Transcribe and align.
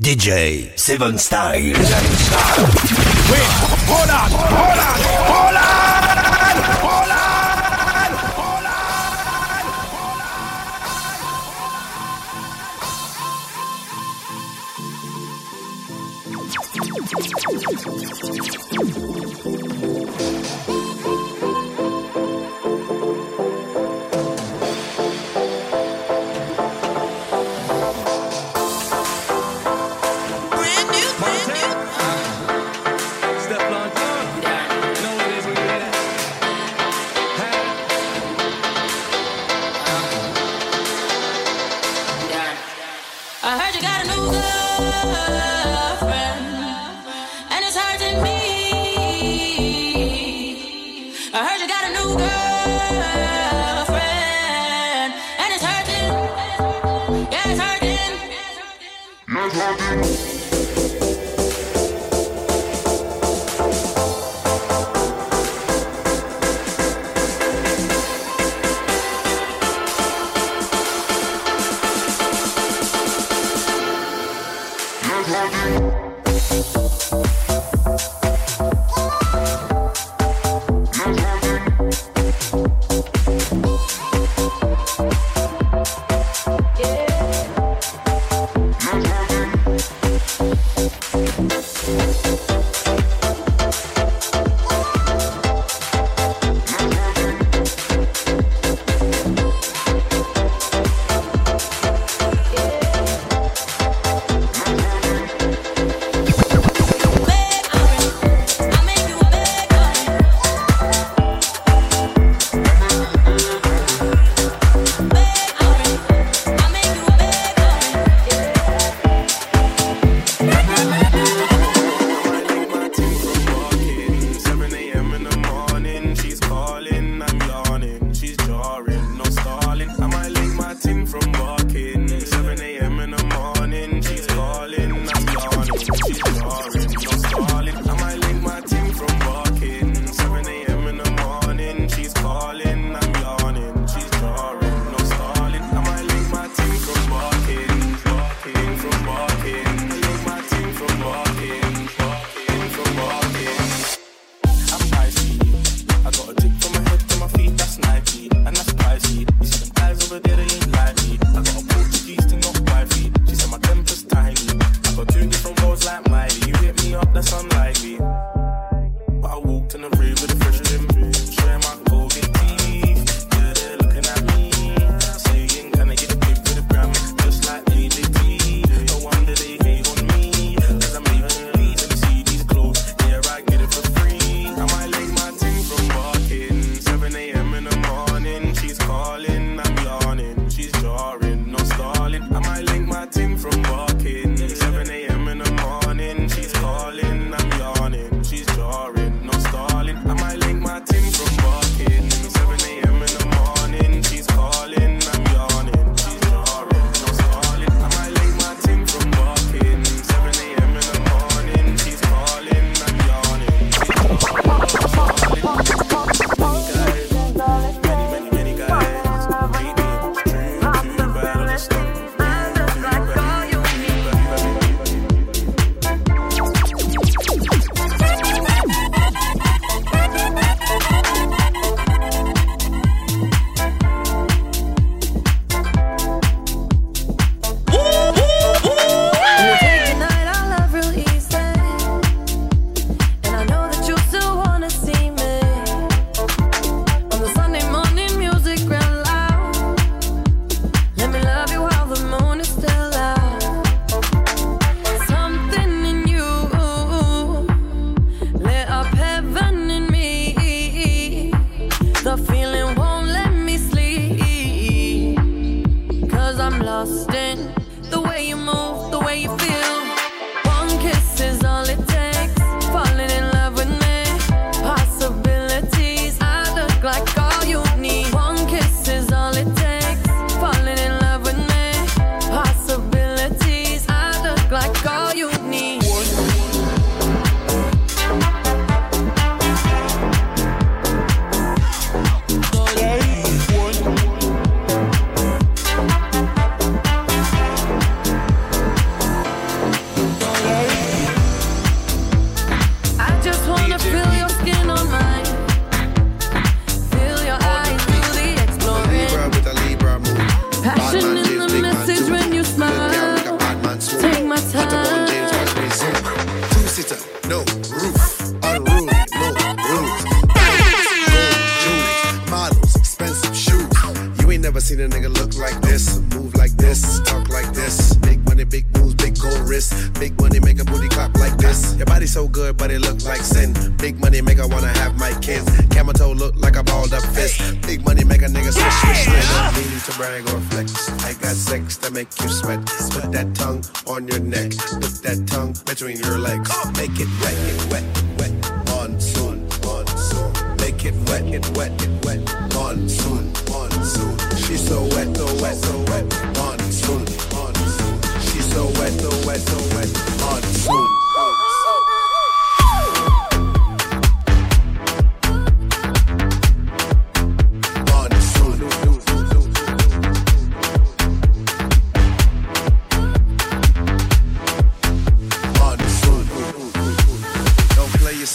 DJ 0.00 0.78
Seven 0.78 1.18
Style. 1.18 1.58
Wait, 1.58 1.74
hold 3.82 4.08
on, 4.08 4.30
hold 4.30 4.78
on, 4.78 5.00
hold 5.02 5.34
on, 5.34 5.47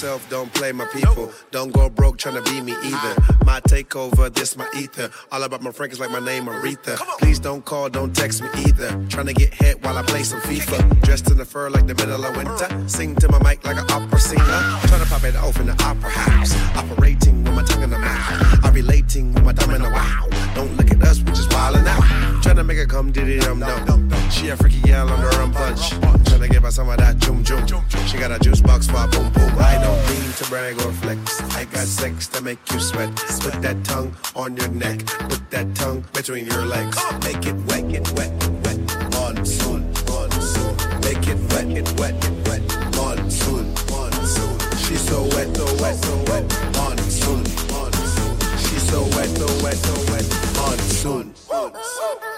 don't 0.02 0.52
play 0.54 0.72
my 0.72 0.86
people. 0.86 1.32
Don't 1.52 1.72
go 1.72 1.88
broke 1.90 2.18
trying 2.18 2.36
to 2.36 2.52
be 2.52 2.62
me 2.62 2.74
either. 2.84 3.16
My 3.46 3.60
takeover, 3.62 4.34
this 4.34 4.58
my 4.58 4.68
ether. 4.76 5.12
All 5.32 5.44
about 5.44 5.62
my 5.62 5.72
Frank 5.72 5.94
is 5.94 6.00
like 6.00 6.10
my 6.10 6.20
name 6.20 6.46
Aretha. 6.46 6.98
Please 7.20 7.40
don't 7.40 7.64
call, 7.64 7.90
don't 7.90 8.16
text 8.16 8.42
me 8.42 8.50
either. 8.66 8.90
Trying 9.08 9.28
to 9.28 9.34
get 9.34 9.54
hit 9.54 9.84
while 9.84 9.98
I 9.98 10.02
play 10.02 10.24
some 10.24 10.42
FIFA. 10.42 11.02
Dressed 11.02 11.30
in 11.30 11.38
the 11.38 11.46
fur 11.46 11.70
like 11.70 11.86
the 11.86 11.94
middle 11.94 12.26
of 12.26 12.36
winter. 12.36 12.90
Sing 12.90 13.16
to 13.18 13.30
my 13.30 13.40
mic 13.44 13.64
like 13.66 13.78
an 13.78 13.90
opera 13.92 14.20
singer. 14.20 14.44
Trying 14.88 15.04
to 15.04 15.10
pop 15.10 15.24
it 15.24 15.36
off 15.36 15.60
in 15.60 15.68
the 15.68 15.84
opera 15.84 16.10
house. 16.10 16.56
Operating 16.76 17.44
with 17.44 17.54
my 17.54 17.64
tongue 17.64 17.84
in 17.84 17.92
the 17.92 18.00
mouth. 18.00 18.66
I'm 18.66 18.74
relating 18.74 19.34
with 19.34 19.44
my 19.44 19.54
thumb 19.54 19.76
in 19.76 19.84
the 19.84 19.90
wow. 19.90 20.28
Don't 20.56 20.76
look 20.76 20.92
at 20.92 21.02
us, 21.04 21.20
we 21.20 21.32
just 21.34 21.50
wildin' 21.50 21.86
out. 21.86 22.33
Trying 22.44 22.58
to 22.58 22.64
make 22.66 22.78
her 22.78 22.86
come 22.86 23.12
diddy 23.12 23.40
dum 23.40 23.62
dum. 23.62 24.10
She 24.30 24.50
a 24.50 24.58
freaky 24.58 24.82
gal 24.82 25.10
on 25.10 25.20
her 25.20 25.42
own 25.42 25.54
punch. 25.54 25.90
Trying 25.90 26.42
to 26.42 26.50
give 26.50 26.64
her 26.64 26.72
some 26.72 26.90
of 26.90 26.98
that 26.98 27.18
jum 27.18 27.42
jum. 27.44 27.66
She 28.08 28.18
got 28.18 28.32
a 28.32 28.40
juice 28.40 28.60
box 28.60 28.86
for 28.86 28.98
a 28.98 29.08
boom 29.08 29.32
boom. 29.32 29.52
I 29.58 29.80
don't 29.82 30.02
mean 30.10 30.32
to 30.34 30.46
brag 30.50 30.76
or 30.82 30.92
flex. 30.92 31.42
I 31.56 31.64
got 31.66 31.88
sex 31.88 32.28
to 32.28 32.42
make 32.42 32.60
you 32.72 32.80
sweat. 32.80 33.16
Put 33.16 33.62
that 33.62 33.84
tongue 33.86 34.14
on 34.36 34.58
your 34.58 34.68
neck. 34.70 35.06
Put 35.06 35.50
that 35.52 35.74
tongue 35.74 36.04
between 36.12 36.46
your 36.46 36.66
legs. 36.66 36.98
Make 37.24 37.46
it 37.48 37.56
wet, 37.68 37.88
get 37.90 38.12
wet, 38.12 38.32
wet. 38.64 38.78
Monsoon, 39.14 39.90
monsoon. 40.08 40.76
Make 41.02 41.26
it 41.26 41.40
wet, 41.54 41.70
get 41.70 42.00
wet, 42.00 42.20
get 42.20 42.48
wet. 42.48 42.62
Monsoon, 42.98 43.74
monsoon. 43.90 44.60
She's 44.84 45.02
so 45.02 45.24
wet, 45.32 45.56
so 45.56 45.66
wet, 45.82 45.96
so 45.96 46.18
wet. 46.28 46.44
Monsoon, 46.76 47.44
monsoon. 47.72 48.38
She's 48.58 48.84
so 48.92 49.04
wet, 49.16 49.30
so 49.30 49.48
wet, 49.64 49.78
so 49.78 50.12
wet. 50.12 50.26
Monsoon, 50.58 51.34
monsoon. 51.50 52.33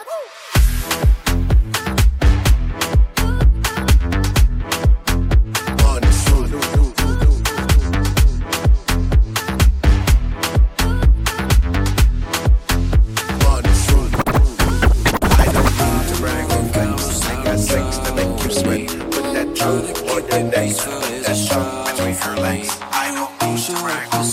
Seven 20.36 20.52
Style. 20.52 21.86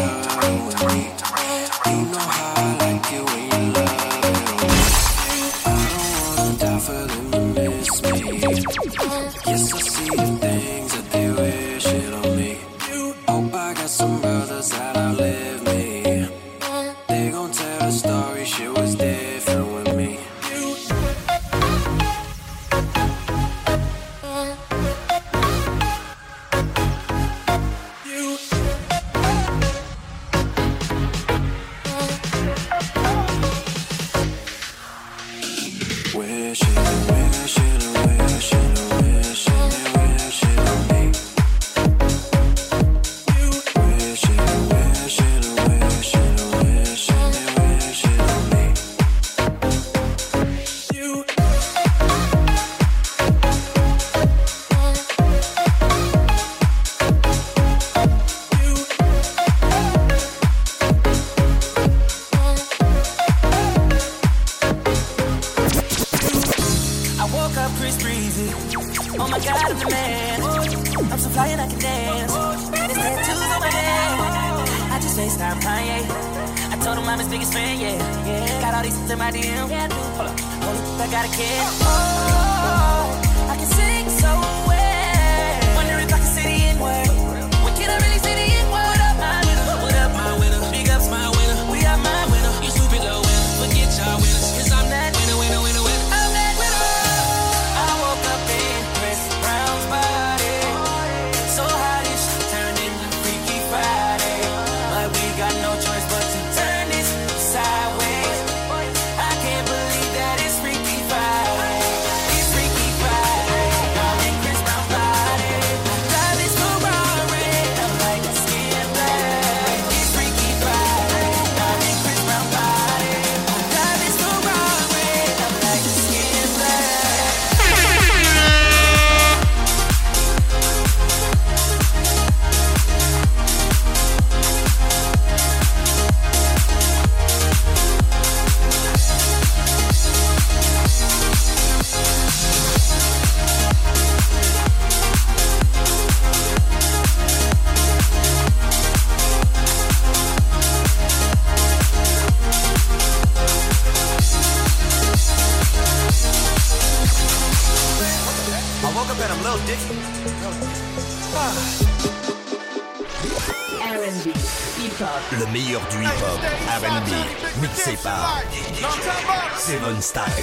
whoa. 170.17 170.38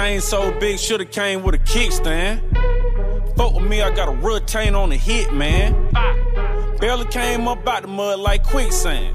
Chain 0.00 0.22
so 0.22 0.50
big, 0.58 0.78
shoulda 0.78 1.04
came 1.04 1.42
with 1.42 1.54
a 1.54 1.58
kickstand. 1.58 2.40
Fuck 3.36 3.52
with 3.52 3.68
me, 3.68 3.82
I 3.82 3.94
got 3.94 4.08
a 4.08 4.12
retain 4.12 4.74
on 4.74 4.88
the 4.88 4.96
hit, 4.96 5.30
man. 5.34 5.74
Barely 6.80 7.04
came 7.04 7.46
up 7.46 7.68
out 7.68 7.82
the 7.82 7.88
mud 7.88 8.18
like 8.18 8.42
quicksand. 8.42 9.14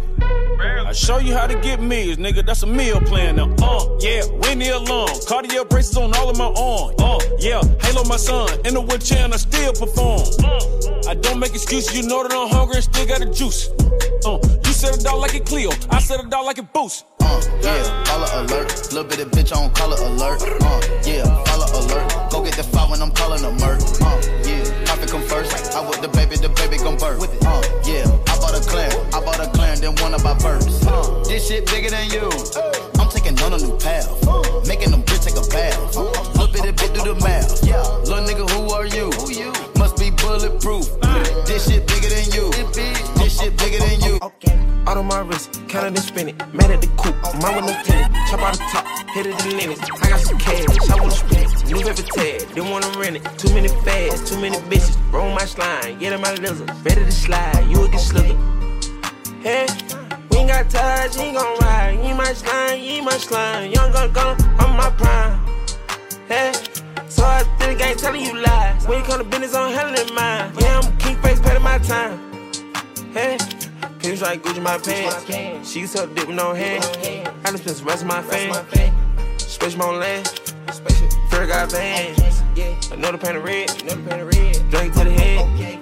I 0.61 0.91
show 0.91 1.17
you 1.17 1.33
how 1.33 1.47
to 1.47 1.59
get 1.59 1.81
meals, 1.81 2.17
nigga. 2.17 2.45
That's 2.45 2.61
a 2.61 2.67
meal 2.67 3.01
plan 3.01 3.37
now. 3.37 3.51
Uh, 3.63 3.97
yeah, 3.99 4.25
Winnie 4.43 4.69
alone. 4.69 5.07
Cardio 5.25 5.67
braces 5.67 5.97
on 5.97 6.15
all 6.17 6.29
of 6.29 6.37
my 6.37 6.53
arms. 6.55 7.01
Uh, 7.01 7.17
yeah, 7.39 7.63
Halo 7.81 8.03
my 8.03 8.17
son. 8.17 8.47
In 8.63 8.75
the 8.75 8.81
wheelchair 8.81 9.25
and 9.25 9.33
I 9.33 9.37
still 9.37 9.73
perform. 9.73 10.21
I 11.07 11.15
don't 11.15 11.39
make 11.39 11.55
excuses, 11.55 11.97
you 11.97 12.07
know 12.07 12.21
that 12.21 12.31
I'm 12.31 12.47
hungry 12.47 12.75
and 12.75 12.83
still 12.83 13.07
got 13.07 13.21
the 13.21 13.33
juice. 13.33 13.69
Uh, 14.23 14.37
you 14.63 14.71
said 14.71 14.93
it 14.93 15.05
out 15.07 15.17
like 15.17 15.33
a 15.33 15.39
Clio, 15.39 15.71
I 15.89 15.99
said 15.99 16.19
it 16.19 16.31
out 16.31 16.45
like 16.45 16.59
a 16.59 16.63
boost. 16.63 17.05
Uh, 17.25 17.41
yeah, 17.61 18.03
color 18.05 18.29
alert. 18.39 18.69
Little 18.93 19.03
bit 19.03 19.19
of 19.19 19.31
bitch 19.31 19.51
on 19.55 19.73
color 19.73 19.97
alert. 19.97 20.41
Uh, 20.61 20.81
yeah, 21.03 21.25
color 21.49 21.67
alert. 21.73 22.31
Go 22.31 22.43
get 22.43 22.53
the 22.53 22.63
file 22.63 22.89
when 22.89 23.01
I'm 23.01 23.11
calling 23.11 23.43
a 23.43 23.51
murk. 23.51 23.81
Uh, 23.99 24.21
yeah, 24.45 24.61
profit 24.85 25.09
come 25.09 25.23
first. 25.23 25.73
I 25.73 25.81
with 25.87 26.01
the 26.01 26.09
baby, 26.09 26.35
the 26.37 26.49
baby 26.49 26.77
gon' 26.77 26.97
birth. 26.97 27.25
Uh, 27.43 27.61
yeah, 27.83 28.05
I 28.29 28.37
bought 28.37 28.53
a 28.53 28.61
clan. 28.61 28.91
I 29.13 29.19
bought 29.25 29.39
a 29.39 29.49
clan, 29.57 29.81
then 29.81 29.95
one 30.05 30.13
of 30.13 30.23
my 30.23 30.37
birds. 30.37 30.85
Uh, 30.85 31.23
this 31.27 31.47
shit 31.47 31.65
bigger 31.65 31.89
than 31.89 32.09
you. 32.09 32.29
I'm 32.99 33.09
taking 33.09 33.39
on 33.41 33.53
a 33.53 33.57
new 33.57 33.77
path. 33.77 34.07
Making 34.67 34.91
them 34.91 35.03
bitch 35.03 35.25
take 35.25 35.37
a 35.37 35.45
bath. 35.49 35.97
Little 36.37 36.47
bit 36.53 36.65
of 36.69 36.75
bit 36.77 36.93
do 36.93 37.01
the 37.01 37.15
math. 37.25 37.63
Little 38.05 38.23
nigga, 38.23 38.45
who 38.53 38.69
are 38.71 38.85
you? 38.85 39.09
Bulletproof. 40.25 40.89
This 41.45 41.69
shit 41.69 41.85
bigger 41.85 42.09
than 42.09 42.25
you. 42.33 42.49
This 43.21 43.39
shit 43.39 43.55
bigger 43.57 43.77
than 43.77 44.01
you. 44.01 44.19
Out 44.87 44.97
on 44.97 45.05
my 45.05 45.19
wrist, 45.19 45.61
counting 45.67 45.95
and 45.95 45.99
spin 45.99 46.29
it. 46.29 46.35
Mad 46.51 46.71
at 46.71 46.81
the 46.81 46.87
coupe, 46.97 47.15
mine 47.41 47.55
with 47.55 47.65
no 47.65 47.73
tenant. 47.83 48.11
Chop 48.29 48.39
out 48.39 48.53
the 48.53 48.65
top, 48.73 48.85
hit 49.09 49.27
it 49.27 49.45
in 49.45 49.57
limits. 49.57 49.81
I 50.01 50.09
got 50.09 50.19
some 50.19 50.39
cash, 50.39 50.65
I 50.89 50.95
wanna 50.95 51.11
spend 51.11 51.45
it. 51.45 51.65
New 51.67 51.77
paper 51.77 52.01
tag, 52.01 52.39
didn't 52.55 52.71
wanna 52.71 52.89
rent 52.97 53.17
it. 53.17 53.23
Too 53.37 53.53
many 53.53 53.67
fads, 53.85 54.27
too 54.27 54.39
many 54.41 54.57
bitches. 54.69 54.97
Roll 55.13 55.29
my 55.31 55.45
slime, 55.45 55.99
get 55.99 56.11
in 56.13 56.21
my 56.21 56.33
lizard. 56.33 56.71
Better 56.83 57.05
to 57.05 57.11
slide, 57.11 57.63
you 57.69 57.81
will 57.81 57.87
get 57.87 58.01
slicker. 58.01 58.35
Hey, 59.41 59.67
we 60.31 60.37
ain't 60.37 60.49
got 60.49 60.69
touch, 60.71 61.15
he 61.17 61.33
gon' 61.33 61.57
ride. 61.59 61.99
You 62.03 62.15
my 62.15 62.33
slime, 62.33 62.81
you 62.81 63.03
my 63.03 63.17
slime. 63.17 63.71
Young 63.71 63.91
gun 63.91 64.11
gun, 64.11 64.35
I'm 64.57 64.75
my 64.75 64.89
prime. 64.97 65.39
Hey, 66.27 66.51
so 67.15 67.23
I 67.23 67.43
think 67.59 67.81
I 67.81 67.89
ain't 67.89 67.99
telling 67.99 68.21
you 68.21 68.41
lies. 68.41 68.85
When 68.87 68.99
you 68.99 69.05
come 69.05 69.19
to 69.19 69.23
business, 69.23 69.55
I'm 69.55 69.71
handling 69.71 70.13
mine. 70.13 70.51
Yeah, 70.59 70.79
I'm 70.79 70.97
king 70.97 71.15
face, 71.21 71.39
paying 71.39 71.61
my 71.61 71.77
time. 71.79 72.19
Hey. 73.13 73.37
Pins 73.99 74.21
like 74.21 74.43
Gucci 74.43 74.61
my 74.61 74.77
pants. 74.77 75.71
She 75.71 75.81
used 75.81 75.95
to 75.95 76.07
dip 76.07 76.27
with 76.27 76.35
no 76.35 76.53
hands. 76.53 76.85
I 77.45 77.51
just 77.51 77.63
spent 77.63 77.77
the 77.77 77.83
rest 77.85 78.01
of 78.01 78.07
my 78.07 78.21
fame. 78.21 78.53
Special 79.37 79.81
on 79.83 79.99
land. 79.99 80.27
Fair 81.29 81.47
got 81.47 81.71
vans. 81.71 82.41
Another 82.91 83.17
pan 83.17 83.37
of 83.37 83.43
red. 83.43 83.67
Drink 84.69 84.93
to 84.93 85.03
the 85.05 85.11
head. 85.11 85.79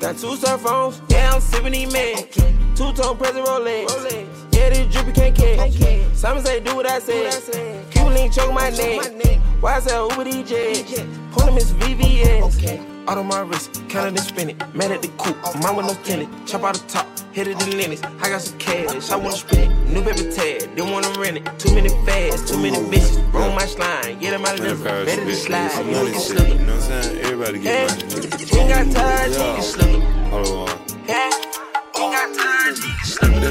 Got 0.00 0.18
two 0.18 0.34
cell 0.36 0.58
phones. 0.58 1.00
Yeah, 1.08 1.32
I'm 1.34 1.40
sipping 1.40 1.72
these 1.72 1.92
meds. 1.92 2.76
Two 2.76 2.92
tone 2.92 3.16
present 3.16 3.46
Rolex. 3.46 4.49
Yeah, 4.60 4.68
this 4.68 4.92
drippy 4.92 5.12
can't 5.12 5.34
catch. 5.34 5.72
Simon 6.14 6.44
say 6.44 6.60
do 6.60 6.76
what 6.76 6.84
I 6.84 6.98
said. 6.98 7.90
Cuban 7.90 8.12
link 8.12 8.34
choke 8.34 8.52
my 8.52 8.68
neck. 8.68 9.38
Why 9.62 9.76
I 9.76 9.80
say 9.80 9.96
oh, 9.96 10.10
Uber 10.10 10.24
DJ? 10.24 10.84
Pull 11.32 11.46
him 11.46 11.54
his 11.54 11.72
VVS. 11.72 13.08
Out 13.08 13.16
on 13.16 13.26
my 13.26 13.40
wrist, 13.40 13.82
counting 13.88 14.18
and 14.18 14.20
spin 14.20 14.50
it. 14.50 14.74
Mad 14.74 14.92
at 14.92 15.00
the 15.00 15.08
coupe, 15.16 15.38
mine 15.62 15.76
with 15.76 15.86
no 15.86 15.94
tenant. 16.04 16.28
Chop 16.46 16.64
out 16.64 16.74
the 16.74 16.86
top, 16.88 17.06
hit 17.32 17.48
it 17.48 17.60
in 17.66 17.78
limits. 17.78 18.02
I 18.02 18.28
got 18.28 18.42
some 18.42 18.58
cash, 18.58 19.10
I 19.10 19.16
wanna 19.16 19.32
spend 19.32 19.72
it. 19.72 19.92
New 19.94 20.02
paper 20.02 20.30
tag, 20.30 20.76
didn't 20.76 20.90
wanna 20.90 21.08
rent 21.18 21.38
it. 21.38 21.58
Too 21.58 21.74
many 21.74 21.88
fads, 22.04 22.50
too 22.50 22.58
many 22.58 22.76
bitches. 22.76 23.32
Roll 23.32 23.52
my 23.52 23.64
slime, 23.64 24.18
get 24.18 24.34
in 24.34 24.42
my 24.42 24.54
liver. 24.56 25.04
Ready 25.06 25.24
to 25.24 25.34
slide, 25.34 25.86
you 25.86 26.12
can 26.12 26.20
slip 26.20 26.48
You 26.48 26.54
know 26.66 26.74
what 26.74 26.82
I'm 26.82 27.02
saying? 27.02 27.18
Everybody 27.24 27.58
get 27.60 27.88
money. 28.12 28.60
Ain't 28.60 28.68
got 28.68 28.94
time, 28.94 29.30
you 29.32 29.38
can 29.38 29.62
slip 29.62 29.89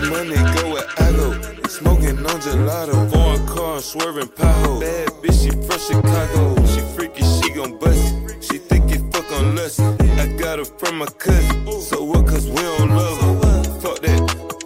money 0.10 0.36
go 0.56 0.74
where 0.74 0.88
I 0.98 1.12
go. 1.12 1.28
Smoking 1.68 2.18
on 2.20 2.40
gelato. 2.42 3.12
Foreign 3.12 3.48
car, 3.48 3.80
swerving 3.80 4.28
pothole. 4.28 4.82
Bad 4.82 5.10
bitch, 5.22 5.44
she 5.44 5.50
from 5.52 5.80
Chicago. 5.80 6.66
She 6.66 6.82
freaky, 6.96 7.24
she 7.24 7.54
gon' 7.54 7.78
bust 7.78 8.16
it. 8.16 8.44
She 8.44 8.58
think 8.58 8.92
it 8.92 9.02
fuck 9.14 9.32
on 9.34 9.56
lust. 9.56 9.80
I 9.80 10.28
got 10.38 10.60
her 10.60 10.66
from 10.66 10.98
my 10.98 11.06
cousin. 11.06 11.82
So 11.82 12.04
what, 12.04 12.28
cause 12.28 12.48
we 12.48 12.62
don't 12.62 12.90
love 12.90 13.44
her. 13.44 13.64
Fuck 13.82 14.00
that. 14.02 14.20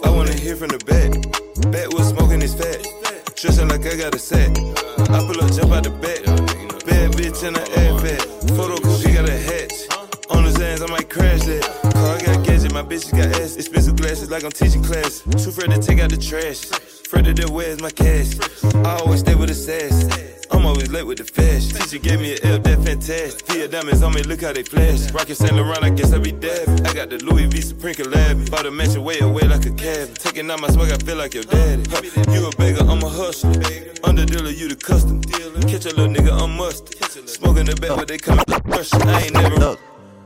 I 0.06 0.10
wanna 0.10 0.34
hear 0.34 0.56
from 0.56 0.70
the 0.70 0.82
back. 0.86 1.12
Back 1.72 1.94
was 1.94 2.10
smoking 2.10 2.42
his 2.42 2.56
fat. 2.56 2.82
Dressing 3.36 3.68
like 3.68 3.86
I 3.86 3.96
got 3.98 4.16
a 4.16 4.20
set. 4.20 4.50
I 5.10 5.20
pull 5.28 5.42
up, 5.44 5.52
jump 5.52 5.72
out 5.74 5.84
the 5.84 5.92
back. 6.04 6.24
Bad 6.86 7.12
bitch 7.14 7.44
in 7.48 7.54
the 7.54 7.60
airbag. 7.60 7.93
Like 14.34 14.44
I'm 14.44 14.52
teaching 14.52 14.84
class. 14.84 15.22
Too 15.22 15.50
afraid 15.50 15.70
to 15.70 15.78
take 15.78 16.00
out 16.00 16.10
the 16.10 16.18
trash. 16.18 16.66
Afraid 17.06 17.38
of 17.38 17.52
where's 17.52 17.80
my 17.80 17.92
cash. 17.92 18.34
I 18.84 18.98
always 18.98 19.20
stay 19.20 19.36
with 19.36 19.50
the 19.50 19.54
sass. 19.54 20.10
I'm 20.50 20.66
always 20.66 20.92
late 20.92 21.06
with 21.06 21.20
the 21.20 21.24
fast. 21.24 21.76
Teacher 21.76 22.02
gave 22.02 22.20
me 22.20 22.34
an 22.34 22.40
L, 22.44 22.60
that 22.60 22.80
fantastic. 22.84 23.46
Tia 23.46 23.68
diamonds 23.68 24.02
on 24.02 24.12
me, 24.16 24.24
look 24.24 24.42
how 24.42 24.52
they 24.52 24.64
flash. 24.64 25.12
Rockin' 25.12 25.36
Saint 25.36 25.56
Laurent, 25.56 25.84
I 25.84 25.92
guess 25.92 26.14
I 26.14 26.18
be 26.18 26.32
dabbing. 26.32 26.84
I 26.84 26.94
got 26.96 27.12
the 27.12 27.24
Louis 27.24 27.46
V 27.46 27.62
Supreme 27.62 27.94
collab. 27.94 28.50
Bought 28.50 28.66
a 28.66 28.72
mansion 28.72 29.04
way 29.04 29.20
away 29.20 29.44
like 29.44 29.68
a 29.68 29.72
cab. 29.72 30.18
Taking 30.18 30.50
out 30.50 30.60
my 30.62 30.70
swag, 30.70 30.92
I 30.92 30.98
feel 30.98 31.18
like 31.18 31.36
your 31.36 31.44
daddy. 31.44 31.84
Huh, 31.92 32.34
You 32.34 32.48
a 32.48 32.52
beggar, 32.56 32.90
I'm 32.90 33.04
a 33.04 33.10
hustler. 33.10 33.54
Under 34.04 34.26
dealer, 34.26 34.50
you 34.50 34.68
the 34.68 34.76
custom. 34.76 35.22
Dealer. 35.22 35.62
Catch 35.62 35.86
a 35.86 35.94
little 35.94 36.08
nigga, 36.08 36.34
I'm 36.42 36.58
mustard. 36.58 37.30
Smoking 37.30 37.66
the 37.66 37.76
back, 37.76 37.96
but 37.98 38.08
they 38.08 38.18
come 38.18 38.40
crush. 38.66 38.92
I 38.94 39.26
ain't 39.26 39.34
never. 39.36 39.78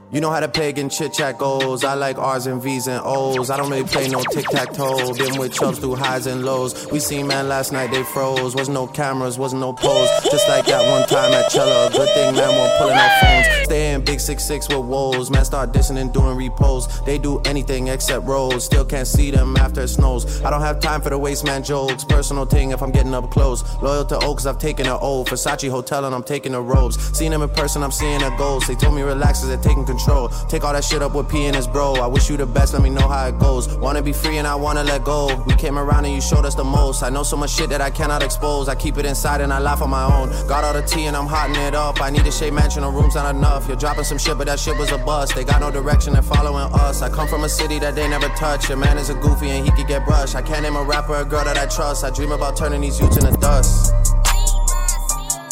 You 0.10 0.22
know 0.22 0.30
how 0.30 0.40
the 0.40 0.48
pagan 0.48 0.88
chit 0.90 1.12
chat 1.12 1.38
goes. 1.38 1.84
I 1.84 1.94
like 1.96 2.18
R's 2.18 2.48
and 2.48 2.62
V's 2.62 2.88
and 2.88 3.02
O's. 3.04 3.50
I 3.50 3.58
don't 3.58 3.70
really 3.70 3.84
play 3.84 4.08
no 4.08 4.24
tic 4.32 4.46
tac 4.46 4.72
toe. 4.72 5.14
Been 5.14 5.38
with 5.38 5.52
chubs 5.52 5.80
through 5.80 5.96
highs 5.96 6.28
and 6.28 6.46
lows. 6.46 6.90
We 6.90 7.00
seen 7.00 7.28
man 7.28 7.50
last 7.50 7.74
night, 7.74 7.92
they 7.92 8.04
froze. 8.04 8.56
Wasn't 8.56 8.74
no 8.74 8.88
cameras, 8.88 9.38
wasn't 9.38 9.60
no 9.60 9.74
pose. 9.74 10.10
Just 10.32 10.48
like 10.48 10.66
that 10.68 10.90
one 10.90 11.06
time 11.10 11.34
at 11.34 11.50
Chella. 11.52 11.90
Good 11.92 12.08
thing 12.14 12.36
man 12.36 12.56
won't 12.56 12.72
pulling 12.80 12.96
out 12.96 13.20
phones. 13.20 13.66
Stay 13.66 13.92
in 13.92 14.02
big 14.02 14.22
six 14.22 14.46
six 14.46 14.70
with 14.70 14.78
woes. 14.78 15.30
Man 15.30 15.44
start 15.44 15.74
dissing 15.74 15.98
and 15.98 16.14
doing 16.14 16.38
repos. 16.38 16.88
They 17.02 17.18
do 17.18 17.42
anything 17.42 17.90
except 17.90 18.26
rolls. 18.26 18.64
Still 18.64 18.86
can't 18.86 19.08
see 19.08 19.30
them 19.30 19.58
after 19.58 19.82
it 19.82 19.90
snows. 19.90 20.42
I 20.42 20.50
don't 20.50 20.62
have 20.62 20.80
time 20.80 21.02
for 21.02 21.10
the 21.10 21.18
waste 21.18 21.44
man 21.44 21.66
jokes. 21.66 22.06
Personal 22.06 22.46
thing 22.46 22.72
if 22.72 22.82
I'm 22.82 22.92
getting 22.92 23.14
up 23.14 23.30
close. 23.30 23.62
Loyal 23.82 24.06
to 24.06 24.18
Oaks, 24.24 24.46
I've 24.46 24.58
taken 24.58 24.86
an 24.86 24.98
O. 25.02 25.26
Versace 25.26 25.70
Hotel 25.70 26.06
and 26.06 26.16
I'm 26.16 26.24
taking 26.24 26.54
the 26.54 26.62
robes. 26.62 26.98
Seen 27.18 27.32
them 27.32 27.42
in 27.42 27.50
person, 27.50 27.84
I'm 27.84 27.92
seeing 27.92 28.24
a 28.24 28.30
ghost. 28.38 28.70
They 28.70 28.76
told 28.76 28.96
me 28.96 29.02
relax 29.02 29.44
as 29.44 29.50
they're 29.50 29.58
taking 29.58 29.84
control. 29.84 29.97
Control. 29.98 30.30
Take 30.48 30.64
all 30.64 30.74
that 30.74 30.84
shit 30.84 31.02
up 31.02 31.14
with 31.14 31.30
P 31.30 31.46
and 31.46 31.56
his 31.56 31.68
bro. 31.68 31.96
I 31.96 32.08
wish 32.08 32.30
you 32.30 32.38
the 32.38 32.46
best, 32.46 32.74
let 32.74 32.84
me 32.84 32.90
know 32.90 33.08
how 33.08 33.28
it 33.28 33.40
goes. 33.40 33.68
Wanna 33.78 34.02
be 34.02 34.14
free 34.14 34.38
and 34.38 34.48
I 34.48 34.56
wanna 34.56 34.84
let 34.84 35.04
go. 35.04 35.44
We 35.48 35.56
came 35.56 35.78
around 35.78 36.06
and 36.06 36.14
you 36.14 36.22
showed 36.22 36.46
us 36.46 36.56
the 36.56 36.64
most. 36.64 37.04
I 37.04 37.10
know 37.10 37.24
so 37.24 37.36
much 37.36 37.52
shit 37.52 37.70
that 37.70 37.82
I 37.82 37.90
cannot 37.90 38.24
expose. 38.24 38.70
I 38.70 38.76
keep 38.76 38.98
it 38.98 39.06
inside 39.06 39.42
and 39.42 39.52
I 39.52 39.60
laugh 39.60 39.82
on 39.82 39.90
my 39.90 40.04
own. 40.04 40.30
Got 40.48 40.64
all 40.64 40.74
the 40.74 40.82
tea 40.82 41.06
and 41.06 41.16
I'm 41.16 41.28
hotting 41.28 41.56
it 41.56 41.76
up. 41.76 42.02
I 42.02 42.10
need 42.10 42.26
a 42.26 42.32
shade 42.32 42.54
mansion, 42.54 42.84
the 42.84 42.90
room's 42.90 43.16
not 43.16 43.34
enough. 43.36 43.68
You're 43.68 43.78
dropping 43.78 44.04
some 44.04 44.18
shit, 44.18 44.38
but 44.38 44.48
that 44.48 44.60
shit 44.60 44.78
was 44.78 44.92
a 44.92 44.98
bust. 44.98 45.36
They 45.36 45.44
got 45.44 45.62
no 45.62 45.72
direction, 45.72 46.14
they're 46.14 46.22
following 46.22 46.72
us. 46.74 47.02
I 47.02 47.10
come 47.10 47.28
from 47.28 47.44
a 47.44 47.50
city 47.50 47.80
that 47.80 47.96
they 47.96 48.08
never 48.08 48.30
touch. 48.30 48.70
Your 48.70 48.78
man 48.78 48.98
is 48.98 49.10
a 49.10 49.16
goofy 49.16 49.50
and 49.50 49.66
he 49.66 49.72
could 49.72 49.88
get 49.88 50.06
brushed. 50.06 50.36
I 50.36 50.42
can't 50.42 50.64
name 50.64 50.76
a 50.76 50.84
rapper, 50.84 51.16
a 51.16 51.26
girl 51.26 51.44
that 51.44 51.58
I 51.58 51.66
trust. 51.66 52.04
I 52.04 52.10
dream 52.10 52.32
about 52.32 52.56
turning 52.56 52.82
these 52.82 53.00
youths 53.00 53.18
into 53.18 53.36
dust. 53.38 53.94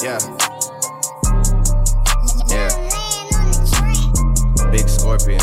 Yeah. 0.04 0.20
Yeah. 0.40 0.54
Big 4.75 4.89
Scorpion. 4.89 5.39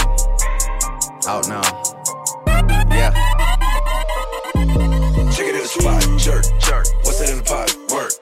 Out 1.27 1.49
now. 1.49 1.65
Yeah. 2.93 3.17
Check 5.33 5.49
it 5.49 5.57
in 5.57 5.62
the 5.65 5.73
spot, 5.73 6.03
jerk, 6.21 6.45
jerk. 6.61 6.85
What's 7.05 7.21
in 7.25 7.39
the 7.39 7.43
pot? 7.43 7.73
Work. 7.89 8.12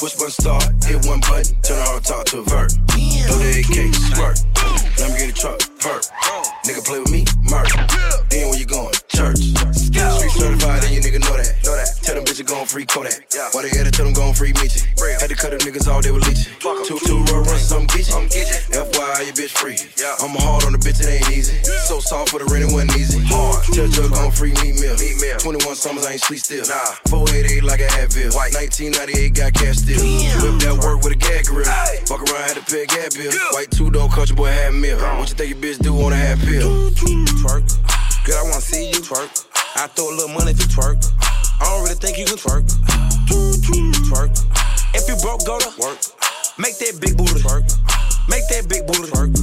Push 0.00 0.18
one 0.18 0.30
star, 0.30 0.60
hit 0.82 1.06
one 1.06 1.20
button, 1.20 1.54
turn 1.62 1.78
on 1.86 2.02
talk 2.02 2.24
to 2.34 2.42
vert. 2.42 2.72
Throw 2.90 3.38
the 3.38 3.62
AK, 3.62 3.94
squirt. 3.94 4.42
Let 4.98 5.12
me 5.14 5.26
get 5.26 5.30
a 5.30 5.40
truck, 5.40 5.60
perk. 5.78 6.02
Nigga 6.66 6.84
play 6.84 6.98
with 6.98 7.12
me, 7.12 7.24
murk. 7.46 7.70
Then 8.28 8.48
where 8.50 8.58
you 8.58 8.66
going? 8.66 8.94
Church. 9.06 9.38
Street 9.38 10.32
certified, 10.34 10.82
and 10.82 10.92
you 10.92 11.00
nigga 11.00 11.20
know 11.22 11.36
that. 11.38 11.57
Gon' 12.48 12.66
free 12.66 12.86
Kodak. 12.86 13.28
Why 13.52 13.62
they 13.62 13.68
had 13.68 13.84
to 13.84 13.92
tell 13.92 14.04
them 14.04 14.14
gon' 14.14 14.32
free 14.32 14.52
Meechie. 14.54 14.82
Had 15.20 15.28
to 15.28 15.36
cut 15.36 15.50
them 15.52 15.60
niggas 15.60 15.86
all 15.86 16.00
they 16.00 16.10
were 16.10 16.24
leeching. 16.24 16.48
Two, 16.88 16.98
two 17.04 17.20
roll 17.28 17.44
runs, 17.44 17.70
I'm 17.70 17.86
geeching. 17.86 18.28
FYI, 18.72 19.28
your 19.28 19.36
bitch 19.36 19.52
free. 19.52 19.76
Yeah. 20.00 20.16
I'm 20.24 20.34
hard 20.40 20.64
on 20.64 20.72
the 20.72 20.78
bitch, 20.78 21.00
it 21.04 21.08
ain't 21.08 21.30
easy. 21.30 21.60
So 21.84 22.00
soft 22.00 22.30
for 22.30 22.40
the 22.40 22.48
rent, 22.48 22.64
it 22.64 22.72
wasn't 22.72 22.96
easy. 22.96 23.20
Hard. 23.28 23.62
Tell 23.76 23.88
Jug 23.88 24.10
gon' 24.12 24.32
free 24.32 24.52
meat 24.64 24.80
meal. 24.80 24.96
21 24.96 25.76
summers, 25.76 26.06
I 26.06 26.12
ain't 26.16 26.20
sleep 26.20 26.40
still. 26.40 26.64
Nah. 26.66 26.96
488 27.12 27.64
like 27.64 27.80
a 27.80 27.88
Advil. 28.00 28.32
1998 28.32 29.34
got 29.34 29.52
cash 29.52 29.84
still. 29.84 30.00
Whip 30.00 30.56
that 30.64 30.76
work 30.80 31.04
with 31.04 31.12
a 31.12 31.20
gag 31.20 31.44
grill. 31.44 31.68
Fuck 32.08 32.24
around, 32.24 32.48
had 32.48 32.56
to 32.56 32.64
pay 32.64 32.82
a 32.82 32.86
gag 32.86 33.12
bill. 33.12 33.32
White 33.52 33.70
two 33.70 33.90
door 33.90 34.08
country 34.08 34.34
boy 34.34 34.48
had 34.48 34.72
meal. 34.72 34.96
What 34.96 35.28
you 35.28 35.36
think 35.36 35.50
your 35.52 35.60
bitch 35.60 35.78
do 35.84 35.92
on 36.00 36.12
a 36.12 36.16
half 36.16 36.40
pill? 36.40 36.90
Twerk. 37.44 37.68
Girl, 38.24 38.38
I 38.38 38.42
wanna 38.42 38.60
see 38.60 38.88
you 38.88 39.00
twerk. 39.04 39.57
I 39.76 39.86
throw 39.88 40.10
a 40.10 40.14
little 40.14 40.28
money 40.28 40.50
if 40.52 40.58
you 40.58 40.66
twerk. 40.66 40.98
I 41.60 41.64
don't 41.64 41.82
really 41.84 41.94
think 41.94 42.18
you 42.18 42.24
can 42.24 42.36
twerk. 42.36 42.64
Twerk. 44.08 44.30
If 44.94 45.08
you 45.08 45.16
broke, 45.22 45.44
go 45.46 45.58
to 45.58 45.68
work. 45.80 45.98
Make 46.58 46.78
that 46.78 46.98
big 47.00 47.16
booty 47.16 47.40
twerk. 47.40 47.64
Make 48.28 48.46
that 48.48 48.68
big 48.68 48.86
booty 48.86 49.10
twerk. 49.10 49.34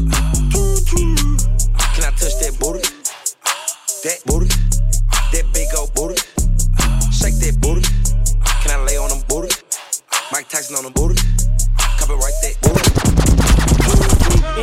Can 1.95 2.03
I 2.03 2.11
touch 2.17 2.35
that 2.41 2.57
booty? 2.59 2.81
That 4.03 4.21
booty. 4.25 4.47
That 5.31 5.45
big 5.53 5.67
old 5.77 5.93
booty. 5.93 6.19
Shake 7.11 7.39
that 7.39 7.57
booty. 7.61 7.81
Can 8.61 8.71
I 8.71 8.83
lay 8.83 8.97
on 8.97 9.09
them 9.09 9.23
booty? 9.27 9.53
Mike 10.31 10.49
Tyson 10.49 10.75
on 10.75 10.83
them 10.83 10.93
booty. 10.93 11.15
Copyright 11.97 12.33
that 12.41 12.55
booty. 12.61 12.81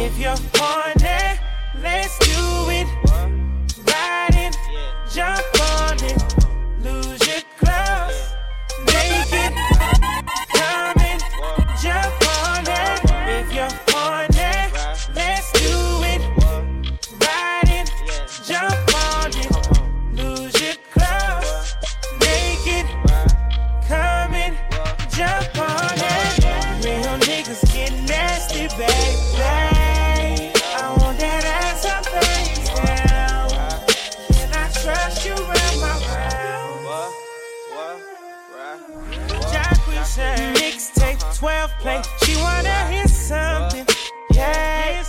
If 0.05 0.19
you're 0.19 0.37
horny, 0.55 1.39
let's 1.81 2.19
do 2.19 2.71
it. 2.71 2.87
Ride 3.87 4.35
it, 4.35 4.57
play. 41.83 42.01
She 42.23 42.37
wanna 42.37 42.87
hear 42.87 43.09
something. 43.09 43.87
Yeah. 44.31 45.03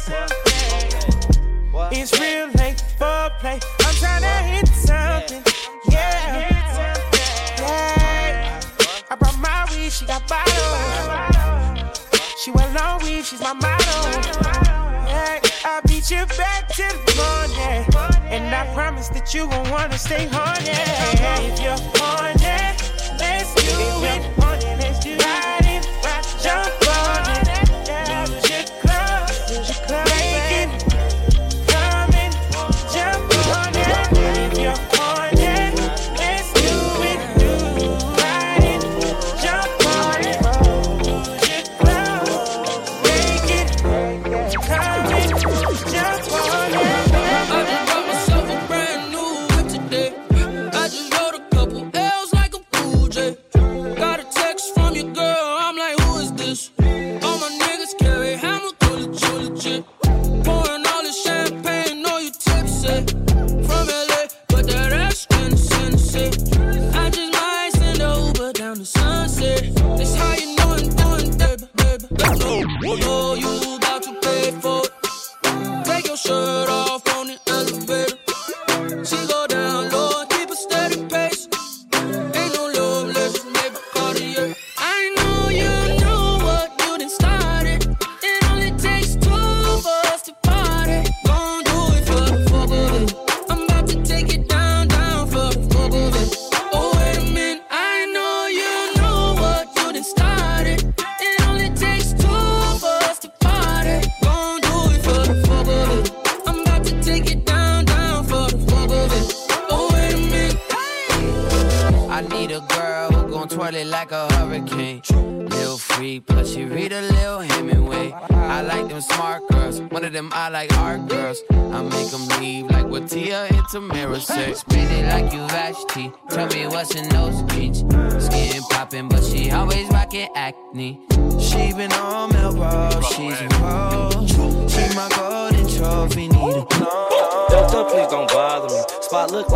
It's 1.92 2.12
real 2.20 2.50
late 2.58 2.82
for 2.98 3.30
play. 3.40 3.60
I'm 3.86 3.96
tryna 4.02 4.36
hit 4.52 4.68
something. 4.68 5.44
Yeah. 5.90 6.50
Yeah. 7.60 8.60
I 9.12 9.16
brought 9.16 9.38
my 9.38 9.66
weed, 9.72 9.92
she 9.92 10.06
got 10.06 10.28
bottles. 10.28 11.14
She 12.42 12.52
went 12.52 12.74
long 12.74 13.02
weed, 13.04 13.24
she's 13.24 13.40
my 13.40 13.54
model. 13.54 14.04
Yeah, 15.08 15.40
I'll 15.66 15.82
beat 15.84 16.10
you 16.10 16.26
back 16.42 16.68
to 16.80 16.86
the 17.06 17.14
morning. 17.22 17.86
And 18.34 18.54
I 18.54 18.66
promise 18.74 19.10
that 19.10 19.34
you 19.34 19.48
gon' 19.48 19.70
wanna 19.70 19.98
stay 19.98 20.28
horny. 20.32 20.72
If 21.48 21.62
you're 21.62 21.78
horny, 21.96 22.58
let's 23.20 23.54
do 23.62 23.78
it. 24.14 24.43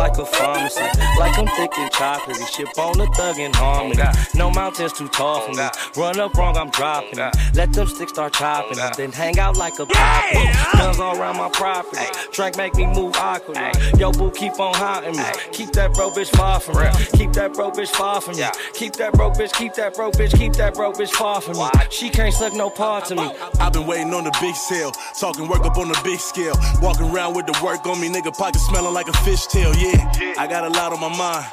Like 0.08 0.18
a 0.18 0.26
pharmacy, 0.26 0.80
like 1.18 1.38
I'm 1.38 1.46
thick 1.46 1.78
and 1.78 1.90
chocolatey. 1.92 2.56
Ship 2.56 2.78
on 2.78 2.98
the 2.98 3.06
thug 3.14 3.38
in 3.38 3.52
harmony. 3.52 4.02
No 4.34 4.50
mountains 4.50 4.92
too 4.92 5.08
tall 5.08 5.40
for 5.40 5.52
me. 5.52 5.68
Run 5.96 6.18
up 6.18 6.34
wrong, 6.34 6.56
I'm 6.56 6.70
dropping 6.70 7.18
it. 7.18 7.34
Let 7.54 7.72
them 7.72 7.86
sticks 7.86 8.12
start 8.12 8.32
chopping 8.32 8.78
it. 8.78 8.96
Then 8.96 9.12
hang 9.12 9.38
out 9.38 9.56
like 9.56 9.78
a 9.78 9.86
poppy. 9.86 10.78
Guns 10.78 10.98
all 10.98 11.18
around 11.18 11.36
my 11.36 11.50
property. 11.50 12.04
Drink 12.32 12.56
make 12.56 12.74
me 12.74 12.86
move 12.86 13.14
awkwardly. 13.16 13.70
Yo, 13.98 14.12
boo, 14.12 14.30
keep 14.30 14.58
on 14.58 14.74
haunting 14.74 15.16
me. 15.16 15.24
Keep 15.52 15.72
that 15.72 15.92
bro 15.94 16.10
bitch 16.10 16.34
far 16.36 16.60
from 16.60 16.76
me. 16.76 16.88
Keep 17.12 17.32
that 17.34 17.52
bro 17.54 17.70
bitch 17.70 17.88
far 17.88 18.20
from 18.20 18.36
me. 18.36 18.44
Keep 18.74 18.94
that 18.94 19.12
bro 19.12 19.30
bitch, 19.30 19.52
keep 19.52 19.74
that 19.74 19.94
bro 19.94 20.10
bitch, 20.10 20.36
keep 20.36 20.54
that 20.54 20.74
bro 20.74 20.92
bitch 20.92 21.10
far 21.10 21.40
from 21.40 21.58
me. 21.58 21.68
She 21.90 22.08
can't 22.08 22.32
suck 22.32 22.54
no 22.54 22.70
parts 22.70 23.10
of 23.10 23.18
me. 23.18 23.30
I've 23.60 23.72
been 23.72 23.86
waiting 23.86 24.14
on 24.14 24.24
the 24.24 24.36
big 24.40 24.54
sale, 24.54 24.92
talking 25.18 25.48
work 25.48 25.64
up 25.64 25.76
on 25.76 25.88
the 25.88 26.00
big 26.04 26.20
scale. 26.20 26.54
Walking 26.80 27.10
around 27.10 27.34
with 27.34 27.46
the 27.46 27.58
work 27.62 27.86
on 27.86 28.00
me, 28.00 28.08
nigga 28.08 28.36
pocket 28.36 28.60
smelling 28.60 28.94
like 28.94 29.08
a 29.08 29.12
fishtail. 29.26 29.74
Yeah, 29.76 29.97
I 30.38 30.46
got 30.46 30.64
a 30.64 30.70
lot 30.70 30.92
on 30.92 31.00
my 31.00 31.10
mind. 31.10 31.46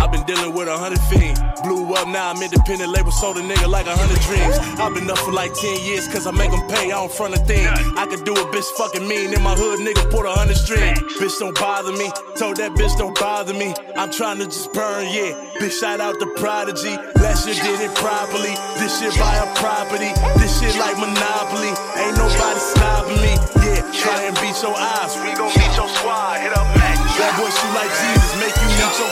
I've 0.00 0.10
been 0.10 0.24
dealing 0.24 0.54
with 0.54 0.68
a 0.68 0.76
hundred 0.76 1.00
fiends. 1.12 1.40
Blew 1.62 1.92
up 1.94 2.08
now, 2.08 2.30
I'm 2.30 2.42
independent 2.42 2.90
label, 2.90 3.12
sold 3.12 3.36
a 3.36 3.40
nigga 3.40 3.68
like 3.68 3.86
a 3.86 3.94
hundred 3.94 4.20
dreams. 4.24 4.56
I've 4.80 4.94
been 4.94 5.10
up 5.10 5.18
for 5.18 5.32
like 5.32 5.52
10 5.52 5.84
years, 5.84 6.08
cause 6.08 6.26
I 6.26 6.30
make 6.32 6.50
them 6.50 6.66
pay, 6.68 6.86
I 6.88 6.96
don't 6.96 7.12
front 7.12 7.34
a 7.34 7.38
thing. 7.38 7.66
I 7.68 8.06
could 8.06 8.24
do 8.24 8.32
a 8.32 8.44
bitch 8.48 8.68
fucking 8.76 9.06
mean 9.06 9.32
in 9.32 9.42
my 9.42 9.54
hood, 9.54 9.80
nigga, 9.80 10.10
put 10.10 10.24
a 10.24 10.32
hundred 10.32 10.56
strings. 10.56 10.98
Bitch 11.20 11.38
don't 11.38 11.54
bother 11.54 11.92
me, 11.92 12.10
told 12.34 12.56
that 12.56 12.72
bitch 12.72 12.96
don't 12.96 13.18
bother 13.18 13.52
me. 13.52 13.74
I'm 13.96 14.10
trying 14.10 14.38
to 14.38 14.46
just 14.46 14.72
burn, 14.72 15.04
yeah. 15.12 15.36
Bitch, 15.60 15.78
shout 15.78 16.00
out 16.00 16.18
to 16.20 16.26
Prodigy. 16.40 16.96
Last 17.20 17.46
year 17.46 17.60
did 17.60 17.80
it 17.84 17.94
properly. 17.94 18.56
This 18.80 18.98
shit 18.98 19.12
buy 19.20 19.36
a 19.36 19.48
property. 19.60 20.08
This 20.40 20.60
shit 20.60 20.74
like 20.80 20.96
Monopoly. 20.96 21.72
Ain't 22.00 22.16
nobody 22.16 22.60
stopping 22.60 23.20
me. 23.20 23.36
Yeah, 23.60 23.84
try 23.92 24.24
and 24.24 24.34
beat 24.40 24.56
your 24.64 24.72
eyes. 24.72 25.12
We 25.20 25.36
gon' 25.36 25.52
beat 25.52 25.76
your 25.76 25.88
squad. 25.92 26.40
Hit 26.40 26.56
up. 26.56 26.79
That 27.20 27.36
boy 27.36 27.50
shoot 27.52 27.72
like 27.76 27.92
Jesus. 28.00 28.32
Make 28.40 28.56
you 28.56 28.68
meet 28.72 28.96
your 28.96 29.10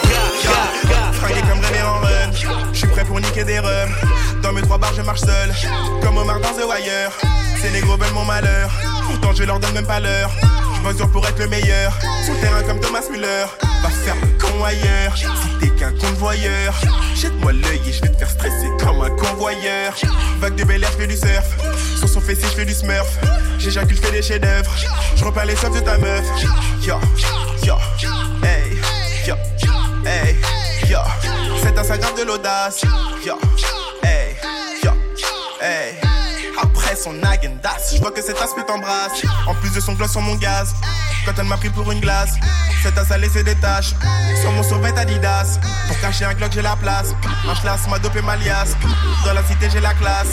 God. 0.88 1.14
Fringué 1.14 1.42
comme 1.42 1.62
jamais 1.62 1.83
en 1.83 2.01
run. 2.01 2.73
J'suis 2.73 2.87
prêt 2.88 3.05
pour 3.05 3.21
niquer 3.21 3.44
des 3.44 3.59
rums. 3.59 3.94
Dans 4.42 4.53
mes 4.53 4.62
trois 4.62 4.79
bars, 4.79 4.94
je 4.97 5.03
marche 5.03 5.21
seul. 5.21 5.53
Comme 6.03 6.16
Omar 6.16 6.40
dans 6.40 6.55
The 6.55 6.64
Wire. 6.66 7.12
Ces 7.61 7.71
négros 7.71 7.97
veulent 7.99 8.14
mon 8.14 8.25
malheur. 8.25 8.71
Pourtant, 9.07 9.33
je 9.35 9.44
leur 9.44 9.59
donne 9.61 9.73
même 9.75 9.87
pas 9.87 10.01
l'heure. 10.01 10.31
Dur 10.97 11.11
pour 11.11 11.27
être 11.29 11.38
le 11.38 11.49
meilleur. 11.49 11.93
Sur 12.25 12.35
le 12.35 12.41
terrain 12.41 12.62
comme 12.62 12.81
Thomas 12.81 13.03
Müller. 13.11 13.45
Va 13.83 13.91
faire 13.91 14.17
le 14.17 14.27
con 14.41 14.64
ailleurs. 14.64 15.14
Si 15.17 15.59
t'es 15.61 15.69
qu'un 15.69 15.93
convoyeur. 15.93 16.75
Jette-moi 17.14 17.53
l'œil 17.53 17.81
et 17.87 17.93
je 17.93 18.01
vais 18.01 18.09
te 18.09 18.17
faire 18.17 18.31
stresser 18.31 18.69
comme 18.81 19.03
un 19.03 19.11
convoyeur. 19.11 19.95
Vague 20.41 20.55
de 20.55 20.64
bel 20.64 20.83
air, 20.83 20.91
je 20.93 20.97
fais 20.97 21.07
du 21.07 21.17
surf. 21.17 21.57
Sur 21.99 22.09
son 22.09 22.21
fessier, 22.21 22.49
je 22.49 22.55
fais 22.55 22.64
du 22.64 22.75
smurf. 22.75 23.19
J'éjacule, 23.59 23.97
je 23.97 24.03
fais 24.03 24.12
des 24.12 24.23
chefs-d'œuvre. 24.23 24.71
Je 25.14 25.25
repars 25.25 25.45
les 25.45 25.57
soifs 25.57 25.75
de 25.75 25.81
ta 25.81 25.99
meuf. 25.99 26.25
Yo, 26.83 26.99
yo, 27.64 27.77
hey, 28.43 28.79
yo, 29.27 29.35
hey, 30.07 30.37
yo. 30.88 30.99
C'est 31.62 31.79
Instagram 31.79 32.14
de 32.17 32.23
l'audace. 32.25 32.81
Yo, 33.25 33.38
hey, 34.03 34.37
yo, 34.83 34.91
hey. 35.61 36.08
Après 36.61 36.97
son 36.97 37.14
agendas, 37.23 37.92
je 37.92 38.01
vois 38.01 38.11
que 38.11 38.23
cet 38.23 38.40
aspect 38.40 38.64
t'embrasse. 38.64 39.23
En 39.47 39.55
plus 39.55 39.73
de 39.73 39.81
son 39.81 39.92
gloss 39.92 40.11
sur 40.11 40.21
mon 40.21 40.35
gaz. 40.35 40.75
Quand 41.25 41.33
elle 41.38 41.44
m'a 41.44 41.57
pris 41.57 41.71
pour 41.71 41.90
une 41.92 42.01
glace, 42.01 42.35
cette 42.83 42.94
tasse 42.94 43.11
a 43.11 43.18
laissé 43.18 43.42
des 43.42 43.55
taches. 43.57 43.94
Sur 44.40 44.51
mon 44.53 44.62
survêt 44.62 44.97
Adidas. 44.99 45.59
Pour 45.87 46.01
cacher 46.01 46.25
un 46.25 46.35
Glock, 46.35 46.53
j'ai 46.53 46.62
la 46.62 46.77
place. 46.77 47.14
Un 47.49 47.55
schlass 47.55 47.87
m'a 47.88 47.99
dopé 47.99 48.23
ma 48.23 48.37
liasse. 48.37 48.77
Dans 49.25 49.33
la 49.35 49.42
cité, 49.44 49.68
j'ai 49.71 49.81
la 49.81 49.94
classe. 49.94 50.29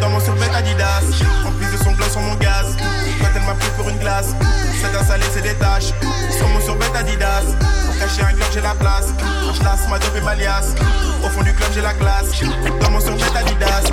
Dans 0.00 0.10
mon 0.10 0.20
survêt 0.20 0.48
Adidas. 0.54 1.02
En 1.44 1.52
plus 1.52 1.66
de 1.66 1.82
son 1.82 1.92
gloss 1.92 2.12
sur 2.12 2.20
mon 2.20 2.34
gaz. 2.36 2.76
Quand 3.20 3.28
elle 3.34 3.42
m'a 3.42 3.54
pris 3.54 3.70
pour 3.76 3.88
une 3.88 3.98
glace, 3.98 4.28
cette 4.80 4.92
tasse 4.92 5.10
a 5.10 5.16
laissé 5.16 5.40
des 5.40 5.54
taches. 5.54 5.92
Sur 6.36 6.48
mon 6.48 6.60
survêt 6.60 6.96
Adidas. 6.96 7.44
Pour 7.86 7.98
cacher 7.98 8.22
un 8.22 8.32
Glock, 8.32 8.48
j'ai 8.52 8.60
la 8.60 8.74
place. 8.74 9.06
Un 9.48 9.54
schlass 9.54 9.88
m'a 9.88 9.98
dopé 9.98 10.20
ma 10.20 10.34
liasse. 10.34 10.74
Au 11.24 11.28
fond 11.28 11.42
du 11.42 11.52
club, 11.54 11.70
j'ai 11.74 11.82
la 11.82 11.94
classe. 11.94 12.30
Dans 12.80 12.90
mon 12.90 13.00
survêt 13.00 13.36
Adidas. 13.36 13.90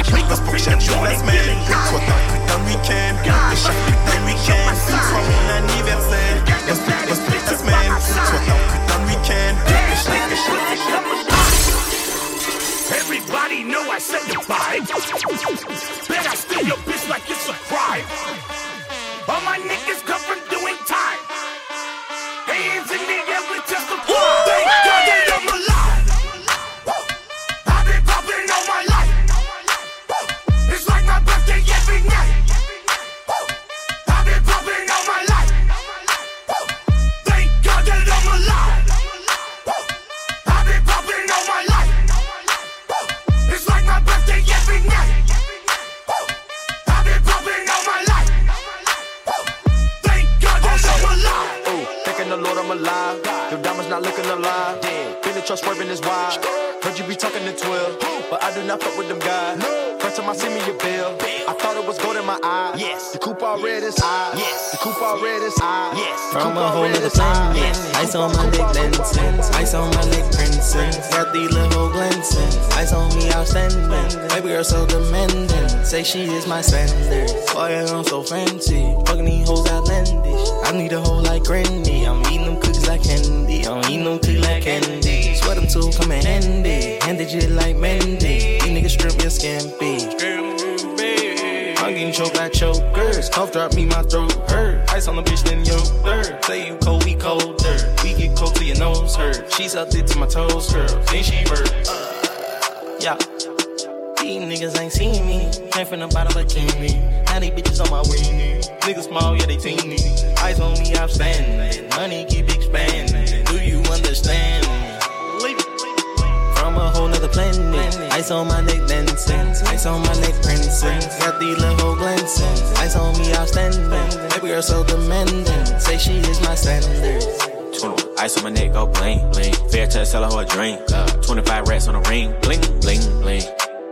She 126.63 126.69
is 126.69 126.87
my 126.87 126.99
standard. 126.99 127.73
21. 127.73 128.19
Ice 128.19 128.37
on 128.37 128.43
my 128.43 128.49
neck, 128.49 128.73
go 128.73 128.87
bling, 128.87 129.19
bling. 129.31 129.53
Fair 129.69 129.87
touch, 129.87 130.07
sell 130.07 130.23
her 130.23 130.43
a 130.43 130.45
drink. 130.45 130.79
Uh, 130.93 131.07
25 131.21 131.67
rats 131.67 131.87
on 131.87 132.01
the 132.01 132.09
ring, 132.09 132.33
bling, 132.41 132.61
bling, 132.79 133.01
bling. 133.19 133.41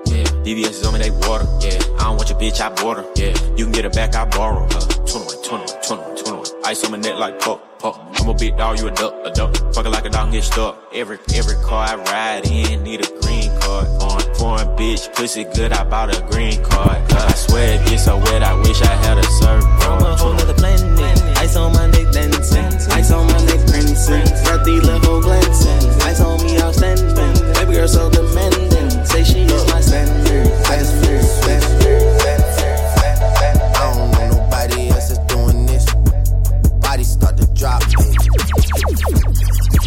Yeah, 0.06 0.24
VVS 0.44 0.70
is 0.70 0.86
on 0.86 0.94
me, 0.94 1.00
they 1.00 1.12
water. 1.12 1.46
Yeah, 1.60 1.76
I 2.00 2.06
don't 2.06 2.18
want 2.18 2.30
your 2.30 2.40
bitch, 2.40 2.62
I 2.62 2.70
bought 2.70 2.98
her. 2.98 3.06
Yeah, 3.16 3.36
you 3.58 3.66
can 3.66 3.74
get 3.74 3.86
it 3.86 3.94
back, 3.94 4.16
I 4.16 4.26
borrow 4.26 4.62
her. 4.62 4.80
21, 5.04 5.44
21, 5.44 5.84
21, 5.84 6.16
21. 6.24 6.66
Ice 6.66 6.84
on 6.86 6.92
my 6.92 6.98
neck 6.98 7.16
like 7.16 7.40
pop, 7.42 7.80
pop. 7.80 8.20
I'm 8.20 8.30
a 8.30 8.34
big 8.34 8.56
dog, 8.58 8.80
you 8.80 8.88
a 8.88 8.92
duck, 8.92 9.14
a 9.26 9.32
duck. 9.32 9.56
Fuck 9.74 9.86
it 9.86 9.90
like 9.90 10.06
a 10.06 10.10
dog, 10.10 10.32
get 10.32 10.44
stuck. 10.44 10.82
Every, 10.94 11.18
every 11.36 11.56
car 11.56 11.86
I 11.90 11.96
ride 11.96 12.48
in, 12.48 12.84
need 12.84 13.02
a 13.06 13.22
green 13.22 13.52
card. 13.60 13.88
Foreign, 14.00 14.36
foreign 14.36 14.68
bitch, 14.78 15.14
pussy 15.16 15.44
good, 15.44 15.74
I 15.74 15.84
bought 15.84 16.16
a 16.16 16.22
green 16.32 16.64
card. 16.64 17.12
Uh, 17.12 17.26
I 17.28 17.34
swear 17.34 17.82
it 17.82 17.90
gets 17.90 18.06
so 18.06 18.18
wet, 18.18 18.44
I 18.44 18.54
wish 18.54 18.82
I 18.82 18.96
had 18.96 19.18
a 19.18 19.24
surfboard. 19.24 19.82
From 19.82 20.04
a 20.04 20.16
whole 20.16 20.34
nother 20.34 20.54
planet. 20.54 21.31
Ice 21.52 21.58
on 21.58 21.74
my 21.74 21.86
neck 21.88 22.14
dancing. 22.14 22.64
Ice 22.94 23.12
on 23.12 23.28
my 23.28 23.38
neck 23.44 23.60
prancing. 23.68 24.24
Got 24.46 24.64
the 24.64 24.80
level 24.88 25.20
glancing. 25.20 25.84
Ice 26.04 26.22
on 26.22 26.42
me 26.46 26.58
outstanding. 26.62 27.54
Baby 27.56 27.74
girl 27.74 27.90
so 27.90 28.10
demanding. 28.10 28.90
Say 29.04 29.26
she 29.26 29.40
is 29.42 29.68
my 29.68 29.82
standard. 29.82 30.48
That's 30.64 30.92
fair, 31.04 31.20
that's 31.20 31.66
fair, 31.84 32.78
I 33.76 33.94
don't 33.94 34.12
know 34.12 34.40
nobody 34.40 34.92
else 34.92 35.10
that's 35.10 35.20
doing 35.28 35.66
this. 35.66 35.94
Body 36.80 37.04
start 37.04 37.36
to 37.36 37.46
drop. 37.54 37.84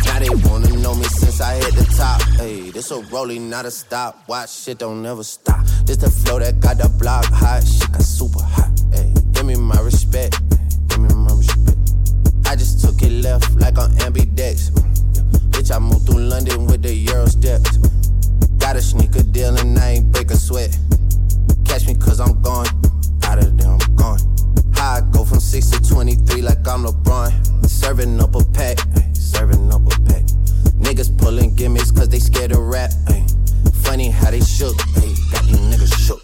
Now 0.04 0.18
they 0.18 0.28
wanna 0.46 0.68
know 0.76 0.94
me 0.94 1.04
since 1.04 1.40
I 1.40 1.54
hit 1.54 1.76
the 1.76 1.94
top. 1.96 2.20
Hey, 2.36 2.72
this 2.72 2.90
a 2.90 3.00
rolling, 3.04 3.48
not 3.48 3.64
a 3.64 3.70
stop. 3.70 4.28
Watch 4.28 4.50
shit 4.50 4.80
don't 4.80 5.06
ever 5.06 5.24
stop. 5.24 5.64
This 5.86 5.96
the 5.96 6.10
flow 6.10 6.40
that 6.40 6.60
got 6.60 6.76
the 6.76 6.90
block 6.90 7.24
hot. 7.24 7.66
Shit 7.66 7.90
got 7.90 8.02
super 8.02 8.42
hot. 8.42 8.68
Ay. 8.92 9.10
Give 9.32 9.46
me 9.46 9.56
my 9.56 9.80
respect 9.80 10.38
took 12.84 13.02
it 13.02 13.12
left 13.22 13.50
like 13.56 13.78
on 13.78 13.90
ambidex. 14.04 14.70
Bitch, 15.50 15.74
I 15.74 15.78
moved 15.78 16.06
through 16.06 16.20
London 16.20 16.66
with 16.66 16.82
the 16.82 16.92
Euro 16.92 17.26
steps. 17.26 17.78
Got 18.58 18.76
a 18.76 18.82
sneaker 18.82 19.22
deal 19.22 19.56
and 19.56 19.78
I 19.78 19.92
ain't 19.92 20.12
break 20.12 20.30
a 20.30 20.36
sweat. 20.36 20.76
Catch 21.64 21.86
me 21.86 21.94
cause 21.94 22.20
I'm 22.20 22.42
gone. 22.42 22.66
Out 23.24 23.38
of 23.38 23.56
there, 23.56 23.70
I'm 23.70 23.96
gone. 23.96 24.20
I 24.76 25.00
go 25.12 25.24
from 25.24 25.40
6 25.40 25.70
to 25.70 25.88
23 25.88 26.42
like 26.42 26.66
I'm 26.68 26.84
LeBron. 26.84 27.32
Serving 27.66 28.20
up 28.20 28.34
a 28.34 28.44
pack, 28.52 28.78
serving 29.14 29.72
up 29.72 29.82
a 29.86 29.96
pack. 30.04 30.24
Niggas 30.84 31.16
pulling 31.16 31.54
gimmicks 31.54 31.90
cause 31.90 32.10
they 32.10 32.18
scared 32.18 32.52
of 32.52 32.58
rap. 32.58 32.90
Ay. 33.08 33.26
Funny 33.84 34.10
how 34.10 34.30
they 34.30 34.40
shook, 34.40 34.76
ay. 34.98 35.14
got 35.32 35.44
these 35.44 35.58
niggas 35.58 36.06
shook. 36.06 36.20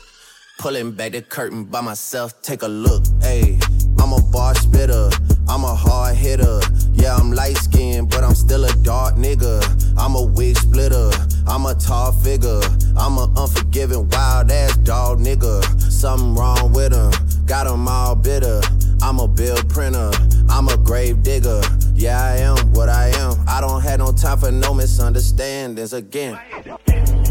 Pulling 0.58 0.92
back 0.92 1.12
the 1.12 1.22
curtain 1.22 1.64
by 1.64 1.80
myself, 1.80 2.42
take 2.42 2.62
a 2.62 2.68
look. 2.68 3.02
Ay. 3.22 3.58
I'm 3.98 4.12
a 4.12 4.22
bar 4.30 4.54
spitter, 4.54 5.10
I'm 5.48 5.64
a 5.64 5.74
hard 5.74 6.16
hitter. 6.16 6.60
Yeah, 6.92 7.16
I'm 7.16 7.32
light 7.32 7.56
skinned, 7.56 8.10
but 8.10 8.24
I'm 8.24 8.34
still 8.34 8.64
a 8.64 8.72
dark 8.82 9.14
nigga. 9.14 9.62
I'm 9.96 10.14
a 10.14 10.22
wig 10.22 10.56
splitter, 10.56 11.10
I'm 11.46 11.66
a 11.66 11.74
tall 11.74 12.12
figure. 12.12 12.60
I'm 12.96 13.16
a 13.18 13.32
unforgiving, 13.36 14.08
wild 14.10 14.50
ass 14.50 14.76
dog 14.78 15.18
nigga. 15.20 15.62
Something 15.80 16.34
wrong 16.34 16.72
with 16.72 16.92
him, 16.92 17.10
got 17.46 17.66
him 17.66 17.88
all 17.88 18.14
bitter. 18.14 18.60
I'm 19.02 19.18
a 19.18 19.26
bill 19.26 19.56
printer, 19.68 20.10
I'm 20.50 20.68
a 20.68 20.76
grave 20.76 21.22
digger. 21.22 21.62
Yeah, 21.94 22.22
I 22.22 22.36
am 22.38 22.72
what 22.72 22.88
I 22.88 23.08
am. 23.08 23.34
I 23.48 23.60
don't 23.60 23.80
have 23.82 23.98
no 23.98 24.12
time 24.12 24.38
for 24.38 24.50
no 24.50 24.74
misunderstandings 24.74 25.92
again. 25.94 26.34
I 26.34 26.60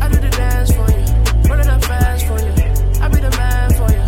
do 0.10 0.20
the 0.20 0.30
dance 0.32 0.72
for 0.72 0.90
you, 0.90 1.50
run 1.50 1.60
it 1.60 1.68
up 1.68 1.84
fast 1.86 2.26
for 2.26 2.40
you. 2.40 2.52
I 3.02 3.08
be 3.08 3.20
the 3.20 3.30
man 3.38 3.74
for 3.74 3.92
you, 3.94 3.99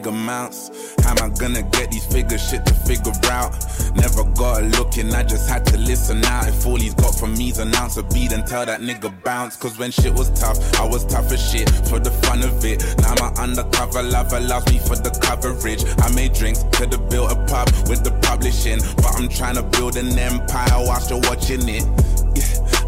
big 0.00 0.06
amounts. 0.06 0.94
How 1.02 1.10
am 1.12 1.32
I 1.32 1.34
gonna 1.36 1.62
get 1.62 1.90
these 1.90 2.06
figures 2.06 2.42
shit 2.48 2.64
to 2.66 2.74
figure 2.74 3.12
out? 3.30 3.52
Never 3.94 4.24
got 4.34 4.64
looking, 4.78 5.12
I 5.14 5.22
just 5.22 5.48
had 5.48 5.66
to 5.66 5.78
listen 5.78 6.24
out. 6.24 6.48
If 6.48 6.66
all 6.66 6.76
he's 6.76 6.94
got 6.94 7.14
from 7.14 7.36
me's 7.36 7.58
an 7.58 7.74
ounce 7.74 7.96
of 7.96 8.08
beat, 8.10 8.30
then 8.30 8.44
tell 8.44 8.64
that 8.66 8.80
nigga 8.80 9.10
bounce. 9.24 9.56
Cause 9.56 9.78
when 9.78 9.90
shit 9.90 10.14
was 10.14 10.30
tough, 10.30 10.58
I 10.78 10.86
was 10.86 11.04
tough 11.04 11.30
as 11.32 11.40
shit 11.50 11.68
for 11.88 11.98
the 11.98 12.10
fun 12.10 12.42
of 12.42 12.64
it. 12.64 12.82
Now 12.98 13.14
my 13.20 13.42
undercover 13.42 14.02
love 14.02 14.32
allows 14.32 14.66
me 14.70 14.78
for 14.78 14.96
the 14.96 15.10
coverage. 15.20 15.84
I 15.98 16.14
made 16.14 16.32
drinks, 16.32 16.64
could've 16.72 17.08
built 17.10 17.32
a 17.32 17.36
pub 17.46 17.68
with 17.88 18.04
the 18.04 18.12
publishing. 18.22 18.80
But 18.96 19.16
I'm 19.16 19.28
trying 19.28 19.56
to 19.56 19.62
build 19.62 19.96
an 19.96 20.18
empire 20.18 20.84
whilst 20.86 21.10
you're 21.10 21.20
watching 21.20 21.68
it. 21.68 21.84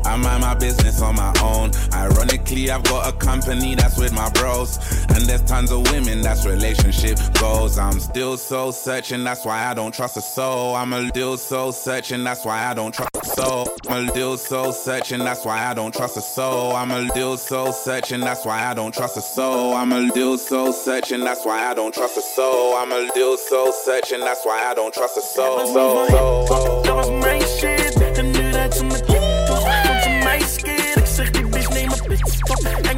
I 0.04 0.16
mind 0.16 0.42
my 0.42 0.54
business 0.54 1.00
on 1.02 1.16
my 1.16 1.32
own. 1.42 1.70
Ironically, 1.92 2.70
I've 2.70 2.82
got 2.84 3.12
a 3.12 3.16
company 3.16 3.74
that's 3.74 3.98
with 3.98 4.12
my 4.12 4.28
bros. 4.30 4.78
And 5.08 5.24
there's 5.26 5.42
tons 5.42 5.70
of 5.70 5.90
women 5.90 6.22
that's 6.22 6.44
relationship 6.46 7.18
goals. 7.40 7.78
I'm 7.78 8.00
still 8.00 8.36
so 8.36 8.70
searching, 8.70 9.24
that's 9.24 9.44
why 9.44 9.66
I 9.66 9.74
don't 9.74 9.94
trust 9.94 10.16
a 10.16 10.20
soul. 10.20 10.74
I'm 10.74 10.92
a 10.92 11.08
still 11.08 11.36
so 11.36 11.70
searching, 11.70 12.24
that's 12.24 12.44
why 12.44 12.66
I 12.66 12.74
don't 12.74 12.92
trust 12.94 13.16
a 13.16 13.24
soul. 13.26 13.68
I'm 13.88 14.08
a 14.08 14.10
still 14.10 14.36
so 14.36 14.72
searching, 14.72 15.18
that's 15.20 15.44
why 15.44 15.58
I 15.66 15.74
don't 15.74 15.94
trust 15.94 16.16
a 16.16 16.20
soul. 16.20 16.72
I'm 16.72 16.90
a 16.92 17.00
still 17.10 17.36
so 17.36 17.62
searching, 17.72 18.20
that's 18.20 18.44
why 18.44 18.62
I 18.62 18.74
don't 18.74 18.94
trust 18.94 19.16
a 19.16 19.22
soul. 19.22 19.74
I'm 19.74 19.92
a 19.92 20.08
still 20.10 20.38
so 20.38 20.72
searching, 20.72 21.20
that's 21.20 21.44
why 21.44 21.64
I 21.70 21.74
don't 21.74 21.94
trust 21.94 22.16
a 22.16 22.22
soul. 22.22 22.76
I'm 22.76 22.92
a 22.92 23.08
still 23.10 23.36
so 23.36 23.72
searching, 23.84 24.20
that's 24.20 24.44
why 24.44 24.62
I 24.70 24.74
don't 24.74 24.92
trust 24.92 25.16
a 25.16 25.20
soul. 25.20 25.66
So, 25.66 26.06
so, 26.08 26.46
so. 26.46 26.82
Dat 26.82 26.94
was 26.94 27.10
mijn 27.10 27.42
shit. 27.42 28.16
En 28.16 28.30
nu 28.30 28.50
rijdt 28.50 28.74
ze 28.74 28.84
met 28.84 29.01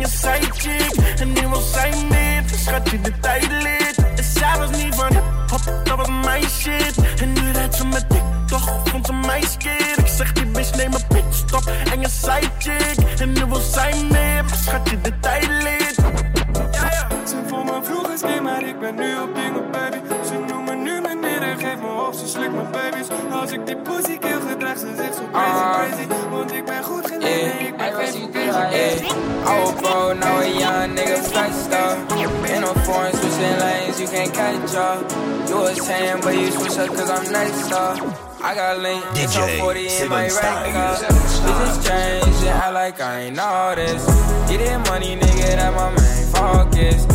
je 0.04 0.10
side 0.10 0.50
chick. 0.52 1.20
En 1.20 1.32
nu 1.32 1.48
wil 1.48 1.60
zij 1.60 1.92
met. 2.08 2.58
Schat 2.58 2.90
je 2.90 3.00
de 3.00 3.12
tijd 3.20 3.50
lid. 3.50 3.96
En 4.16 4.24
zij 4.24 4.58
was 4.58 4.70
niet 4.70 4.94
van 4.94 5.12
hip-hop. 5.12 5.84
Dat 5.84 5.96
was 5.96 6.08
mijn 6.24 6.48
shit. 6.48 6.94
En 7.20 7.32
nu 7.32 7.52
rijdt 7.52 7.74
ze 7.74 7.86
met 7.86 8.04
TikTok. 8.08 8.62
Vond 8.84 9.06
ze 9.06 9.12
mij 9.12 9.42
scared. 9.42 9.98
Ik 9.98 10.06
zeg 10.06 10.32
die 10.32 10.46
bitch 10.46 10.76
neem 10.76 10.92
een 10.94 11.06
pitstop. 11.08 11.72
En 11.92 12.00
je 12.00 12.08
side 12.08 12.50
chick. 12.58 13.20
En 13.20 13.32
nu 13.32 13.44
wil 13.44 13.60
zij 13.60 13.94
met. 14.10 14.58
Schat 14.64 14.90
je 14.90 15.00
de 15.00 15.18
tijd 15.20 15.48
lid. 15.48 15.94
Ze 17.28 17.36
vond 17.46 17.64
me 17.64 17.80
vroeger 17.82 18.18
skin, 18.18 18.42
maar 18.42 18.68
ik 18.68 18.80
ben 18.80 18.94
nu 18.94 19.20
op 19.20 19.34
dingen, 19.34 19.70
baby. 19.70 20.23
Op, 22.14 22.20
ze 22.20 22.26
slikt 22.28 22.52
mijn 22.54 22.70
baby's. 22.70 23.06
Als 23.40 23.52
ik 23.52 23.66
die 23.66 23.76
pussy 23.76 24.18
kill, 24.18 24.40
gedrag 24.48 24.78
ze 24.78 24.86
zich 24.96 25.14
zo 25.14 25.22
crazy, 25.32 25.64
crazy. 25.74 26.06
Want 26.30 26.52
ik 26.52 26.64
ben 26.64 26.82
goed 26.84 27.06
geleden, 27.06 27.60
ik 27.60 27.76
ben 27.76 27.92
crazy, 27.92 28.28
crazy. 28.32 29.04
Old 29.46 29.74
bro, 29.80 30.12
now 30.12 30.38
a 30.38 30.46
young 30.46 30.94
nigga 30.94 31.22
flex 31.22 31.52
star. 31.64 31.96
In 32.56 32.62
a 32.62 32.72
foreign 32.84 33.16
switching 33.16 33.58
lanes, 33.58 33.98
you 33.98 34.08
can't 34.08 34.30
catch 34.32 34.74
up. 34.74 35.12
You 35.48 35.56
was 35.58 35.86
saying, 35.86 36.20
but 36.20 36.34
you 36.34 36.50
switch 36.50 36.78
up 36.78 36.96
cause 36.96 37.10
I'm 37.10 37.32
next 37.32 37.72
up. 37.72 37.98
I 38.42 38.54
got 38.54 38.78
link, 38.78 39.02
it's 39.14 39.36
on 39.36 39.48
DJ 39.48 39.58
40 39.58 39.80
in 40.02 40.08
my 40.08 40.28
Seven 40.28 40.42
rack 40.42 40.66
Styles. 40.66 41.02
up. 41.02 41.10
Bitches 41.44 41.88
change, 41.88 42.36
and 42.48 42.62
act 42.62 42.72
like 42.74 43.00
I 43.00 43.20
ain't 43.20 43.36
know 43.36 43.74
this. 43.74 44.04
Get 44.48 44.60
it 44.60 44.78
money, 44.90 45.16
nigga, 45.16 45.56
that 45.56 45.72
my 45.74 45.90
main 45.90 46.26
focus. 46.34 47.13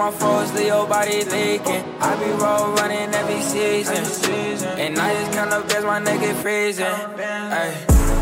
My 0.00 0.10
foes, 0.10 0.50
Leo 0.54 0.86
body 0.86 1.24
leaking. 1.24 1.84
I 2.00 2.16
be 2.16 2.30
roll 2.40 2.72
running 2.80 3.12
every 3.12 3.42
season. 3.42 4.02
And 4.80 4.98
I 4.98 5.12
just 5.12 5.36
up 5.36 5.70
as 5.76 5.84
my 5.84 6.00
nigga 6.00 6.32
freezing. 6.40 6.86
Ay. 6.86 7.70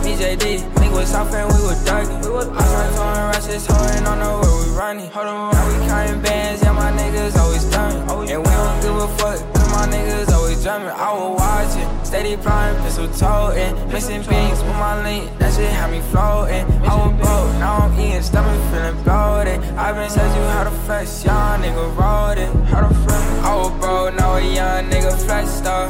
BJD, 0.03 0.59
nigga 0.75 0.93
was 0.93 1.09
south 1.09 1.33
and 1.33 1.47
we 1.47 1.59
was 1.63 1.79
ducking. 1.85 2.17
I 2.17 2.65
started 2.67 2.95
throwing 2.97 3.27
rushes, 3.31 3.67
holding 3.67 4.07
on 4.11 4.19
the 4.19 4.27
where 4.41 4.57
we 4.59 4.77
running. 4.77 5.09
Now 5.15 5.65
we 5.69 5.87
counting 5.87 6.21
bands, 6.21 6.63
yeah, 6.63 6.73
my 6.73 6.91
niggas 6.91 7.37
always 7.37 7.65
done. 7.67 7.95
And 8.11 8.41
we 8.43 8.53
don't 8.59 8.83
give 8.83 8.97
a 8.97 9.09
fuck, 9.19 9.58
my 9.79 9.87
niggas 9.87 10.33
always 10.33 10.61
drumming. 10.63 10.89
I 10.89 11.13
was 11.15 11.39
watching, 11.39 12.05
steady 12.05 12.35
flying, 12.37 12.77
pistol 12.83 13.07
toting. 13.15 13.73
Missing 13.93 14.23
beats 14.23 14.61
with 14.67 14.79
my 14.83 14.95
link, 15.05 15.25
that 15.39 15.55
shit 15.55 15.71
had 15.71 15.91
me 15.93 16.01
floating. 16.11 16.65
I 16.83 16.93
was 16.99 17.15
broke, 17.23 17.53
now 17.63 17.87
I'm 17.87 18.01
eating, 18.01 18.23
stomach 18.23 18.59
feeling 18.71 18.99
bloated. 19.05 19.59
i 19.79 19.93
been 19.93 20.11
said 20.11 20.29
you 20.35 20.43
how 20.55 20.65
to 20.65 20.75
flex, 20.85 21.25
young 21.25 21.63
nigga 21.63 21.87
wrote 21.97 22.39
it. 22.45 22.51
How 22.71 22.89
to 22.89 22.95
flex? 23.05 23.23
I 23.47 23.55
was 23.55 23.71
broke, 23.79 24.15
now 24.17 24.35
a 24.35 24.43
young 24.43 24.91
nigga 24.91 25.15
flex 25.25 25.49
star. 25.51 25.87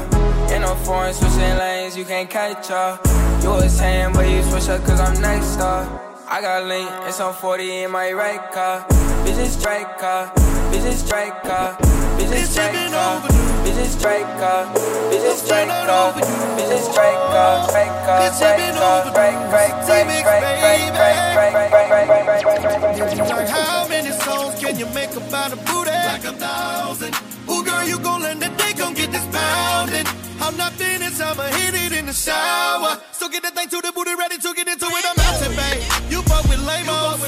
In 0.52 0.62
a 0.64 0.74
foreign 0.84 1.14
switching 1.14 1.56
lanes, 1.56 1.96
you 1.96 2.04
can't 2.04 2.28
catch 2.28 2.70
up. 2.70 3.00
You 3.42 3.50
was 3.50 3.72
saying, 3.72 4.12
but 4.12 4.28
you 4.28 4.42
switch 4.42 4.68
up 4.68 4.84
cause 4.84 5.00
I'm 5.00 5.18
next 5.22 5.58
up. 5.60 5.86
I 6.28 6.42
got 6.42 6.66
link, 6.66 6.90
it's 7.08 7.20
on 7.20 7.32
40 7.32 7.84
in 7.84 7.90
my 7.90 8.12
right 8.12 8.52
car. 8.52 8.84
Bitches 9.24 9.58
strike 9.58 9.98
car, 9.98 10.30
bitches 10.70 10.98
strike 11.06 11.42
car, 11.42 11.78
bitches 12.28 12.46
strike 12.52 12.90
car, 12.90 13.20
bitches 13.64 13.98
strike 13.98 14.38
car, 14.38 14.66
bitches 15.10 15.36
strike 15.44 15.68
car, 15.68 16.12
bitches 16.12 16.84
strike 16.90 17.22
car, 17.32 17.68
strike 17.68 17.96
car, 18.04 18.32
strike 18.32 18.74
car, 18.74 19.12
break, 19.12 19.36
break, 19.50 19.72
break, 19.86 20.06
break, 20.06 20.24
break, 20.24 20.60
break, 20.60 20.92
break, 20.92 21.52
break, 21.52 21.52
break, 21.52 22.06
break, 22.06 22.26
break, 22.26 23.06
break, 23.06 23.28
Like 23.28 23.48
how 23.48 23.88
many 23.88 24.10
songs 24.10 24.60
can 24.60 24.78
you 24.78 24.86
make 24.92 25.14
about 25.16 25.52
a 25.52 25.56
booty? 25.56 25.90
Like 25.90 26.24
a 26.24 26.32
thousand. 26.32 27.14
Ooh, 27.50 27.64
girl, 27.64 27.84
you 27.86 27.98
gon' 27.98 28.22
let 28.22 28.38
that 28.40 28.58
dick 28.58 28.76
gon' 28.76 28.94
get 28.94 29.10
this 29.10 29.24
pounding. 29.32 30.06
I'm 30.40 30.56
not 30.56 30.72
finished, 30.72 31.20
I'ma 31.20 31.44
hit 31.44 31.74
it 31.74 31.92
in 31.92 32.06
the 32.06 32.12
shower. 32.12 33.00
So 33.12 33.28
get 33.28 33.42
that 33.42 33.54
thing 33.54 33.68
to 33.68 33.80
the 33.80 33.92
booty, 33.92 34.14
ready 34.14 34.36
to 34.36 34.54
get 34.54 34.68
into 34.68 34.86
it. 34.86 35.04
I'm 35.04 35.18
out 35.24 35.40
to 35.42 35.48
babe. 35.56 36.12
You 36.12 36.22
fuck 36.22 36.44
with 36.44 36.60
lamos. 36.60 37.20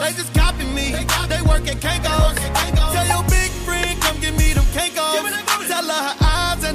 They 0.00 0.12
just 0.12 0.32
copy 0.34 0.64
me. 0.64 0.92
They 1.28 1.42
work 1.42 1.66
at 1.66 1.78
Kinko's. 1.82 2.83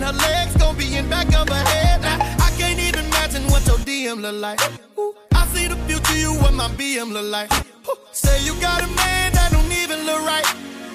and 0.01 0.15
her 0.15 0.23
legs 0.29 0.55
gonna 0.55 0.77
be 0.77 0.95
in 0.95 1.09
back 1.09 1.27
of 1.35 1.49
her 1.49 1.65
head. 1.69 1.99
I, 2.03 2.15
I 2.47 2.49
can't 2.57 2.79
even 2.79 3.05
imagine 3.05 3.43
what 3.51 3.65
your 3.67 3.77
DM 3.79 4.21
look 4.21 4.35
like. 4.35 4.59
Ooh, 4.97 5.13
I 5.33 5.45
see 5.47 5.67
the 5.67 5.75
future 5.87 6.17
you 6.17 6.33
what 6.39 6.53
my 6.53 6.67
BM 6.79 7.11
look 7.11 7.25
like. 7.25 7.51
Ooh, 7.51 7.97
say 8.11 8.43
you 8.45 8.53
got 8.61 8.81
a 8.81 8.87
man 8.87 9.33
that 9.33 9.51
don't 9.51 9.71
even 9.71 10.05
look 10.05 10.21
right, 10.23 10.47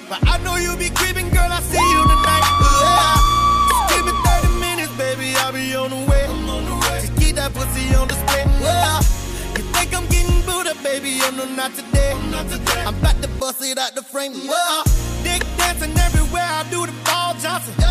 but 0.09 0.19
I 0.27 0.37
know 0.43 0.55
you 0.55 0.75
be 0.77 0.89
creeping, 0.89 1.29
girl. 1.29 1.49
I 1.49 1.61
see 1.61 1.85
you 1.93 2.01
tonight. 2.09 2.45
Yeah. 2.81 3.21
Just 3.69 3.83
give 3.93 4.05
me 4.09 4.13
30 4.25 4.59
minutes, 4.59 4.93
baby, 4.97 5.27
I'll 5.37 5.53
be 5.53 5.75
on 5.75 5.89
the 5.93 6.01
way. 6.09 6.25
I'm 6.25 6.49
on 6.49 6.65
the 6.65 6.75
way. 6.89 6.97
Just 7.05 7.15
keep 7.17 7.35
that 7.35 7.53
pussy 7.53 7.93
on 7.93 8.07
display. 8.07 8.43
Yeah. 8.61 8.97
You 9.53 9.63
think 9.75 9.93
I'm 9.93 10.05
getting 10.09 10.41
booted, 10.49 10.81
baby? 10.81 11.21
Oh 11.21 11.29
know 11.29 11.45
not 11.53 11.73
today. 11.75 12.11
I'm, 12.15 12.31
not 12.31 12.49
today. 12.49 12.81
I'm 12.81 12.97
about 12.97 13.21
to 13.21 13.29
bust 13.37 13.61
it 13.61 13.77
out 13.77 13.93
the 13.93 14.01
frame. 14.01 14.33
Yeah. 14.33 14.81
Dick 15.21 15.45
dancing 15.57 15.93
everywhere, 15.93 16.49
I 16.49 16.65
do 16.71 16.85
the 16.85 16.95
ball 17.05 17.35
Johnson. 17.37 17.84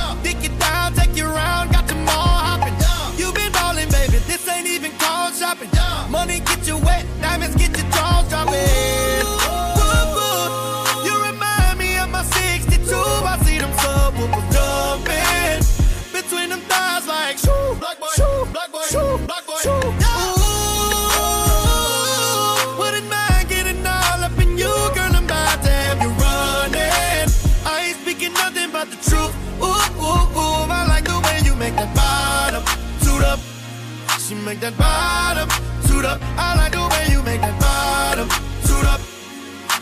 Shopping. 5.45 5.71
Money 6.11 6.41
get 6.41 6.67
you 6.67 6.79
wet, 6.79 7.05
diamonds 7.21 7.57
get 7.57 7.77
your 7.77 7.91
jaws 7.91 8.29
dropping. 8.29 8.64
Make 34.55 34.61
that 34.61 34.79
bottom 34.79 35.49
suit 35.83 36.05
up. 36.05 36.21
I 36.39 36.55
like 36.55 36.73
the 36.73 36.87
way 36.93 37.07
you 37.11 37.23
make 37.23 37.41
that 37.41 37.59
bottom 37.61 38.29
suit 38.63 38.87
up. 38.87 39.01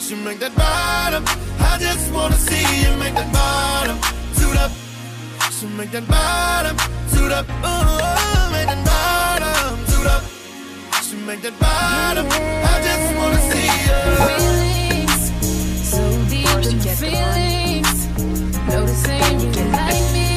She 0.01 0.15
make 0.15 0.39
that 0.41 0.55
bottom. 0.57 1.25
I 1.61 1.77
just 1.79 2.11
wanna 2.13 2.37
see 2.37 2.65
you 2.81 2.97
make 2.97 3.15
that 3.15 3.31
bottom 3.33 3.99
suit 4.33 4.57
up. 4.57 4.73
She 5.53 5.67
make 5.67 5.91
that 5.91 6.07
bottom 6.09 6.77
suit 7.13 7.33
up. 7.33 7.47
Ooh, 7.69 8.53
make 8.55 8.69
that 8.73 8.83
bottom 8.89 9.77
suit 9.91 10.07
up. 10.07 10.23
She 11.05 11.17
make 11.17 11.43
that 11.43 11.57
bottom. 11.61 12.27
I 12.73 12.75
just 12.89 13.09
wanna 13.19 13.41
see 13.51 13.69
you. 13.87 13.99
Feelings 14.25 15.23
so 15.93 16.01
deep 16.33 16.49
in 16.71 16.79
feelings. 17.03 17.99
Noticing 18.73 19.41
you 19.55 19.65
like 19.77 20.07
me. 20.17 20.29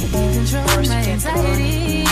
You 0.00 0.08
control 0.12 0.86
my 0.86 1.02
anxiety. 1.10 2.11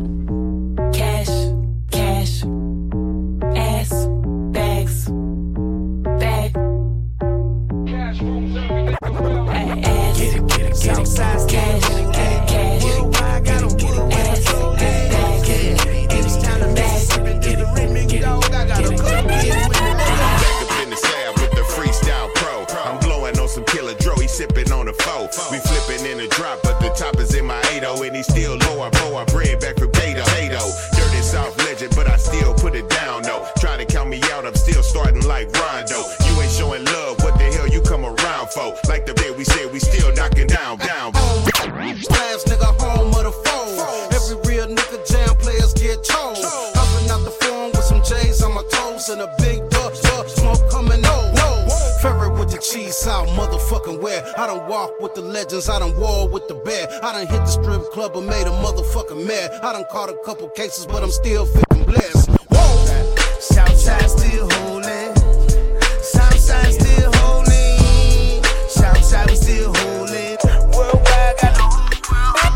blowing 23.21 23.37
on 23.39 23.47
some 23.47 23.65
killer 23.65 23.93
dro, 23.95 24.15
he 24.15 24.27
sipping 24.27 24.71
on 24.71 24.85
the 24.85 24.93
foe. 24.93 25.27
We 25.51 25.59
flipping 25.59 26.05
in 26.05 26.17
the 26.17 26.27
drop, 26.27 26.59
but 26.63 26.79
the 26.79 26.89
top 26.89 27.17
is 27.19 27.35
in 27.35 27.45
my 27.45 27.61
80 27.71 28.07
and 28.07 28.15
he 28.15 28.23
still 28.23 28.57
low. 28.57 28.81
I 28.81 28.89
blow 28.89 29.15
our 29.15 29.25
bread 29.25 29.59
back 29.59 29.77
from 29.77 29.91
Gato. 29.91 30.23
Dirty 30.95 31.21
South 31.21 31.57
legend, 31.65 31.93
but 31.95 32.07
I 32.07 32.17
still 32.17 32.53
put 32.53 32.75
it 32.75 32.89
down 32.89 33.23
though. 33.23 33.45
Try 33.57 33.77
to 33.77 33.85
count 33.85 34.09
me 34.09 34.21
out, 34.31 34.45
I'm 34.45 34.55
still 34.55 34.83
starting 34.83 35.25
like 35.27 35.51
Rondo. 35.53 36.01
You 36.25 36.41
ain't 36.41 36.51
showing 36.51 36.85
love, 36.85 37.21
what 37.23 37.37
the 37.37 37.45
hell 37.55 37.67
you 37.67 37.81
come 37.81 38.05
around 38.05 38.49
for? 38.49 38.75
Like 38.87 39.05
the 39.05 39.13
where? 54.21 54.39
I 54.39 54.47
done 54.47 54.67
walk 54.69 54.99
with 54.99 55.15
the 55.15 55.21
legends, 55.21 55.69
I 55.69 55.79
done 55.79 55.99
war 55.99 56.27
with 56.27 56.47
the 56.47 56.55
bear. 56.55 56.87
I 57.03 57.13
done 57.13 57.27
hit 57.27 57.39
the 57.39 57.45
strip 57.47 57.91
club 57.91 58.15
and 58.15 58.27
made 58.27 58.47
a 58.47 58.51
motherfucker 58.51 59.25
mad. 59.25 59.51
I 59.63 59.73
done 59.73 59.85
caught 59.91 60.09
a 60.09 60.17
couple 60.25 60.49
cases, 60.49 60.85
but 60.85 61.03
I'm 61.03 61.11
still 61.11 61.45
feeling 61.45 61.85
blessed. 61.85 62.29
Whoa! 62.49 62.85
Southside 63.39 64.09
still 64.09 64.49
holding. 64.51 65.15
Southside 66.01 66.73
still 66.73 67.11
holding. 67.15 68.43
Southside 68.69 69.29
we 69.29 69.35
still 69.35 69.73
holding. 69.75 70.37
Worldwide 70.75 71.37
got 71.41 71.53
the 71.55 71.63
whole 71.63 71.89
world. 72.11 72.51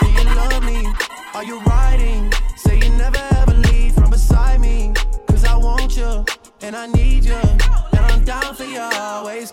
Do 0.00 0.06
you 0.10 0.24
love 0.34 0.64
me? 0.64 0.86
Are 1.34 1.44
you 1.44 1.60
riding? 1.62 2.32
Say 2.56 2.76
you 2.78 2.90
never 2.96 3.20
ever 3.36 3.54
leave 3.54 3.94
from 3.94 4.10
beside 4.10 4.60
me. 4.60 4.92
Cause 5.28 5.44
I 5.44 5.56
want 5.56 5.96
you 5.96 6.24
and 6.62 6.74
I 6.76 6.86
need 6.86 7.24
you. 7.24 7.34
And 7.34 8.04
I'm 8.06 8.24
down 8.24 8.54
for 8.54 8.64
you 8.64 8.80
always, 8.80 9.52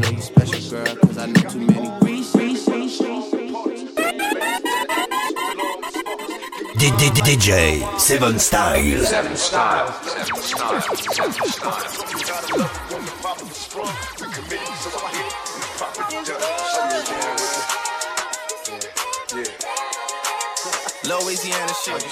I 0.00 0.02
know 0.02 0.16
you 0.16 0.22
special, 0.22 0.70
girl, 0.70 0.96
cause 0.96 1.18
I 1.18 1.26
know 1.26 1.42
too 1.42 1.58
many. 1.58 1.90
DJ 7.20 8.00
Seven 8.00 8.38
Style. 8.38 9.04
Seven 9.04 9.36
Style. 9.36 9.92
Seven 10.02 10.40
Style. 10.40 10.80
Seven 10.80 11.48
Style. 11.48 11.84
Louisiana 21.04 21.74
shit. 21.84 22.02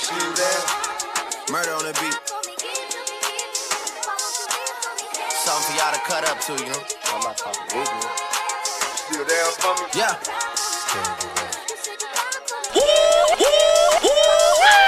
Murder 1.51 1.73
on 1.73 1.85
the 1.85 1.99
beat. 2.03 2.38
Something 5.49 5.65
for 5.65 5.81
y'all 5.81 5.97
to 5.97 6.01
cut 6.05 6.29
up 6.29 6.39
to, 6.45 6.53
you 6.61 6.69
know? 6.69 6.85
Still 9.01 9.25
down 9.25 9.49
for 9.57 9.73
me? 9.81 9.89
Yeah. 9.97 10.13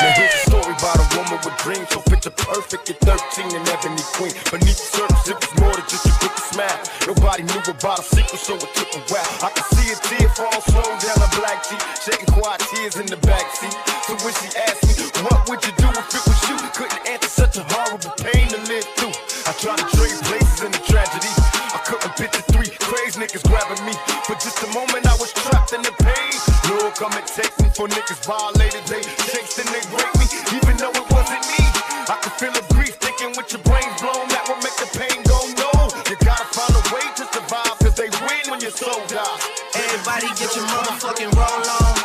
Now 0.05 0.13
here's 0.21 0.37
a 0.37 0.45
story 0.53 0.77
about 0.77 1.01
a 1.01 1.07
woman 1.17 1.41
with 1.41 1.57
dreams 1.65 1.89
so 1.89 2.05
picture 2.05 2.29
perfect 2.37 2.91
at 2.93 3.01
13 3.01 3.57
and 3.57 3.69
ebony 3.73 4.05
queen. 4.13 4.37
Beneath 4.53 4.77
the 4.77 5.01
surface, 5.01 5.33
it 5.33 5.41
was 5.41 5.49
more 5.65 5.73
than 5.73 5.89
just 5.89 6.05
a 6.05 6.13
quick 6.21 6.37
smile. 6.53 6.81
Nobody 7.09 7.43
knew 7.49 7.65
about 7.65 8.01
a 8.01 8.03
secret, 8.05 8.37
so 8.37 8.53
it 8.61 8.69
took 8.77 8.93
a 8.93 9.03
while. 9.09 9.33
I 9.41 9.49
could 9.57 9.65
see 9.81 9.89
a 9.89 9.97
tear 9.97 10.29
fall 10.37 10.61
slow 10.69 10.85
down 10.85 11.17
her 11.25 11.33
black 11.41 11.65
cheek, 11.65 11.81
shedding 12.05 12.29
quiet 12.37 12.61
tears 12.69 13.01
in 13.01 13.09
the 13.09 13.17
backseat. 13.25 13.73
So 14.05 14.13
when 14.21 14.37
she 14.37 14.53
asked 14.61 14.85
me, 14.85 15.09
what 15.25 15.49
would 15.49 15.65
you 15.65 15.73
do 15.81 15.89
if 15.89 16.13
it 16.13 16.21
was 16.29 16.41
you? 16.53 16.57
Couldn't 16.77 17.09
answer 17.09 17.49
such 17.49 17.57
a 17.57 17.65
horrible 17.65 18.13
pain 18.21 18.53
to 18.53 18.61
live 18.69 18.85
through. 19.01 19.40
I 19.51 19.53
tried 19.59 19.83
to 19.83 19.89
trade 19.99 20.15
places 20.31 20.63
in 20.63 20.71
the 20.71 20.79
tragedy. 20.87 21.27
I 21.75 21.83
couldn't 21.83 22.15
picture 22.15 22.47
three 22.55 22.71
crazy 22.71 23.19
niggas 23.19 23.43
grabbing 23.51 23.83
me. 23.83 23.99
For 24.23 24.39
just 24.39 24.63
a 24.63 24.71
moment, 24.71 25.11
I 25.11 25.19
was 25.19 25.35
trapped 25.35 25.75
in 25.75 25.83
the 25.83 25.91
pain. 26.07 26.35
Lord, 26.71 26.95
come 26.95 27.11
and 27.19 27.27
take 27.27 27.51
me 27.59 27.67
for 27.75 27.91
niggas 27.91 28.23
violated. 28.23 28.87
They 28.87 29.03
chased 29.27 29.59
and 29.59 29.67
they 29.75 29.83
raped 29.91 30.15
me, 30.23 30.31
even 30.55 30.79
though 30.79 30.95
it 30.95 31.03
wasn't 31.11 31.43
me. 31.51 31.67
I 32.07 32.15
could 32.23 32.39
feel 32.39 32.55
the 32.55 32.63
grief 32.71 32.95
thinking 33.03 33.35
with 33.35 33.51
your 33.51 33.67
brains 33.67 33.91
blown. 33.99 34.31
That 34.31 34.47
would 34.47 34.63
make 34.63 34.79
the 34.79 34.87
pain 34.95 35.19
go 35.27 35.43
no. 35.59 35.91
You 36.07 36.15
gotta 36.23 36.47
find 36.55 36.71
a 36.71 36.83
way 36.95 37.11
to 37.19 37.27
survive, 37.35 37.75
cause 37.83 37.99
they 37.99 38.07
win 38.23 38.55
when 38.55 38.63
your 38.63 38.71
soul 38.71 39.03
dies. 39.11 39.43
Everybody 39.75 40.31
get 40.39 40.55
your 40.55 40.63
motherfucking 40.71 41.35
roll 41.35 41.67
on. 41.91 42.00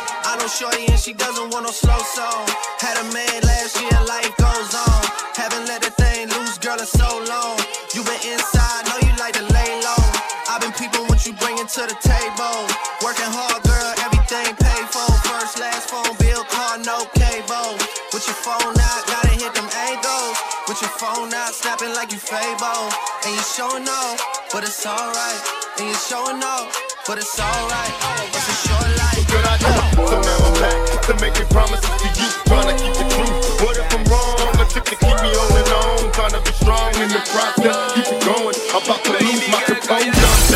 Shorty 0.46 0.86
and 0.86 0.98
she 0.98 1.12
doesn't 1.12 1.50
want 1.50 1.66
no 1.66 1.72
slow 1.74 1.98
song. 2.14 2.46
Had 2.78 2.94
a 3.02 3.06
man 3.10 3.42
last 3.42 3.74
year, 3.82 3.98
life 4.06 4.30
goes 4.38 4.70
on. 4.78 5.02
Haven't 5.34 5.66
let 5.66 5.82
the 5.82 5.90
thing 5.90 6.30
loose, 6.30 6.54
girl, 6.62 6.78
in 6.78 6.86
so 6.86 7.18
long. 7.26 7.58
You 7.90 8.06
been 8.06 8.22
inside, 8.30 8.86
know 8.86 8.94
you 9.02 9.10
like 9.18 9.34
to 9.34 9.42
lay 9.42 9.70
low. 9.82 10.04
I've 10.46 10.62
been 10.62 10.70
peeping 10.70 11.02
what 11.10 11.26
you 11.26 11.34
bringing 11.42 11.66
to 11.66 11.82
the 11.90 11.98
table. 11.98 12.62
Working 13.02 13.26
hard, 13.26 13.58
girl, 13.66 13.90
everything 14.06 14.54
paid 14.54 14.86
for. 14.86 15.10
First, 15.26 15.58
last 15.58 15.90
phone 15.90 16.14
bill, 16.22 16.46
car, 16.46 16.78
no 16.78 17.10
cable. 17.18 17.74
With 18.14 18.22
your 18.30 18.38
phone 18.38 18.78
out, 18.78 19.02
gotta 19.10 19.34
hit 19.34 19.50
them 19.50 19.66
angles. 19.66 20.38
With 20.70 20.78
your 20.78 20.94
phone 20.94 21.34
out, 21.34 21.58
snapping 21.58 21.90
like 21.98 22.14
you 22.14 22.22
Fable. 22.22 22.86
And 23.26 23.34
you 23.34 23.42
showing 23.42 23.88
off, 23.90 24.22
but 24.54 24.62
it's 24.62 24.86
alright. 24.86 25.42
And 25.82 25.90
you 25.90 25.98
showing 26.06 26.38
off, 26.38 26.85
but 27.06 27.18
it's 27.18 27.38
alright. 27.38 27.92
It's 28.34 28.48
a 28.48 28.56
short 28.66 28.90
life. 28.98 29.26
Good 29.30 29.44
I 29.46 29.56
know, 29.62 30.06
so 30.06 30.20
now 30.20 30.46
I'm 30.46 30.54
back 30.58 31.02
to 31.06 31.14
making 31.20 31.46
promises 31.54 31.86
to 32.02 32.08
you. 32.18 32.28
Trying 32.46 32.66
to 32.66 32.82
keep 32.82 32.96
it 32.98 33.10
true. 33.14 33.32
What 33.62 33.76
if 33.76 33.94
I'm 33.94 34.04
wrong? 34.10 34.58
A 34.58 34.64
trick 34.66 34.84
to 34.84 34.96
keep 34.96 35.16
me 35.22 35.30
on 35.30 35.50
and 35.54 35.70
on. 35.70 36.12
Trying 36.12 36.34
to 36.34 36.40
be 36.42 36.52
strong 36.52 36.94
in 36.96 37.08
the 37.08 37.22
process. 37.30 37.94
Keep 37.94 38.06
it 38.10 38.24
going. 38.26 38.56
I'm 38.74 38.82
about 38.82 39.04
to 39.04 39.12
lose 39.12 39.48
my 39.50 39.62
composure. 39.62 40.46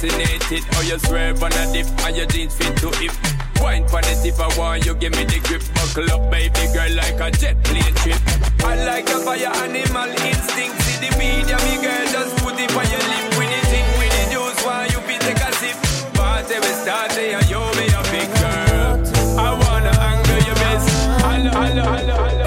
Fascinated. 0.00 0.64
How 0.72 0.80
you 0.82 0.98
swerve 0.98 1.42
on 1.42 1.52
a 1.52 1.72
dip, 1.72 1.86
and 2.06 2.16
your 2.16 2.26
jeans 2.26 2.54
fit 2.54 2.76
to 2.78 2.90
hip. 2.98 3.12
Wine 3.60 3.86
for 3.88 4.00
the 4.00 4.14
tip, 4.22 4.40
I 4.40 4.48
want 4.58 4.86
you 4.86 4.94
give 4.94 5.12
me 5.12 5.24
the 5.24 5.40
grip. 5.44 5.62
Buckle 5.74 6.10
up, 6.12 6.30
baby 6.30 6.64
girl, 6.72 6.92
like 6.96 7.20
a 7.20 7.30
jet 7.30 7.62
plane 7.64 7.94
trip. 8.00 8.16
I 8.64 8.74
like 8.84 9.08
a 9.08 9.18
fire 9.20 9.52
animal 9.60 10.08
instinct. 10.24 10.80
See 10.82 10.98
the 11.04 11.10
media, 11.18 11.56
me 11.68 11.76
girl, 11.84 12.06
just 12.08 12.36
put 12.40 12.56
it 12.56 12.72
on 12.72 12.86
your 12.88 13.04
lip. 13.12 13.26
With 13.36 13.50
the 13.52 13.60
thing, 13.68 13.88
with 14.00 14.12
the 14.16 14.24
juice, 14.32 14.60
why 14.64 14.88
you 14.88 15.00
be 15.04 15.16
take 15.20 15.40
a 15.40 15.52
sip? 15.60 15.76
Party 16.14 16.56
we 16.56 16.72
start, 16.80 17.12
and 17.18 17.48
you 17.50 17.60
be 17.76 17.84
a 17.92 18.00
big 18.08 18.30
girl. 18.40 18.96
I 19.36 19.52
wanna 19.52 19.92
anger 20.00 20.40
you, 20.48 20.54
miss. 20.64 20.84
Hello, 21.20 21.50
hello, 21.52 21.84
hello, 21.84 22.16
hello. 22.16 22.39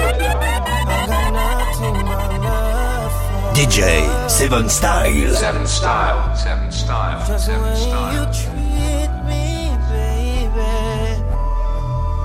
DJ 3.73 4.29
Seven 4.29 4.69
Style. 4.69 5.33
Seven 5.33 5.65
Style. 5.65 6.35
Seven 6.35 6.71
Style. 6.71 7.17
Just 7.25 7.47
the 7.47 7.53
Seven 7.53 7.63
way 7.63 7.75
Style. 7.75 8.13
you 8.13 8.23
treat 8.29 9.11
me, 9.25 9.73
baby. 9.89 10.61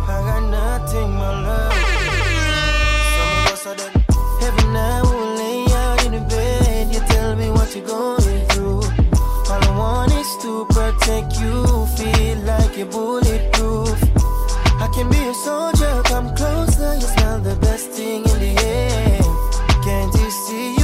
I 0.05 0.17
got 0.29 0.43
nothing 0.51 1.11
but 1.17 1.37
love. 1.49 1.73
Some 3.17 3.33
of 3.33 3.53
us 3.55 3.65
are 3.67 3.77
done. 3.77 4.05
Every 4.43 4.69
night 4.75 5.03
we'll 5.05 5.37
lay 5.41 5.65
out 5.73 6.05
in 6.05 6.13
the 6.13 6.21
bed. 6.29 6.93
You 6.93 7.01
tell 7.09 7.35
me 7.35 7.49
what 7.51 7.75
you're 7.75 7.87
going 7.87 8.47
through. 8.49 8.83
All 9.49 9.65
I 9.65 9.79
want 9.79 10.13
is 10.13 10.29
to 10.43 10.67
protect 10.67 11.41
you. 11.41 11.65
Feel 11.97 12.39
like 12.45 12.77
you're 12.77 12.93
bulletproof. 12.93 13.97
I 14.85 14.91
can 14.95 15.09
be 15.09 15.17
a 15.17 15.33
soldier. 15.33 16.03
Come 16.05 16.29
closer. 16.37 16.97
You 16.97 17.09
smell 17.17 17.41
the 17.41 17.57
best 17.57 17.89
thing 17.93 18.27
in 18.29 18.39
the 18.39 18.55
air. 18.67 19.23
Can't 19.83 20.13
you 20.13 20.31
see 20.31 20.78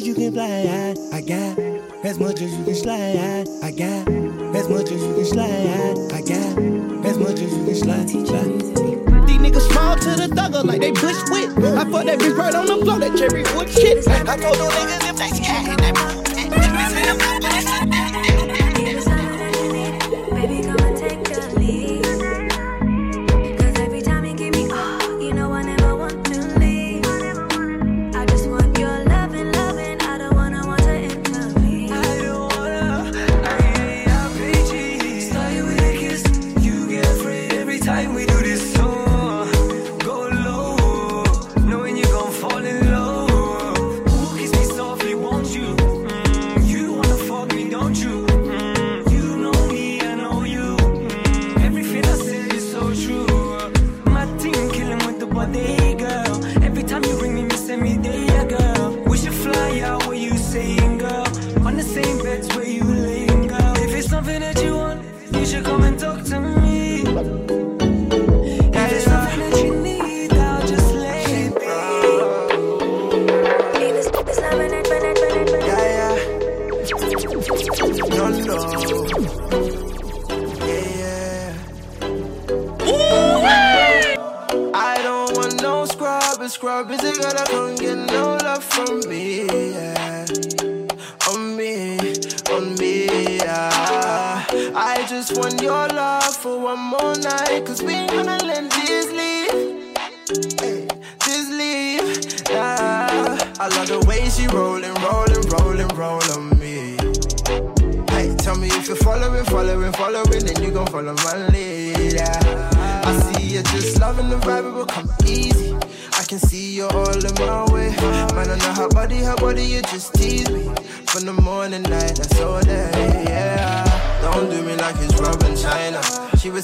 as 0.00 0.06
you 0.06 0.14
can 0.14 0.32
fly, 0.32 0.64
ah, 0.66 1.16
I 1.16 1.20
got 1.20 1.58
as 2.04 2.18
much 2.18 2.40
as 2.40 2.56
you 2.56 2.64
can 2.64 2.74
slide, 2.74 3.16
ah, 3.18 3.39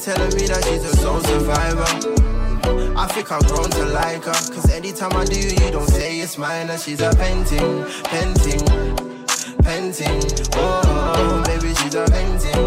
telling 0.07 0.37
me 0.37 0.47
that 0.47 0.63
she's 0.63 0.85
a 0.85 0.97
soul 0.99 1.19
survivor. 1.19 1.83
I 2.97 3.09
think 3.09 3.33
I've 3.33 3.45
grown 3.49 3.69
to 3.69 3.87
like 3.87 4.23
her. 4.23 4.55
Cause 4.55 4.71
anytime 4.71 5.13
I 5.15 5.25
do, 5.25 5.37
you 5.37 5.71
don't 5.73 5.89
say 5.89 6.21
it's 6.21 6.39
mine. 6.39 6.71
And 6.71 6.81
she's 6.81 7.01
a 7.01 7.11
painting, 7.17 7.85
painting, 8.05 8.63
painting. 9.65 10.23
Oh, 10.55 11.43
baby, 11.45 11.75
she's 11.75 11.97
a 11.97 12.07
painting. 12.07 12.66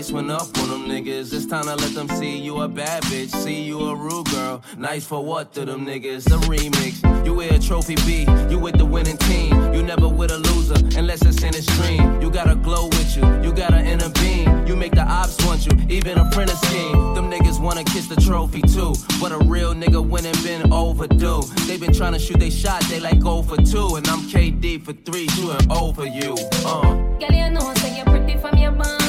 price 0.00 0.12
went 0.12 0.30
up 0.30 0.58
on 0.58 0.68
them 0.70 0.86
niggas. 0.86 1.32
It's 1.32 1.44
time 1.44 1.64
to 1.64 1.76
let 1.76 1.94
them 1.94 2.08
see 2.08 2.38
you 2.38 2.62
a 2.62 2.68
bad 2.68 3.02
bitch. 3.04 3.30
See 3.30 3.62
you 3.62 3.78
a 3.80 3.94
rude 3.94 4.30
girl. 4.30 4.62
Nice 4.78 5.04
for 5.04 5.22
what 5.22 5.52
to 5.54 5.66
them 5.66 5.84
niggas? 5.84 6.26
A 6.28 6.38
remix. 6.48 6.94
You 7.26 7.34
wear 7.34 7.52
a 7.52 7.58
trophy 7.58 7.96
B. 8.06 8.26
You 8.48 8.58
with 8.58 8.78
the 8.78 8.84
winning 8.84 9.18
team. 9.18 9.52
You 9.74 9.82
never 9.82 10.08
with 10.08 10.30
a 10.30 10.38
loser 10.38 10.76
unless 10.98 11.22
it's 11.22 11.42
in 11.42 11.54
a 11.54 11.60
stream. 11.60 12.22
You 12.22 12.30
got 12.30 12.44
to 12.44 12.54
glow 12.54 12.86
with 12.86 13.14
you. 13.14 13.24
You 13.42 13.52
got 13.52 13.70
to 13.70 13.80
inner 13.80 14.08
beam. 14.20 14.66
You 14.66 14.74
make 14.74 14.92
the 14.92 15.02
ops 15.02 15.36
want 15.44 15.66
you. 15.66 15.72
Even 15.90 16.16
a 16.16 16.30
printer 16.30 16.56
scheme. 16.56 17.14
Them 17.14 17.30
niggas 17.30 17.60
wanna 17.60 17.84
kiss 17.84 18.06
the 18.06 18.16
trophy 18.16 18.62
too. 18.62 18.94
But 19.20 19.32
a 19.32 19.38
real 19.38 19.74
nigga 19.74 20.00
winning 20.02 20.38
been 20.42 20.72
overdue. 20.72 21.42
They 21.66 21.76
been 21.76 21.92
trying 21.92 22.14
to 22.14 22.18
shoot 22.18 22.38
they 22.38 22.50
shot. 22.50 22.80
They 22.84 23.00
like 23.00 23.20
go 23.20 23.42
for 23.42 23.58
two. 23.58 23.96
And 23.96 24.08
I'm 24.08 24.20
KD 24.20 24.82
for 24.82 24.94
three. 24.94 25.28
Shooting 25.28 25.70
over 25.70 26.06
you. 26.06 26.36
Uh. 26.64 26.94
Girl, 27.20 27.32
you 27.32 27.50
know, 27.50 27.74
you're 27.96 28.06
pretty 28.06 28.38
from 28.38 28.56
your. 28.56 28.99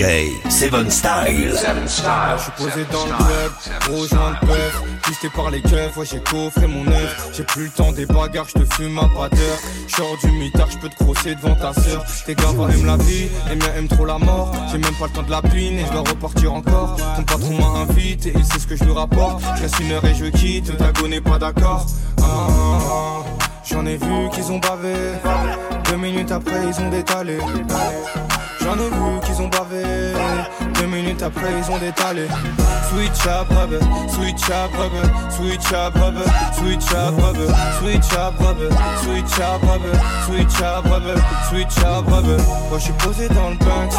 Seven 0.00 0.90
Style. 0.90 1.52
Seven 1.54 1.86
Style. 1.86 2.08
Je 2.38 2.42
suis 2.42 2.52
posé 2.52 2.86
dans 2.90 3.04
le 3.04 3.12
club, 3.12 3.52
gros 3.80 4.06
dans 4.06 4.30
le. 4.30 4.36
Pisté 5.02 5.28
par 5.28 5.50
les 5.50 5.60
keufs, 5.60 5.94
ouais, 5.94 6.06
j'ai 6.10 6.20
coffré 6.20 6.66
mon 6.66 6.86
œuf. 6.90 7.30
J'ai 7.34 7.42
plus 7.42 7.64
le 7.64 7.70
temps 7.70 7.92
des 7.92 8.06
bagarres, 8.06 8.46
je 8.48 8.62
te 8.62 8.74
fume 8.74 8.98
à 8.98 9.02
pas 9.14 9.28
d'heure. 9.28 9.58
Du 10.22 10.30
mitard, 10.30 10.70
je 10.70 10.78
peux 10.78 10.88
te 10.88 11.04
crosser 11.04 11.34
devant 11.34 11.54
ta 11.54 11.74
sœur. 11.74 12.02
Tes 12.24 12.34
gars 12.34 12.48
aiment 12.72 12.86
la 12.86 12.96
vie, 12.96 13.28
les 13.50 13.56
miens 13.56 13.74
aiment 13.76 13.88
trop 13.88 14.06
la 14.06 14.16
mort. 14.16 14.54
J'ai 14.72 14.78
même 14.78 14.94
pas 14.94 15.04
le 15.04 15.12
temps 15.12 15.22
de 15.22 15.30
la 15.30 15.42
pine 15.42 15.78
et 15.78 15.84
je 15.84 15.92
dois 15.92 16.00
repartir 16.00 16.54
encore. 16.54 16.96
Ton 17.16 17.22
patron 17.22 17.58
m'a 17.58 17.80
invité 17.80 18.30
et 18.30 18.42
c'est 18.42 18.58
ce 18.58 18.66
que 18.66 18.76
je 18.76 18.84
lui 18.84 18.92
rapporte. 18.92 19.42
Je 19.56 19.62
reste 19.62 19.80
une 19.80 19.92
heure 19.92 20.04
et 20.06 20.14
je 20.14 20.24
quitte, 20.24 20.74
Dago 20.78 21.08
n'est 21.08 21.20
pas 21.20 21.38
d'accord. 21.38 21.84
Ah, 22.22 22.24
ah, 22.24 22.78
ah, 22.90 23.44
J'en 23.66 23.84
ai 23.84 23.98
vu 23.98 24.30
qu'ils 24.32 24.50
ont 24.50 24.58
bavé. 24.60 24.94
Deux 25.90 25.96
minutes 25.98 26.32
après, 26.32 26.60
ils 26.66 26.82
ont 26.82 26.88
détalé. 26.88 27.36
J'en 28.62 28.74
ai 28.74 28.88
vu 28.88 29.20
qu'ils 29.24 29.40
ont 29.42 29.48
bavé. 29.48 29.82
Deux 30.74 30.86
minutes 30.86 31.22
après, 31.22 31.48
ils 31.58 31.70
ont 31.70 31.78
détalé. 31.78 32.26
Switch 32.90 33.26
up, 33.26 33.48
rubber, 33.50 33.78
switch 34.08 34.50
up, 34.50 34.70
rubber, 34.76 35.08
switch 35.30 35.72
up, 35.72 35.94
rubber, 35.94 36.26
switch 36.58 36.92
up, 36.92 37.14
rubber, 37.18 37.48
switch 37.80 38.12
up, 38.14 38.34
rubber, 38.40 38.74
switch 39.02 39.40
up, 39.40 39.62
rubber, 39.64 39.96
switch 40.26 40.60
up, 40.62 40.84
rubber, 40.84 41.20
switch 41.48 41.78
up, 41.84 42.04
rubber. 42.08 42.42
Moi, 42.68 42.78
je 42.78 42.84
suis 42.84 42.92
posé 42.94 43.28
dans 43.28 43.50
le 43.50 43.56
Banks. 43.56 43.94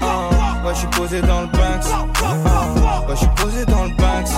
Ah, 0.00 0.64
ouais, 0.64 0.74
je 0.74 0.78
suis 0.78 0.88
posé 0.88 1.20
dans 1.20 1.40
le 1.42 1.46
Banks. 1.48 1.86
Ah, 1.92 3.00
ouais, 3.08 3.14
je 3.14 3.16
suis 3.16 3.28
posé 3.36 3.64
dans 3.66 3.84
le 3.84 3.90
Banks. 3.90 4.30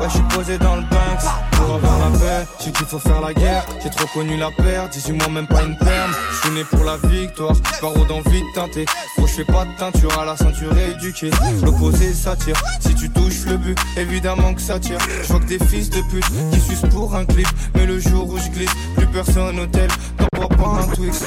Ouais, 0.00 0.08
je 0.08 0.12
suis 0.12 0.22
posé 0.36 0.58
dans 0.58 0.76
le 0.76 0.82
Banks. 0.82 1.26
Pour 1.52 1.74
avoir 1.74 1.98
la 1.98 2.18
paix, 2.18 2.46
j'ai 2.62 2.70
qu'il 2.70 2.86
faut 2.86 2.98
faire 2.98 3.20
la 3.20 3.32
guerre. 3.32 3.64
J'ai 3.82 3.90
trop 3.90 4.06
connu 4.08 4.36
la 4.36 4.50
perte, 4.50 4.92
18 4.92 5.12
mois, 5.12 5.28
même 5.28 5.46
pas 5.46 5.62
une 5.62 5.76
perme. 5.76 6.12
Je 6.30 6.36
suis 6.36 6.50
né 6.50 6.64
pour 6.64 6.84
la 6.84 6.96
victoire, 6.98 7.54
paro 7.80 8.04
d'envie 8.04 8.42
de 8.42 8.54
teinter. 8.54 8.84
Faut 9.16 9.26
je 9.26 9.32
fais 9.32 9.44
pas 9.44 9.64
de 9.64 9.76
teinture 9.78 10.18
à 10.18 10.24
la 10.24 10.36
ceinture 10.36 10.76
éduquée. 10.76 11.30
L'opposé 11.62 12.12
s'attire, 12.12 12.56
si 12.80 12.94
tu 12.94 13.10
touches 13.10 13.46
le 13.46 13.56
but, 13.56 13.78
évidemment 13.96 14.54
que 14.54 14.60
ça 14.60 14.78
tire. 14.78 14.98
Je 15.22 15.28
vois 15.28 15.40
que 15.40 15.46
des 15.46 15.58
fils 15.58 15.90
de 15.90 16.00
pute 16.02 16.24
qui 16.52 16.60
sucent 16.60 16.88
pour 16.90 17.14
un 17.14 17.24
clip. 17.24 17.48
Mais 17.74 17.86
le 17.86 17.98
jour 17.98 18.28
où 18.28 18.38
je 18.38 18.48
glisse, 18.50 18.70
plus 18.96 19.06
personne 19.06 19.58
au 19.58 19.66
tel. 19.66 19.88
T'en 20.16 20.48
pas 20.48 20.82
un 20.82 20.94
Twix. 20.94 21.24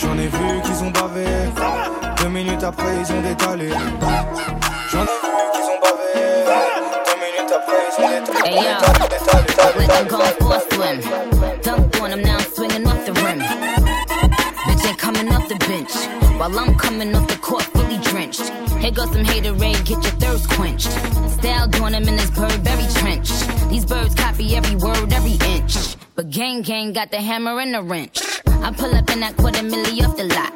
J'en 0.00 0.18
ai 0.18 0.28
vu 0.28 0.62
qu'ils 0.64 0.84
ont 0.84 0.90
bavé. 0.90 1.26
Deux 2.22 2.28
minutes 2.28 2.62
après, 2.62 2.94
ils 3.00 3.12
ont 3.12 3.22
détalé. 3.22 3.70
J'en 4.90 5.02
ai 5.02 5.33
Hey 8.44 8.56
yo, 8.56 8.60
let 8.60 9.88
them 9.88 10.06
go 10.06 10.18
for 10.36 10.60
swim. 10.74 11.00
Dunk 11.62 12.00
on 12.02 12.12
him 12.12 12.20
now, 12.20 12.36
I'm 12.36 12.52
swinging 12.52 12.86
off 12.86 13.06
the 13.06 13.14
rim. 13.14 13.40
Bitch 13.40 14.86
ain't 14.86 14.98
coming 14.98 15.32
off 15.32 15.48
the 15.48 15.56
bench. 15.60 15.94
While 16.38 16.58
I'm 16.58 16.76
coming 16.76 17.14
off 17.14 17.26
the 17.26 17.38
court, 17.38 17.62
fully 17.62 17.96
drenched. 18.02 18.50
Here 18.82 18.90
goes 18.90 19.10
some 19.12 19.24
haterade, 19.24 19.86
get 19.86 20.02
your 20.04 20.12
thirst 20.20 20.50
quenched. 20.50 20.90
Style 21.38 21.68
doing 21.68 21.94
him 21.94 22.06
in 22.06 22.16
this 22.16 22.30
Burberry 22.32 22.86
trench. 23.00 23.30
These 23.70 23.86
birds 23.86 24.14
copy 24.14 24.54
every 24.54 24.76
word, 24.76 25.10
every 25.10 25.38
inch. 25.48 25.96
But 26.14 26.28
gang 26.28 26.60
gang 26.60 26.92
got 26.92 27.10
the 27.10 27.22
hammer 27.22 27.58
and 27.60 27.72
the 27.72 27.82
wrench. 27.82 28.20
I 28.46 28.72
pull 28.72 28.94
up 28.94 29.08
in 29.10 29.20
that 29.20 29.38
quarter 29.38 29.62
milli 29.62 30.06
off 30.06 30.18
the 30.18 30.24
lot. 30.24 30.52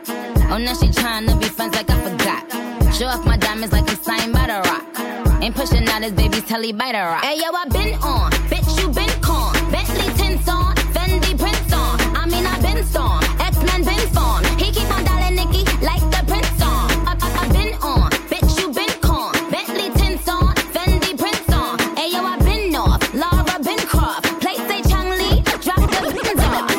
Oh, 0.51 0.59
now 0.59 0.75
she 0.75 0.89
tryna 0.89 1.41
be 1.41 1.47
friends 1.49 1.75
like 1.75 1.89
I 1.89 1.99
forgot. 2.11 2.95
Show 2.95 3.07
off 3.07 3.25
my 3.25 3.39
diamonds 3.39 3.73
like 3.73 3.89
I'm 3.89 3.97
signed 3.97 4.35
by 4.35 4.47
the 4.47 4.61
rock. 4.69 5.08
Ain't 5.41 5.55
pushing 5.55 5.87
out 5.89 6.03
his 6.03 6.13
baby's 6.13 6.43
telly 6.45 6.73
by 6.73 6.91
the 6.91 6.99
rock. 6.99 7.25
Hey 7.25 7.37
yo, 7.39 7.51
I 7.53 7.65
been 7.69 7.95
on, 8.03 8.31
bitch 8.51 8.81
you 8.81 8.89
been 8.91 9.09
con. 9.21 9.55
Bentley 9.71 10.13
tints 10.19 10.49
on, 10.49 10.75
Fendi 10.93 11.39
prints 11.39 11.73
on. 11.73 12.01
I 12.17 12.27
mean 12.27 12.45
I 12.45 12.61
been 12.61 12.85
storm, 12.85 13.23
X-Men 13.39 13.85
been 13.85 14.09
formed. 14.11 14.47
He 14.61 14.73
keep 14.73 14.91
on 14.91 15.05
dialing 15.05 15.37
Nicki 15.37 15.63
like 15.81 16.03
the 16.11 16.25
prince 16.27 16.61
on. 16.61 16.91
I, 17.07 17.17
I, 17.23 17.29
I 17.43 17.49
been 17.53 17.75
on, 17.83 18.11
bitch 18.27 18.61
you 18.61 18.73
been 18.73 18.91
con. 19.01 19.33
Bentley 19.49 19.91
tints 19.95 20.29
on, 20.29 20.55
Fendi 20.75 21.17
prints 21.17 21.53
on. 21.55 21.79
Hey 21.97 22.11
yo, 22.11 22.21
I 22.25 22.37
been 22.39 22.75
off, 22.75 22.99
Laura 23.15 23.63
been 23.63 23.79
Croft. 23.87 24.25
Play 24.41 24.57
say 24.67 24.83
Chung 24.91 25.09
Lee, 25.21 25.43
drop 25.63 25.81
the 25.89 26.01
pins 26.19 26.43
off. 26.43 26.71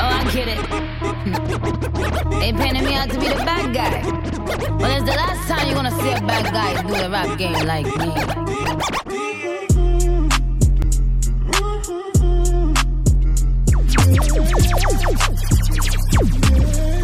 Oh, 0.00 0.18
I 0.18 0.24
get 0.32 0.48
it. 0.48 0.60
They 2.40 2.52
painted 2.52 2.84
me 2.84 2.94
out 2.94 3.10
to 3.10 3.18
be 3.18 3.28
the 3.28 3.36
bad 3.36 3.72
guy. 3.74 4.33
Well, 4.56 4.96
it's 4.96 5.04
the 5.04 5.16
last 5.16 5.48
time 5.48 5.66
you're 5.66 5.74
gonna 5.74 5.90
see 5.90 6.12
a 6.12 6.20
bad 6.20 6.52
guy 6.52 6.80
do 6.82 6.94
the 6.94 7.10
rap 7.10 7.36
game 7.38 7.66
like 7.66 7.86
me. 16.94 17.03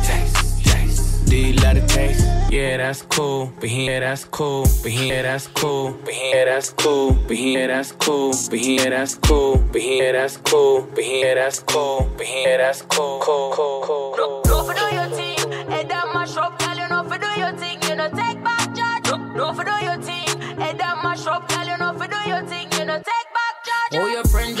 Do 1.31 1.37
you 1.37 1.53
love 1.63 1.87
taste? 1.87 2.27
Yeah, 2.51 2.75
that's 2.75 3.03
cool. 3.03 3.53
But 3.61 3.69
here, 3.69 3.93
yeah, 3.93 3.99
that's 4.01 4.25
cool. 4.25 4.65
But 4.83 4.91
here, 4.91 5.15
yeah, 5.15 5.21
that's 5.21 5.47
cool. 5.47 5.93
But 6.03 6.11
here, 6.11 6.35
yeah, 6.35 6.43
that's 6.43 6.69
cool. 6.71 7.13
But 7.25 7.37
here, 7.37 7.67
that's 7.69 7.91
cool. 7.93 8.33
But 8.33 8.59
here, 8.59 8.91
that's 8.91 9.15
cool. 9.15 9.57
But 9.71 9.81
here, 9.81 10.11
that's 10.11 10.35
cool. 10.35 10.81
But 10.93 11.03
here, 11.05 11.35
that's 11.35 11.59
cool. 11.61 12.11
But 12.17 12.25
here, 12.25 12.57
that's 12.57 12.81
cool. 12.81 13.21
Cool, 13.21 13.51
cool, 13.53 13.81
cool. 13.81 14.15
No, 14.17 14.41
no 14.43 14.63
for 14.65 14.73
do 14.73 14.93
your 14.93 15.07
thing. 15.15 15.71
Head 15.71 15.87
down 15.87 16.13
my 16.13 16.25
shop, 16.25 16.59
girl. 16.59 16.75
You 16.75 16.89
no 16.89 17.01
for 17.07 17.17
do 17.17 17.39
your 17.39 17.53
thing. 17.53 17.81
You 17.83 17.95
know 17.95 18.09
take 18.09 18.43
back 18.43 18.75
charge. 18.75 19.05
No, 19.05 19.15
no 19.33 19.53
for 19.53 19.63
do 19.63 19.85
your 19.85 20.01
thing. 20.01 20.27
Head 20.59 20.79
down 20.79 21.01
my 21.01 21.15
shop, 21.15 21.47
girl. 21.47 21.65
You 21.65 21.77
no 21.77 21.93
for 21.97 22.07
do 22.09 22.19
your 22.27 22.43
thing. 22.43 22.67
You 22.73 22.83
know 22.83 22.97
take 22.97 23.27
back 23.31 23.55
charge 23.63 23.93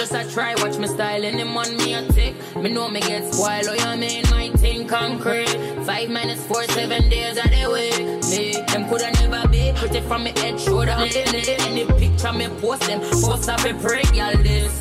just 0.01 0.15
a 0.15 0.33
try, 0.33 0.55
watch 0.55 0.79
me 0.79 0.87
style 0.87 1.23
and 1.23 1.39
him 1.39 1.55
on 1.55 1.77
me 1.77 1.93
a 1.93 2.01
tick. 2.11 2.33
Me 2.55 2.71
know 2.71 2.89
me 2.89 2.99
get 3.01 3.31
spoiled, 3.31 3.67
oh, 3.69 3.73
you 3.73 3.97
mean 3.99 4.23
my 4.31 4.49
thing 4.57 4.87
concrete. 4.87 5.47
Five 5.85 6.09
minutes, 6.09 6.43
four, 6.47 6.63
seven 6.63 7.07
days 7.07 7.37
of 7.37 7.43
the 7.51 7.69
week. 7.71 7.99
Me, 8.31 8.65
them 8.71 8.89
coulda 8.89 9.11
never 9.11 9.47
be 9.49 9.71
pretty 9.75 10.01
from 10.01 10.23
me 10.23 10.31
head, 10.37 10.59
shoulder, 10.59 10.89
and. 10.89 11.15
Any 11.15 11.85
picture 11.99 12.33
me 12.33 12.47
post 12.59 12.81
them, 12.87 12.99
post 12.99 13.47
up 13.47 13.63
a 13.63 13.73
pray, 13.75 14.01
y'all 14.13 14.35
this. 14.41 14.73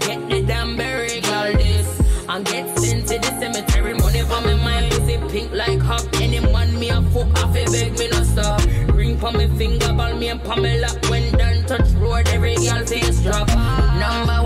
Get 0.00 0.28
the 0.28 0.42
damn 0.42 0.76
berry, 0.76 1.20
y'all 1.20 1.52
this. 1.54 2.02
And 2.28 2.44
get 2.44 2.78
sent 2.78 3.08
to 3.08 3.18
the 3.18 3.40
cemetery, 3.40 3.94
money 3.94 4.20
for 4.22 4.40
me 4.42 4.56
mind, 4.56 4.92
pussy 4.92 5.16
pink 5.30 5.52
like 5.52 5.80
hop. 5.80 6.04
Any 6.20 6.40
man 6.40 6.78
me 6.78 6.90
a 6.90 7.00
fuck 7.00 7.32
off, 7.42 7.54
he 7.54 7.64
beg 7.64 7.98
me 7.98 8.08
no 8.08 8.22
stop. 8.24 8.60
Ring 8.92 9.16
for 9.16 9.32
me 9.32 9.48
finger, 9.56 9.92
ball 9.94 10.14
me 10.16 10.28
and 10.28 10.42
Pamela. 10.42 10.88
When 11.08 11.32
done 11.32 11.64
touch 11.64 11.90
road, 11.92 12.28
every 12.28 12.56
girl 12.56 12.84
face 12.84 13.22
drop. 13.22 13.48
Number 13.48 14.42
one 14.42 14.45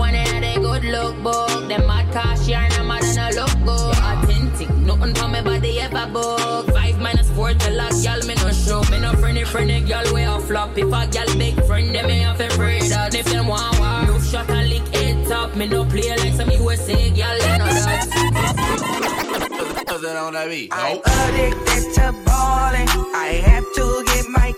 good 0.81 0.91
look 0.91 1.23
book. 1.23 1.67
Them 1.67 1.87
mad 1.87 2.11
cash 2.11 2.47
yarn, 2.47 2.71
I'm 2.73 2.87
mad 2.87 3.03
and 3.03 3.19
I 3.19 3.31
look 3.31 3.53
good. 3.65 3.95
Authentic, 3.97 4.69
nothing 4.77 5.15
for 5.15 5.27
me 5.27 5.41
body 5.41 5.79
ever 5.79 6.07
book. 6.11 6.67
Five 6.71 6.99
minus 6.99 7.29
four 7.31 7.53
till 7.53 7.79
a 7.79 7.89
girl 8.03 8.27
me 8.27 8.35
no 8.35 8.51
show. 8.51 8.81
Me 8.91 8.99
no 8.99 9.13
friendly 9.13 9.43
friendly 9.43 9.81
girl 9.81 10.13
way 10.13 10.25
off 10.25 10.45
flop. 10.47 10.77
If 10.77 10.85
a 10.85 11.07
girl 11.07 11.37
big 11.37 11.63
friend, 11.65 11.95
them 11.95 12.07
me 12.07 12.19
have 12.19 12.37
to 12.37 12.47
pray 12.57 12.79
that. 12.89 13.15
If 13.15 13.25
them 13.25 13.47
want 13.47 13.79
war, 13.79 14.05
no 14.05 14.19
shot 14.19 14.49
and 14.49 14.69
lick 14.69 14.83
it 14.93 15.27
top. 15.27 15.55
Me 15.55 15.67
no 15.67 15.85
play 15.85 16.09
like 16.09 16.33
some 16.33 16.49
USA 16.51 17.09
girl, 17.09 17.37
you 17.37 17.57
know 17.57 17.65
that. 17.65 18.61
on 20.17 20.33
that 20.33 20.49
beat. 20.49 20.69
I'm 20.71 20.97
addicted 20.97 21.93
to 21.95 22.11
balling. 22.25 22.87
I 23.13 23.41
have 23.45 23.65
to 23.75 24.03
get 24.07 24.27
my 24.29 24.50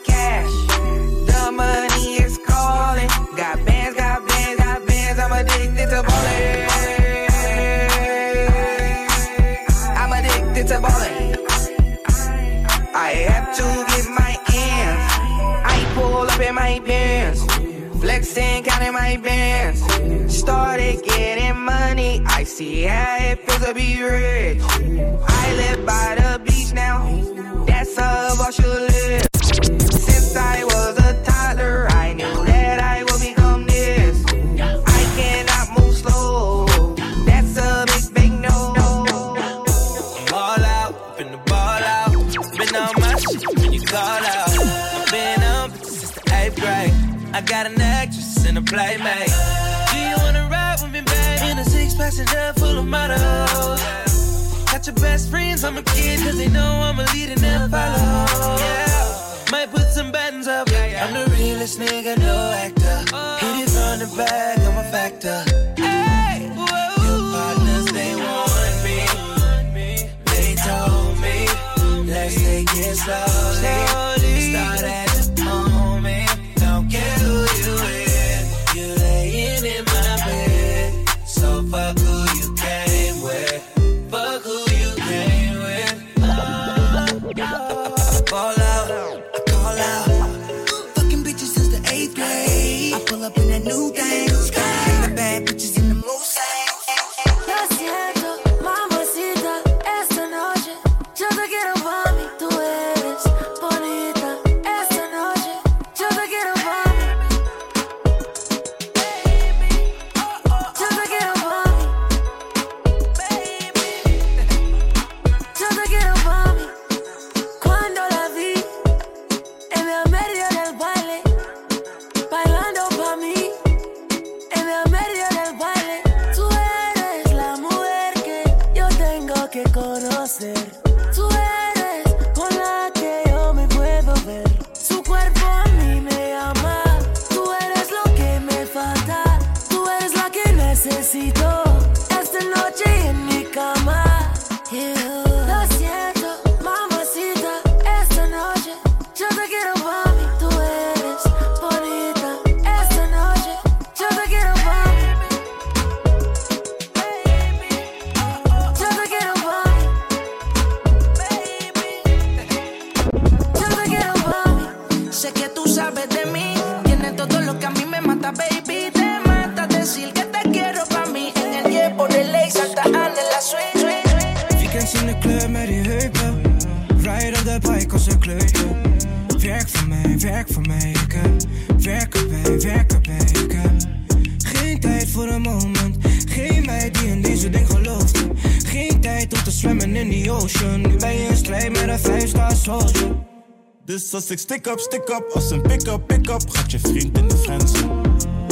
als 194.13 194.31
ik 194.31 194.39
stick 194.39 194.67
up, 194.67 194.79
stick 194.79 195.09
up, 195.09 195.31
als 195.33 195.51
een 195.51 195.61
pick-up, 195.61 196.07
pick-up, 196.07 196.49
gaat 196.49 196.71
je 196.71 196.79
vriend 196.79 197.17
in 197.17 197.27
de 197.27 197.37
friendzone. 197.37 198.01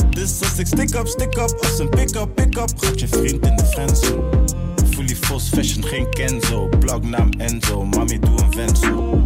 Dus 0.10 0.40
als 0.42 0.60
ik 0.60 0.68
stick 0.68 0.96
up, 0.96 1.08
stick 1.08 1.36
up, 1.38 1.58
als 1.62 1.80
een 1.80 1.90
pick-up, 1.90 2.36
pick-up, 2.36 2.72
gaat 2.78 3.00
je 3.00 3.08
vriend 3.08 3.46
in 3.46 3.56
de 3.56 3.66
friendzone. 3.66 4.44
Fully 4.90 5.16
Fos 5.16 5.50
Fashion, 5.50 5.84
geen 5.84 6.10
Kenzo, 6.10 6.70
blognaam 6.80 7.30
Enzo, 7.38 7.86
mami 7.86 8.20
doe 8.20 8.40
een 8.40 8.52
Venzo. 8.52 9.22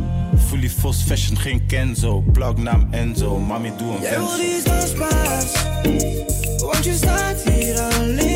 Fully 0.48 0.70
Fos 0.70 1.04
Fashion, 1.08 1.38
geen 1.38 1.66
Kenzo, 1.66 2.24
blognaam 2.32 2.88
Enzo, 2.92 3.40
mami 3.40 3.72
doe 3.78 3.96
een 3.96 4.02
Jij 4.02 4.18
wil 4.18 4.28
Venzo. 4.28 4.56
iets 4.56 4.64
tastbaars. 4.64 5.52
Want 6.58 6.84
je 6.84 6.94
staat 6.94 7.42
hier 7.42 7.80
alleen. 7.80 8.35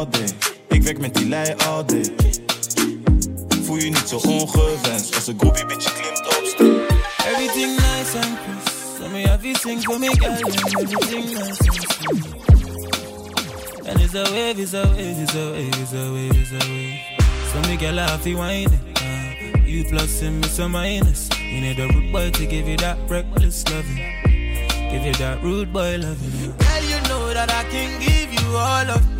All 0.00 0.06
day, 0.06 0.28
ik 0.68 0.82
werk 0.82 0.98
met 0.98 1.14
die 1.14 1.28
lei 1.28 1.54
all 1.66 1.84
day. 1.84 2.04
Voel 3.62 3.76
je 3.76 3.84
niet 3.84 4.08
zo 4.08 4.16
ongewenst, 4.16 5.14
als 5.14 5.26
een 5.26 5.38
groepie 5.38 5.66
bitch 5.66 5.92
klimt 5.92 6.26
op 6.26 6.44
steen. 6.44 6.80
Everything 7.26 7.70
nice 7.76 8.18
and 8.18 8.38
crisp. 8.42 8.78
So 8.98 9.08
me 9.08 9.22
everything 9.22 9.82
for 9.82 9.98
me, 9.98 10.08
girl. 10.08 10.32
Everything 10.32 11.24
nice 11.24 11.68
and 11.68 11.86
sweet. 11.92 12.26
And 13.86 14.00
it's 14.00 14.14
a 14.14 14.22
wave, 14.32 14.62
it's 14.62 14.74
a 14.74 14.82
wave, 14.96 15.22
it's 15.22 15.34
a 15.34 15.50
wave, 15.50 15.80
it's 15.82 15.92
a 15.92 16.12
wave, 16.12 16.40
it's 16.40 16.52
a 16.52 16.58
wave. 16.68 17.00
So 17.52 17.68
me 17.68 17.76
girl, 17.76 17.98
I 18.00 18.16
feel 18.18 18.38
whining. 18.38 18.94
Uh, 18.96 19.58
you 19.66 19.84
plus 19.84 20.22
and 20.22 20.40
me 20.40 20.48
some 20.48 20.72
minus. 20.72 21.28
You 21.38 21.60
need 21.60 21.78
a 21.78 21.86
rude 21.88 22.12
boy 22.12 22.30
to 22.30 22.46
give 22.46 22.68
you 22.68 22.76
that 22.78 22.96
reckless 23.08 23.64
loving. 23.68 24.00
Give 24.90 25.04
you 25.04 25.14
that 25.14 25.42
rude 25.42 25.72
boy 25.72 25.98
loving. 25.98 26.54
Girl, 26.58 26.84
you 26.88 27.00
know 27.08 27.34
that 27.34 27.50
I 27.50 27.64
can 27.70 28.00
give 28.00 28.32
you 28.32 28.56
all 28.56 28.90
of 28.90 29.16
me. 29.16 29.19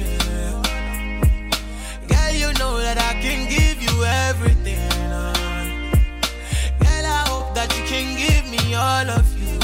Can 3.21 3.49
give 3.49 3.83
you 3.83 4.05
everything. 4.05 4.79
uh. 5.12 5.35
Girl, 6.81 7.07
I 7.07 7.25
hope 7.29 7.55
that 7.55 7.68
you 7.77 7.85
can 7.85 8.16
give 8.16 8.47
me 8.51 8.75
all 8.75 9.09
of 9.11 9.27
you. 9.39 9.59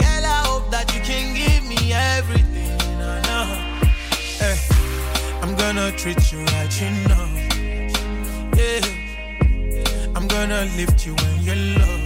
Girl, 0.00 0.24
I 0.36 0.40
hope 0.48 0.70
that 0.70 0.94
you 0.94 1.00
can 1.02 1.34
give 1.34 1.64
me 1.68 1.92
everything. 1.92 2.80
I 3.02 3.20
know. 3.28 3.46
Hey, 4.40 4.56
I'm 5.42 5.54
gonna 5.56 5.92
treat 5.92 6.32
you 6.32 6.40
right, 6.40 6.72
you 6.80 6.90
know. 7.08 7.26
Yeah, 8.56 10.14
I'm 10.16 10.26
gonna 10.26 10.64
lift 10.76 11.04
you 11.06 11.14
when 11.14 11.42
you're 11.42 11.64
low. 11.78 11.98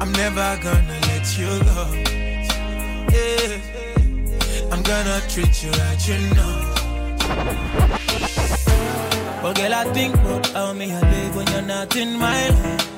I'm 0.00 0.12
never 0.12 0.58
gonna 0.60 0.98
let 1.10 1.26
you 1.38 1.50
go. 1.70 1.82
Yeah, 3.14 3.60
I'm 4.72 4.82
gonna 4.82 5.20
treat 5.28 5.62
you 5.62 5.70
right, 5.70 6.08
you 6.08 6.18
know. 6.34 6.71
But 9.42 9.56
girl, 9.56 9.74
I 9.74 9.84
think 9.92 10.14
about 10.14 10.46
how 10.48 10.72
me 10.72 10.92
I 10.92 11.00
live 11.00 11.36
when 11.36 11.46
you're 11.48 11.62
not 11.62 11.96
in 11.96 12.18
my 12.18 12.48
life. 12.48 12.88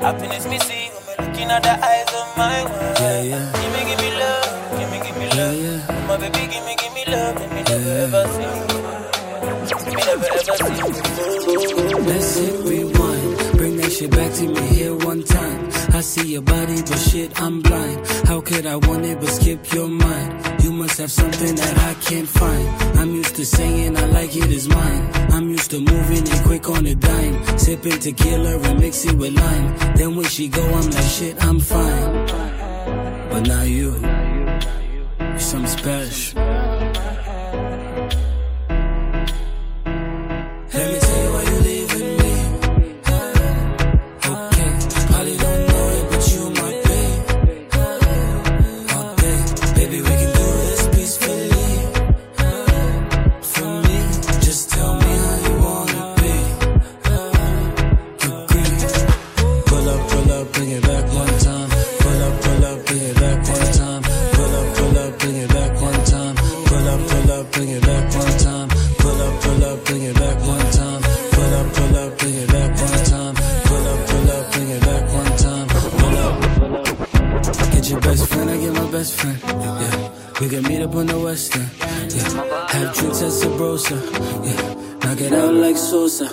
Happiness 0.00 0.46
me 0.46 0.58
see 0.58 0.88
when 0.94 1.04
me 1.06 1.14
looking 1.26 1.50
at 1.50 1.62
the 1.62 1.74
eyes 1.84 2.08
of 2.20 2.36
my 2.36 2.64
wife. 2.64 3.00
Yeah, 3.00 3.22
yeah. 3.22 3.52
Give 3.60 3.72
me, 3.74 3.80
give 3.90 4.00
me 4.00 4.10
love, 4.18 4.78
give 4.78 4.90
me, 4.90 4.98
give 5.06 5.16
me 5.18 5.28
love. 5.38 5.56
Yeah, 5.56 6.06
My 6.08 6.16
baby, 6.16 6.46
give 6.52 6.64
me, 6.64 6.74
give 6.80 6.92
me 6.94 7.04
love, 7.06 7.34
let 7.36 7.50
me 7.52 7.62
never 7.68 7.90
ever 8.06 8.24
see. 8.34 8.48
Me 9.86 10.02
never 10.08 10.26
ever 10.26 10.56
see. 10.56 12.02
Let's 12.08 12.36
hit 12.36 12.54
rewind. 12.64 13.56
Bring 13.58 13.76
that 13.76 13.90
shit 13.92 14.10
back 14.10 14.32
to 14.34 14.44
me 14.48 14.66
here 14.68 14.94
one 14.94 15.22
time. 15.24 15.67
I 15.98 16.00
see 16.00 16.34
your 16.34 16.42
body, 16.42 16.80
but 16.82 16.96
shit, 16.96 17.42
I'm 17.42 17.60
blind. 17.60 18.06
How 18.28 18.40
could 18.40 18.66
I 18.66 18.76
want 18.76 19.04
it 19.04 19.18
but 19.18 19.30
skip 19.30 19.72
your 19.72 19.88
mind? 19.88 20.62
You 20.62 20.70
must 20.70 20.96
have 20.98 21.10
something 21.10 21.56
that 21.56 21.76
I 21.76 21.94
can't 21.94 22.28
find. 22.28 22.68
I'm 23.00 23.16
used 23.16 23.34
to 23.34 23.44
saying 23.44 23.96
I 23.96 24.04
like 24.04 24.36
it 24.36 24.48
is 24.48 24.68
mine. 24.68 25.10
I'm 25.32 25.50
used 25.50 25.72
to 25.72 25.80
moving 25.80 26.24
it 26.24 26.42
quick 26.44 26.70
on 26.70 26.86
a 26.86 26.94
dime. 26.94 27.58
Sipping 27.58 27.98
tequila 27.98 28.60
and 28.60 28.78
mix 28.78 29.06
it 29.06 29.14
with 29.14 29.34
lime. 29.34 29.96
Then 29.96 30.14
when 30.14 30.26
she 30.26 30.46
go, 30.46 30.62
I'm 30.62 30.88
like 30.88 31.04
shit, 31.04 31.44
I'm 31.44 31.58
fine. 31.58 32.26
But 33.30 33.48
now 33.48 33.62
you, 33.62 33.90
you're 35.18 35.38
something 35.40 35.66
special. 35.66 36.47
Yeah, 78.98 80.10
we 80.40 80.48
can 80.48 80.64
meet 80.64 80.82
up 80.82 80.92
on 80.96 81.06
the 81.06 81.20
western. 81.20 81.62
Yeah, 81.78 82.66
have 82.66 82.94
drinks 82.96 83.22
at 83.22 83.30
Sabrosa. 83.30 83.96
Yeah, 84.44 84.74
knock 85.04 85.20
it 85.20 85.32
out 85.32 85.54
like 85.54 85.76
Sosa. 85.76 86.24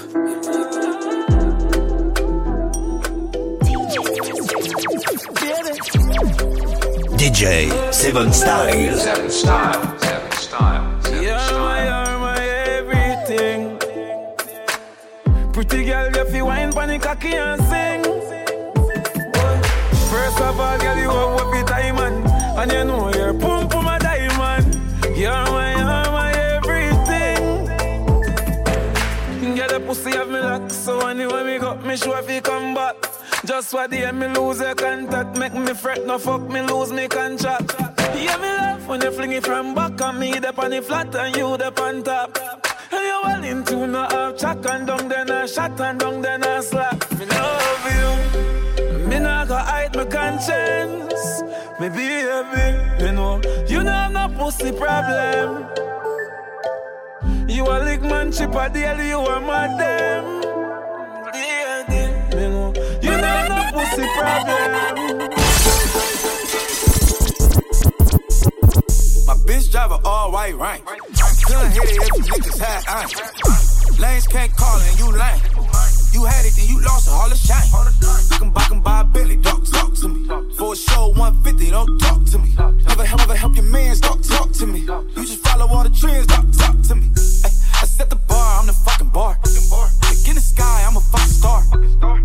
DJ 7.20 7.93
Seven 7.93 8.34
Style. 8.34 8.97
Seven 8.97 9.30
Style. 9.30 9.99
Seven 9.99 10.32
Style. 10.32 11.01
You're 11.22 11.36
my, 11.59 11.86
you're 11.86 12.20
my 12.20 12.43
everything. 12.80 13.78
Pretty 15.53 15.86
girl, 15.86 16.07
you 16.16 16.26
feel 16.32 16.47
wine 16.47 16.74
pon 16.74 16.88
the 16.88 16.97
cocky 16.97 17.36
and 17.36 17.61
sing. 17.61 18.05
Me 31.96 32.00
sure 32.00 32.20
if 32.20 32.30
you 32.30 32.41
come 32.41 32.74
back. 32.74 32.96
Just 33.46 33.74
what 33.74 33.89
the 33.89 34.12
me 34.12 34.28
lose 34.28 34.60
your 34.60 34.76
contact, 34.76 35.38
make 35.38 35.54
me 35.54 35.74
fret, 35.74 36.06
no 36.06 36.18
fuck 36.18 36.41
me 36.41 36.62
lose 36.62 36.91
me 36.91 37.08
contract. 37.08 37.74
Yeah, 38.16 38.38
me 38.38 38.50
love 38.58 38.88
when 38.88 39.02
you 39.02 39.12
fling 39.12 39.32
it 39.32 39.46
from 39.46 39.74
back 39.74 40.02
and 40.02 40.20
me 40.20 40.39
the 40.39 40.54
on 40.62 40.72
the 40.72 40.82
flat 40.82 41.16
and 41.16 41.36
you 41.38 41.56
the 41.56 41.72
on 41.82 42.04
top. 42.04 42.38
And 42.91 43.04
you 43.10 43.20
well 43.24 43.43
into 43.43 43.88
no 43.88 44.04
half 44.10 44.38
chat 44.38 44.66
and 44.66 44.88
down 44.88 45.08
then 45.08 45.32
I 45.32 45.46
shot 45.46 45.80
and 45.80 46.00
down 46.00 46.22
then 46.22 46.43
I 46.43 46.60
slap. 46.60 47.00
Me 47.18 47.26
love 47.28 47.86
you, 47.96 49.08
me 49.08 49.20
not 49.20 49.48
go 49.48 49.56
hide 49.56 49.96
my 49.96 50.06
conscience. 50.06 51.43
Me 51.80 51.88
baby, 51.88 53.06
you 53.06 53.12
know 53.14 53.41
you 53.68 53.84
know 53.84 53.91
have 53.91 54.12
no 54.12 54.28
pussy 54.38 54.72
problem. 54.74 55.66
You 57.48 57.64
a 57.64 57.80
lick 57.86 58.02
man 58.02 58.34
chip 58.34 58.54
a 58.54 58.70
daily, 58.70 59.10
you 59.10 59.20
a 59.20 59.39
madam. 59.39 60.55
Pussy 63.96 64.08
problem. 64.14 65.30
My 69.28 69.36
bitch 69.48 69.72
drive 69.72 69.91
a 69.91 70.00
all 70.06 70.32
white 70.32 70.56
rank. 70.56 70.86
Couldn't 71.46 71.72
hit 71.72 71.84
it 71.84 72.02
if 72.02 72.18
you 72.18 72.24
niggas 72.24 72.60
had 72.60 72.84
iron. 72.88 74.00
Lanes 74.00 74.28
can't 74.28 74.56
call 74.56 74.80
and 74.80 75.00
you 75.00 75.12
lame. 75.12 75.41
You 76.14 76.24
had 76.24 76.46
it, 76.46 76.56
then 76.56 76.68
you 76.68 76.82
lost 76.82 77.08
it, 77.08 77.14
all 77.14 77.30
the 77.30 77.36
shine. 77.36 77.68
You 78.32 78.38
can 78.38 78.52
buy, 78.52 78.64
can 78.64 78.82
buy 78.82 79.02
a 79.02 79.04
Billy, 79.04 79.38
talk, 79.41 79.64
talk 79.66 79.93
to 79.96 80.08
me. 80.08 80.28
For 80.56 80.74
a 80.74 80.76
show 80.76 81.10
150, 81.10 81.72
don't 81.72 81.98
talk 82.00 82.26
to 82.26 82.39
me. 82.39 82.56
Never 82.88 83.04
never 83.04 83.36
help 83.36 83.56
your 83.56 83.66
mans, 83.66 84.00
talk, 84.02 84.22
talk 84.22 84.52
to 84.54 84.66
me. 84.66 84.82
You 84.82 85.26
just 85.26 85.39
follow 85.39 85.68
all 85.68 85.84
the 85.84 85.89
trends, 85.89 86.28
talk, 86.28 86.46
talk 86.52 86.82
to 86.88 86.96
me. 86.96 87.08
Ay, 87.43 87.52
I 87.82 87.86
set 87.86 88.10
the 88.10 88.16
bar, 88.16 88.60
I'm 88.60 88.68
the 88.68 88.74
fucking 88.74 89.10
bar. 89.10 89.38
Sky, 90.46 90.86
I'm 90.88 90.98
a 90.98 91.02
fucking 91.02 91.28
star. 91.28 91.64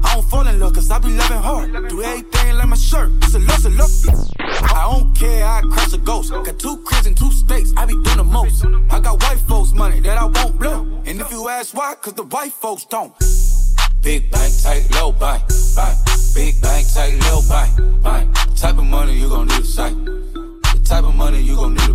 I 0.04 0.14
don't 0.14 0.28
fall 0.28 0.46
in 0.46 0.60
love, 0.60 0.74
cause 0.74 0.90
I 0.90 0.98
be 0.98 1.10
loving 1.10 1.38
hard. 1.38 1.88
Do 1.88 2.02
everything 2.02 2.56
like 2.56 2.68
my 2.68 2.76
shirt, 2.76 3.10
it's 3.22 3.34
a 3.34 3.38
it's 3.38 3.64
a 3.64 3.70
look. 3.70 3.90
I 4.38 4.88
don't 4.90 5.14
care, 5.16 5.44
I 5.44 5.62
crush 5.62 5.92
a 5.94 5.98
ghost. 5.98 6.30
Got 6.30 6.58
two 6.58 6.76
cribs 6.84 7.06
and 7.06 7.16
two 7.16 7.32
states, 7.32 7.72
I 7.76 7.86
be 7.86 7.94
doing 7.94 8.18
the 8.18 8.24
most. 8.24 8.64
I 8.90 9.00
got 9.00 9.22
white 9.22 9.40
folks' 9.48 9.72
money 9.72 10.00
that 10.00 10.18
I 10.18 10.24
won't 10.24 10.58
blow. 10.58 11.02
And 11.06 11.20
if 11.20 11.30
you 11.30 11.48
ask 11.48 11.74
why, 11.74 11.94
cause 11.94 12.14
the 12.14 12.24
white 12.24 12.52
folks 12.52 12.84
don't. 12.84 13.12
Big 14.02 14.30
bank, 14.30 14.52
tight, 14.62 14.86
low 14.94 15.12
buy, 15.12 15.42
buy. 15.76 15.94
Big 16.34 16.60
bank, 16.60 16.86
tight, 16.94 17.18
low 17.24 17.40
buy, 17.48 17.68
buy. 18.02 18.28
Type 18.56 18.78
of 18.78 18.84
money 18.84 19.14
you 19.14 19.28
gon' 19.28 19.46
need 19.48 19.60
a 19.60 19.64
sight. 19.64 19.94
The 19.94 20.80
type 20.84 21.04
of 21.04 21.14
money 21.14 21.40
you 21.40 21.56
gon' 21.56 21.74
need 21.74 21.86
to 21.86 21.94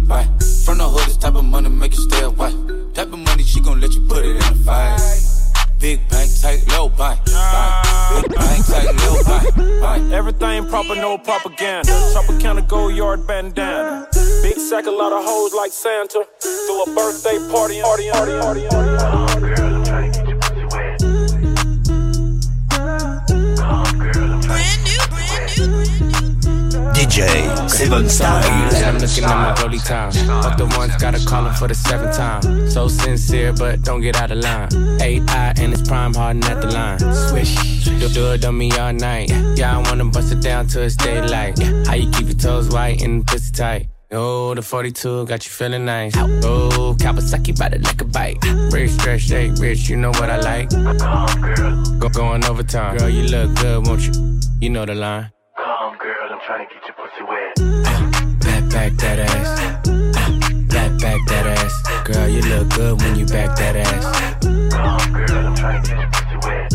tight, 6.62 6.72
low. 6.72 6.90
Big 6.90 8.36
bank, 8.36 8.66
tight, 8.66 8.96
low. 8.96 10.16
Everything 10.16 10.66
proper, 10.68 10.96
no 10.96 11.18
propaganda. 11.18 11.92
Tropicana 12.14 12.68
go 12.68 12.88
yard 12.90 13.28
bandana. 13.28 14.08
Big 14.42 14.58
sack, 14.58 14.86
a 14.86 14.92
lot 14.92 15.12
of 15.12 15.24
hoes 15.26 15.54
like 15.54 15.72
Santa. 15.72 16.26
Do 16.42 16.84
a 16.84 16.96
birthday 16.96 17.38
party, 17.52 17.82
party, 17.82 18.10
party, 18.12 18.40
party, 18.40 18.68
party. 18.68 19.35
DJ 27.06 27.70
Seven 27.70 28.10
Style. 28.10 28.44
I'm 28.84 28.98
looking 28.98 29.24
at 29.24 29.30
my 29.30 29.62
rolly 29.62 29.78
time. 29.78 30.12
Fuck 30.12 30.58
the 30.58 30.66
ones, 30.76 30.96
gotta 30.96 31.24
call 31.24 31.46
him 31.46 31.54
for 31.54 31.68
the 31.68 31.76
seventh 31.76 32.18
time. 32.18 32.70
So 32.70 32.88
sincere, 32.88 33.54
but 33.54 33.84
don't 33.84 34.02
get 34.02 34.16
out 34.16 34.32
of 34.32 34.40
line. 34.40 34.70
AI 35.00 35.54
and 35.58 35.72
it's 35.72 35.88
prime 35.88 36.16
harden 36.16 36.44
at 36.46 36.62
the 36.62 36.72
line. 36.72 36.98
Swish, 37.30 37.86
do, 37.86 38.10
do 38.10 38.32
it 38.34 38.44
on 38.44 38.58
me 38.58 38.72
all 38.72 38.92
night. 38.92 39.30
Yeah, 39.56 39.78
I 39.78 39.82
wanna 39.88 40.06
bust 40.06 40.32
it 40.32 40.42
down 40.42 40.68
till 40.68 40.82
it's 40.82 40.96
daylight. 40.96 41.60
How 41.86 41.94
you 41.94 42.10
keep 42.10 42.26
your 42.26 42.38
toes 42.38 42.70
white 42.70 43.04
and 43.04 43.22
the 43.22 43.32
pussy 43.32 43.52
tight? 43.52 43.88
Oh, 44.12 44.56
the 44.56 44.64
42 44.64 45.26
got 45.28 45.46
you 45.46 45.52
feeling 45.52 45.86
nice. 45.86 46.16
Oh, 46.18 46.96
Kawasaki 46.98 47.58
bite 47.58 47.74
it 47.74 47.84
like 47.84 48.02
a 48.02 48.06
bite. 48.06 48.38
Rich, 48.72 48.92
stretch, 48.92 49.22
shake, 49.22 49.54
rich, 49.60 49.90
you 49.90 49.98
know 49.98 50.10
what 50.10 50.32
I 50.32 50.38
like. 50.40 50.70
Go 52.00 52.10
going 52.10 52.44
overtime. 52.46 52.98
Girl, 52.98 53.10
you 53.10 53.28
look 53.28 53.56
good, 53.58 53.86
won't 53.86 54.02
you? 54.02 54.40
You 54.60 54.70
know 54.72 54.86
the 54.86 54.96
line. 54.96 55.32
Come, 56.48 56.58
girl, 56.58 56.68
I'm 56.68 56.68
trying 56.68 56.68
to 56.68 56.74
get 56.74 56.84
your 56.86 56.96
pussy 56.96 57.24
wet. 57.24 57.56
Back, 58.40 58.64
back 58.72 58.92
that 58.94 59.20
ass. 59.20 59.60
Back, 60.68 60.92
back 61.00 61.20
that 61.28 61.46
ass. 61.58 61.74
Girl, 62.06 62.28
you 62.28 62.42
look 62.42 62.70
good 62.70 63.02
when 63.02 63.16
you 63.16 63.26
back 63.26 63.58
that 63.58 63.76
ass. 63.76 64.06
Come, 64.72 65.14
girl, 65.14 65.48
I'm 65.48 65.56
trying 65.56 65.84
to 65.84 65.90
get 65.90 66.00
your 66.00 66.10
pussy 66.12 66.38
wet. 66.48 66.70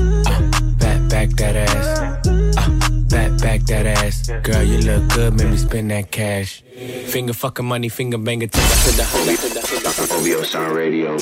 Back, 0.78 1.08
back 1.08 1.28
that 1.30 1.56
ass. 1.56 2.26
Uh, 2.26 2.70
back, 3.08 3.40
back 3.40 3.60
that 3.62 3.86
ass. 3.86 4.30
Girl, 4.42 4.62
you 4.62 4.78
look 4.78 5.08
good, 5.14 5.34
make 5.34 5.48
me 5.48 5.56
spend 5.56 5.90
that 5.90 6.10
cash. 6.10 6.62
Finger 7.06 7.32
fucking 7.32 7.64
money, 7.64 7.88
finger 7.88 8.18
banger 8.18 8.46
to 8.48 8.56
the 8.56 8.62
to 8.62 8.90
the 8.96 9.04
to 9.36 9.54
the 9.54 9.60
to 9.60 9.80
the. 9.82 10.32
OVO 10.32 10.42
Sound 10.42 10.74
Radio. 10.74 11.16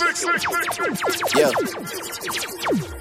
Yeah. 1.36 2.97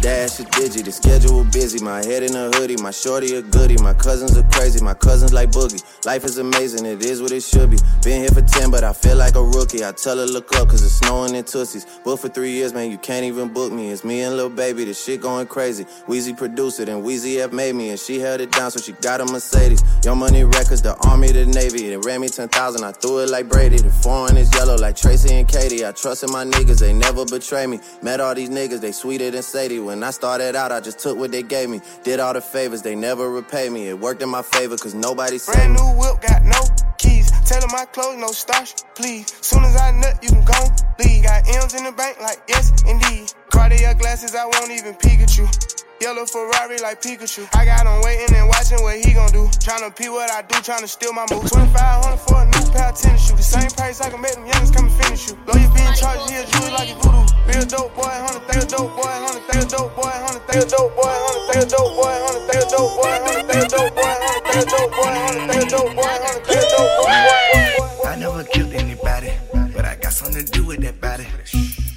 Dash 0.00 0.40
is 0.40 0.46
digi, 0.46 0.82
the 0.82 0.90
schedule 0.90 1.44
busy. 1.44 1.84
My 1.84 2.02
head 2.02 2.22
in 2.22 2.34
a 2.34 2.48
hoodie, 2.56 2.76
my 2.80 2.90
shorty 2.90 3.34
a 3.34 3.42
goodie. 3.42 3.76
My 3.82 3.92
cousins 3.92 4.34
are 4.34 4.42
crazy, 4.44 4.82
my 4.82 4.94
cousins 4.94 5.34
like 5.34 5.50
boogie. 5.50 5.84
Life 6.06 6.24
is 6.24 6.38
amazing, 6.38 6.86
it 6.86 7.04
is 7.04 7.20
what 7.20 7.32
it 7.32 7.42
should 7.42 7.70
be. 7.70 7.76
Been 8.02 8.22
here 8.22 8.30
for 8.30 8.40
10, 8.40 8.70
but 8.70 8.82
I 8.82 8.94
feel 8.94 9.16
like 9.16 9.34
a 9.34 9.42
rookie. 9.42 9.84
I 9.84 9.92
tell 9.92 10.16
her 10.16 10.24
look 10.24 10.56
up, 10.56 10.70
cause 10.70 10.82
it's 10.82 10.94
snowing 10.94 11.34
in 11.34 11.44
Tussies. 11.44 11.84
Booked 12.02 12.22
for 12.22 12.28
three 12.30 12.52
years, 12.52 12.72
man, 12.72 12.90
you 12.90 12.96
can't 12.96 13.24
even 13.26 13.52
book 13.52 13.72
me. 13.72 13.90
It's 13.90 14.02
me 14.02 14.22
and 14.22 14.38
Lil 14.38 14.48
Baby, 14.48 14.84
the 14.84 14.94
shit 14.94 15.20
going 15.20 15.46
crazy. 15.46 15.84
Weezy 16.08 16.34
produced 16.34 16.80
it, 16.80 16.88
and 16.88 17.04
Weezy 17.04 17.38
F 17.38 17.52
made 17.52 17.74
me, 17.74 17.90
and 17.90 17.98
she 17.98 18.18
held 18.18 18.40
it 18.40 18.52
down, 18.52 18.70
so 18.70 18.80
she 18.80 18.92
got 19.02 19.20
a 19.20 19.26
Mercedes. 19.26 19.84
Your 20.02 20.16
Money 20.16 20.44
Records, 20.44 20.80
the 20.80 20.96
Army, 21.08 21.30
the 21.30 21.44
Navy. 21.44 21.90
They 21.90 21.98
ran 21.98 22.22
me 22.22 22.28
10,000, 22.30 22.82
I 22.82 22.92
threw 22.92 23.18
it 23.18 23.28
like 23.28 23.50
Brady. 23.50 23.76
The 23.76 23.90
foreign 23.90 24.38
is 24.38 24.50
yellow 24.54 24.76
like 24.76 24.96
Tracy 24.96 25.34
and 25.34 25.46
Katie. 25.46 25.84
I 25.84 25.92
trust 25.92 26.22
in 26.22 26.32
my 26.32 26.46
niggas, 26.46 26.78
they 26.78 26.94
never 26.94 27.26
betray 27.26 27.66
me. 27.66 27.80
Met 28.00 28.20
all 28.20 28.34
these 28.34 28.48
niggas, 28.48 28.80
they 28.80 28.92
sweeter 28.92 29.30
than 29.30 29.42
Sadie. 29.42 29.89
When 29.90 30.04
I 30.04 30.12
started 30.12 30.54
out, 30.54 30.70
I 30.70 30.78
just 30.78 31.00
took 31.00 31.18
what 31.18 31.32
they 31.32 31.42
gave 31.42 31.68
me. 31.68 31.80
Did 32.04 32.20
all 32.20 32.32
the 32.32 32.40
favors, 32.40 32.80
they 32.80 32.94
never 32.94 33.28
repay 33.28 33.68
me. 33.68 33.88
It 33.88 33.98
worked 33.98 34.22
in 34.22 34.28
my 34.28 34.40
favor, 34.40 34.76
cause 34.76 34.94
nobody 34.94 35.36
Brand 35.44 35.72
me. 35.72 35.80
new 35.80 35.98
whip, 35.98 36.20
got 36.20 36.44
no 36.44 36.60
keys. 36.96 37.28
Tailor 37.44 37.66
my 37.72 37.84
clothes, 37.86 38.16
no 38.18 38.28
starch, 38.28 38.74
please. 38.94 39.26
Soon 39.40 39.64
as 39.64 39.74
I 39.74 39.90
nut, 39.90 40.22
you 40.22 40.28
can 40.28 40.44
go 40.44 40.60
leave. 41.00 41.24
Got 41.24 41.42
M's 41.48 41.74
in 41.74 41.82
the 41.82 41.90
bank, 41.90 42.20
like 42.20 42.38
yes, 42.46 42.70
indeed. 42.86 43.32
Cartier 43.50 43.94
glasses, 43.94 44.36
I 44.36 44.44
won't 44.44 44.70
even 44.70 44.94
peek 44.94 45.18
at 45.22 45.36
you. 45.36 45.48
Yellow 46.00 46.24
Ferrari 46.24 46.80
like 46.80 47.02
Pikachu. 47.02 47.44
I 47.52 47.68
got 47.68 47.84
him 47.84 48.00
waiting 48.00 48.32
and 48.34 48.48
watching 48.48 48.80
what 48.80 48.96
he 49.04 49.12
gon' 49.12 49.28
do. 49.36 49.44
Tryna 49.60 49.92
pee 49.92 50.08
what 50.08 50.32
I 50.32 50.40
do, 50.40 50.56
tryna 50.64 50.88
steal 50.88 51.12
my 51.12 51.28
move. 51.28 51.44
2500 51.44 52.16
for 52.24 52.40
a 52.40 52.48
new 52.48 52.72
pair 52.72 52.88
of 52.88 52.96
tennis 52.96 53.28
shoes. 53.28 53.36
The 53.36 53.44
same 53.44 53.68
price 53.76 54.00
I 54.00 54.08
can 54.08 54.16
make 54.16 54.32
them 54.32 54.48
youngins 54.48 54.72
come 54.72 54.88
and 54.88 54.96
finish 54.96 55.28
you. 55.28 55.36
Lawyer 55.44 55.68
being 55.76 55.92
charged 55.92 56.32
here, 56.32 56.40
jewelry 56.48 56.72
like 56.72 56.88
a 56.88 56.96
voodoo. 57.04 57.20
Real 57.44 57.68
dope 57.68 57.92
boy, 57.92 58.08
hundred, 58.08 58.48
they 58.48 58.56
a 58.56 58.64
dope 58.64 58.96
boy, 58.96 59.12
hundred, 59.12 59.44
they 59.44 59.60
a 59.60 59.64
dope 59.68 59.92
boy, 59.92 60.08
hundred, 60.08 60.44
they 60.48 60.56
a 60.56 60.64
dope 60.64 60.96
boy, 60.96 61.12
hundred, 61.12 61.44
they 61.52 61.60
a 61.60 61.68
dope 61.68 61.92
boy, 62.00 62.16
hundred, 62.16 62.48
they 62.48 62.56
a 62.56 62.64
dope 62.64 62.92
boy, 62.96 63.12
hundred, 63.20 63.44
they 63.44 63.60
a 63.60 63.68
dope 63.68 63.92
boy, 63.92 64.16
hundred, 64.16 64.48
they 64.48 64.56
a 64.56 64.72
dope 64.72 64.92
boy, 64.96 65.12
hundred, 65.20 65.44
they 65.52 65.60
a 65.60 65.68
dope 65.68 65.92
boy, 66.00 66.16
hundred, 66.16 66.48
they 66.48 66.56
a 66.56 66.68
dope 66.72 66.96
boy. 66.96 68.08
I 68.08 68.16
never 68.16 68.44
killed 68.48 68.72
anybody, 68.72 69.36
but 69.76 69.84
I 69.84 70.00
got 70.00 70.16
something 70.16 70.44
to 70.44 70.48
do 70.48 70.64
with 70.64 70.80
that 70.80 70.96
body. 70.96 71.28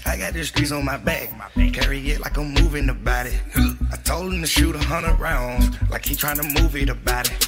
I 0.05 0.17
got 0.17 0.33
the 0.33 0.43
streets 0.43 0.71
on 0.71 0.85
my 0.85 0.97
back, 0.97 1.29
carry 1.73 1.99
it 2.11 2.19
like 2.19 2.37
I'm 2.37 2.53
moving 2.53 2.87
the 2.87 2.93
body. 2.93 3.31
I 3.91 3.95
told 4.03 4.33
him 4.33 4.41
to 4.41 4.47
shoot 4.47 4.75
a 4.75 4.79
hundred 4.79 5.19
rounds, 5.19 5.69
like 5.89 6.05
he 6.05 6.15
trying 6.15 6.37
to 6.37 6.61
move 6.61 6.75
it 6.75 6.89
about 6.89 7.31
it. 7.31 7.47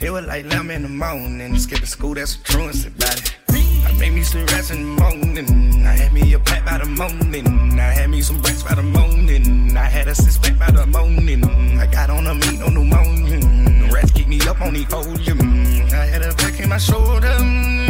It 0.00 0.10
was 0.10 0.24
like 0.26 0.44
11 0.44 0.70
in 0.70 0.82
the 0.82 0.88
morning, 0.88 1.58
skipping 1.58 1.86
school, 1.86 2.14
that's 2.14 2.36
a 2.36 2.42
truancy 2.44 2.88
about 2.88 3.18
it. 3.18 3.36
I 3.50 3.92
made 3.98 4.12
me 4.12 4.22
some 4.22 4.46
rats 4.46 4.70
in 4.70 4.96
the 4.96 5.02
morning. 5.02 5.86
I 5.86 5.92
had 5.92 6.12
me 6.12 6.32
a 6.34 6.38
pack 6.38 6.64
by 6.64 6.78
the 6.78 6.86
morning. 6.86 7.80
I 7.80 7.90
had 7.90 8.10
me 8.10 8.22
some 8.22 8.40
bricks 8.40 8.62
by 8.62 8.74
the 8.74 8.82
morning. 8.82 9.76
I 9.76 9.84
had 9.84 10.06
a 10.06 10.14
six 10.14 10.38
pack 10.38 10.58
by 10.58 10.70
the 10.70 10.86
morning. 10.86 11.44
I 11.78 11.86
got 11.86 12.10
on 12.10 12.26
a 12.26 12.34
meat, 12.34 12.62
on 12.62 12.74
the 12.74 12.80
The 12.80 13.90
rats 13.92 14.12
keep 14.12 14.28
me 14.28 14.40
up 14.42 14.60
on 14.60 14.74
the 14.74 14.84
folium. 14.84 15.92
I 15.92 16.06
had 16.06 16.22
a 16.22 16.32
back 16.34 16.60
in 16.60 16.68
my 16.68 16.78
shoulder. 16.78 17.36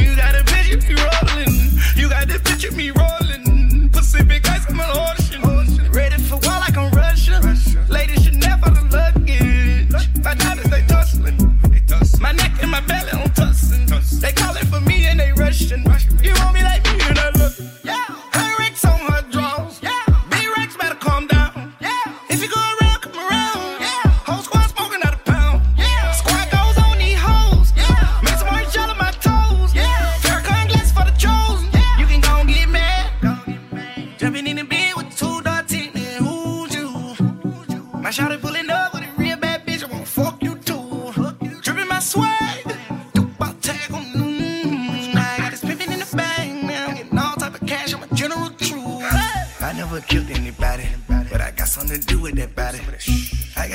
You 0.01 0.17
got 0.17 0.35
a 0.35 0.45
picture 0.45 0.79
me 0.79 0.95
rolling. 0.95 1.55
You 1.95 2.09
got 2.09 2.29
the 2.29 2.41
picture 2.43 2.73
me 2.73 2.91
rolling. 2.91 3.28
I'm. 4.19 5.93
Ready 5.93 6.23
for 6.23 6.37
war 6.37 6.59
like 6.59 6.77
I'm. 6.77 6.91
Ladies 7.89 8.25
should 8.25 8.37
never 8.37 8.71
the. 8.71 9.09
My 10.23 10.35
diamonds, 10.35 10.71
they 10.71 10.83
tussling. 10.83 11.37
My 12.21 12.33
neck 12.33 12.53
and 12.61 12.71
my 12.71 12.81
belly 12.81 13.13
on 13.13 13.31
tussin'. 13.31 13.87
They 14.21 14.33
calling 14.33 14.67
for 14.67 14.81
me 14.81 15.07
and 15.07 15.19
they 15.21 15.33
rushing. 15.33 15.85
You 16.23 16.35
want 16.35 16.55
me 16.55 16.63
like 16.63 16.85
me 16.85 17.01
and 17.09 17.19
I 17.19 17.31
look. 17.31 17.55
Yeah. 17.83 18.08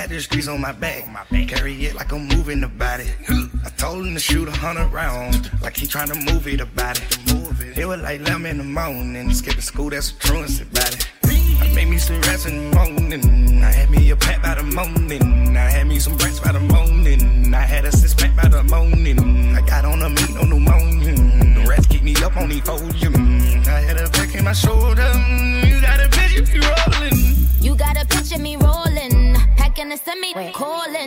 Got 0.04 0.10
the 0.10 0.20
streets 0.20 0.50
on 0.50 0.60
my 0.60 0.74
back, 0.74 1.06
carry 1.48 1.86
it 1.86 1.96
like 1.96 2.12
I'm 2.12 2.28
moving 2.28 2.60
the 2.60 2.68
body. 2.68 3.06
I 3.66 3.70
told 3.78 4.06
him 4.06 4.14
to 4.16 4.20
shoot 4.20 4.50
a 4.50 4.52
hundred 4.52 4.88
rounds, 4.88 5.50
like 5.62 5.78
he 5.78 5.88
trying 5.88 6.10
to 6.10 6.34
move 6.34 6.46
it 6.46 6.60
about 6.60 7.00
it. 7.00 7.78
It 7.78 7.86
was 7.86 8.02
like 8.02 8.20
11 8.20 8.46
in 8.46 8.58
the 8.58 8.64
morning, 8.66 9.34
skipping 9.34 9.62
school, 9.62 9.90
that's 9.90 10.12
a 10.12 10.16
truancy 10.20 10.64
about 10.64 10.94
it. 10.94 11.08
I 11.24 11.72
made 11.74 11.88
me 11.88 11.98
some 11.98 12.20
rats 12.22 12.46
in 12.46 12.72
the 12.72 12.76
morning. 12.76 13.64
I 13.64 13.72
had 13.72 13.90
me 13.90 14.10
a 14.10 14.18
pack 14.18 14.44
by 14.44 14.56
the 14.56 14.64
morning. 14.64 15.56
I 15.56 15.70
had 15.70 15.88
me 15.88 16.00
some 16.00 16.18
brats 16.18 16.42
by 16.42 16.52
the 16.52 16.60
morning. 16.60 17.54
I 17.56 17.62
had 17.62 17.86
a 17.86 17.92
six 17.92 18.14
pack 18.14 18.36
by 18.36 18.50
the 18.50 18.64
morning. 18.64 19.56
I 19.56 19.62
got 19.62 19.86
on 19.86 20.02
a 20.02 20.10
meat, 20.10 20.32
no 20.32 20.44
pneumonia. 20.44 21.16
The 21.16 21.66
rats 21.70 21.88
keep 21.88 22.04
me 22.04 22.14
up 22.18 22.36
on 22.36 22.50
the 22.50 22.60
podium. 22.60 23.16
I 23.68 23.80
had 23.88 23.98
a 23.98 24.10
back 24.10 24.36
in 24.36 24.44
my 24.44 24.52
shoulder. 24.52 25.03
A 30.44 30.52
semi, 30.52 30.52
calling, 30.52 31.03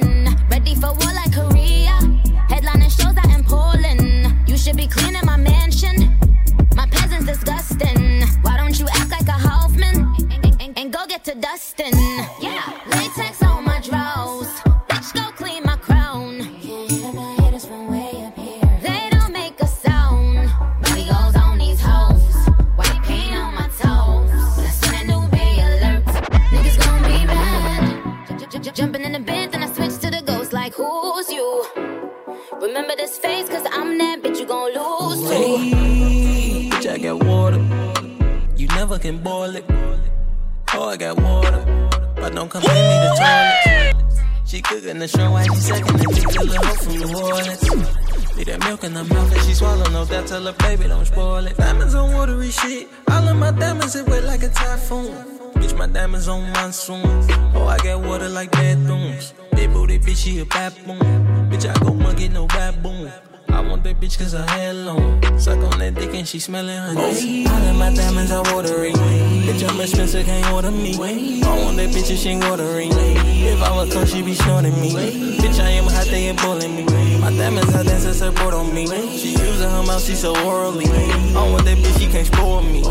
want 72.27 72.43
she 72.43 72.51
watering. 72.51 72.91
If 72.93 73.62
I 73.62 73.70
was 73.74 73.93
cold, 73.93 74.09
she 74.09 74.22
be 74.22 74.35
shorting 74.35 74.79
me. 74.81 74.93
Bitch, 75.39 75.61
I 75.61 75.70
am 75.70 75.85
hot, 75.85 76.07
they 76.07 76.29
ain't 76.29 76.41
bullying 76.41 76.74
me. 76.74 76.85
My 77.20 77.31
diamonds 77.31 77.74
are 77.74 77.85
dancing 77.85 78.14
support 78.14 78.55
on 78.55 78.74
me. 78.74 78.87
She 79.16 79.31
using 79.31 79.70
her 79.70 79.83
mouth, 79.83 80.03
she 80.03 80.14
so 80.14 80.33
worldly. 80.33 80.87
I 80.87 81.51
want 81.51 81.64
that 81.64 81.79
bitch, 81.79 81.99
she 81.99 82.07
can't 82.09 82.27
spoil 82.27 82.62
me. 82.62 82.83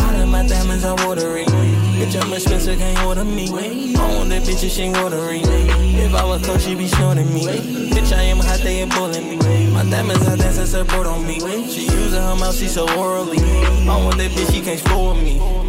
All 0.00 0.20
of 0.20 0.28
my 0.28 0.46
diamonds 0.46 0.84
are 0.84 0.96
watery. 1.06 1.44
Bitch, 1.44 2.20
I'm 2.20 2.32
expensive, 2.32 2.78
can't 2.78 3.06
order 3.06 3.24
me. 3.24 3.48
I 3.96 4.16
want 4.16 4.28
that 4.30 4.42
bitch 4.42 4.68
she 4.68 4.82
ain't 4.82 4.96
watering. 4.96 5.42
If 5.44 6.14
I 6.14 6.24
was 6.24 6.44
cold, 6.44 6.60
she 6.60 6.74
be 6.74 6.88
shorting 6.88 7.32
me. 7.32 7.46
Bitch, 7.90 8.12
I 8.12 8.22
am 8.22 8.38
hot, 8.38 8.60
they 8.60 8.80
ain't 8.80 8.92
bullying 8.92 9.38
me. 9.38 9.72
My 9.72 9.84
diamonds 9.84 10.26
are 10.28 10.36
dancing 10.36 10.66
support 10.66 11.06
on 11.06 11.26
me. 11.26 11.40
She 11.68 11.84
using 11.84 12.20
her 12.20 12.36
mouth, 12.36 12.54
she 12.54 12.68
so 12.68 12.86
worldly. 12.98 13.38
I 13.38 13.96
want 14.04 14.18
that 14.18 14.30
bitch, 14.32 14.52
she 14.52 14.60
can't 14.60 14.78
spoil 14.78 15.14
me. 15.14 15.62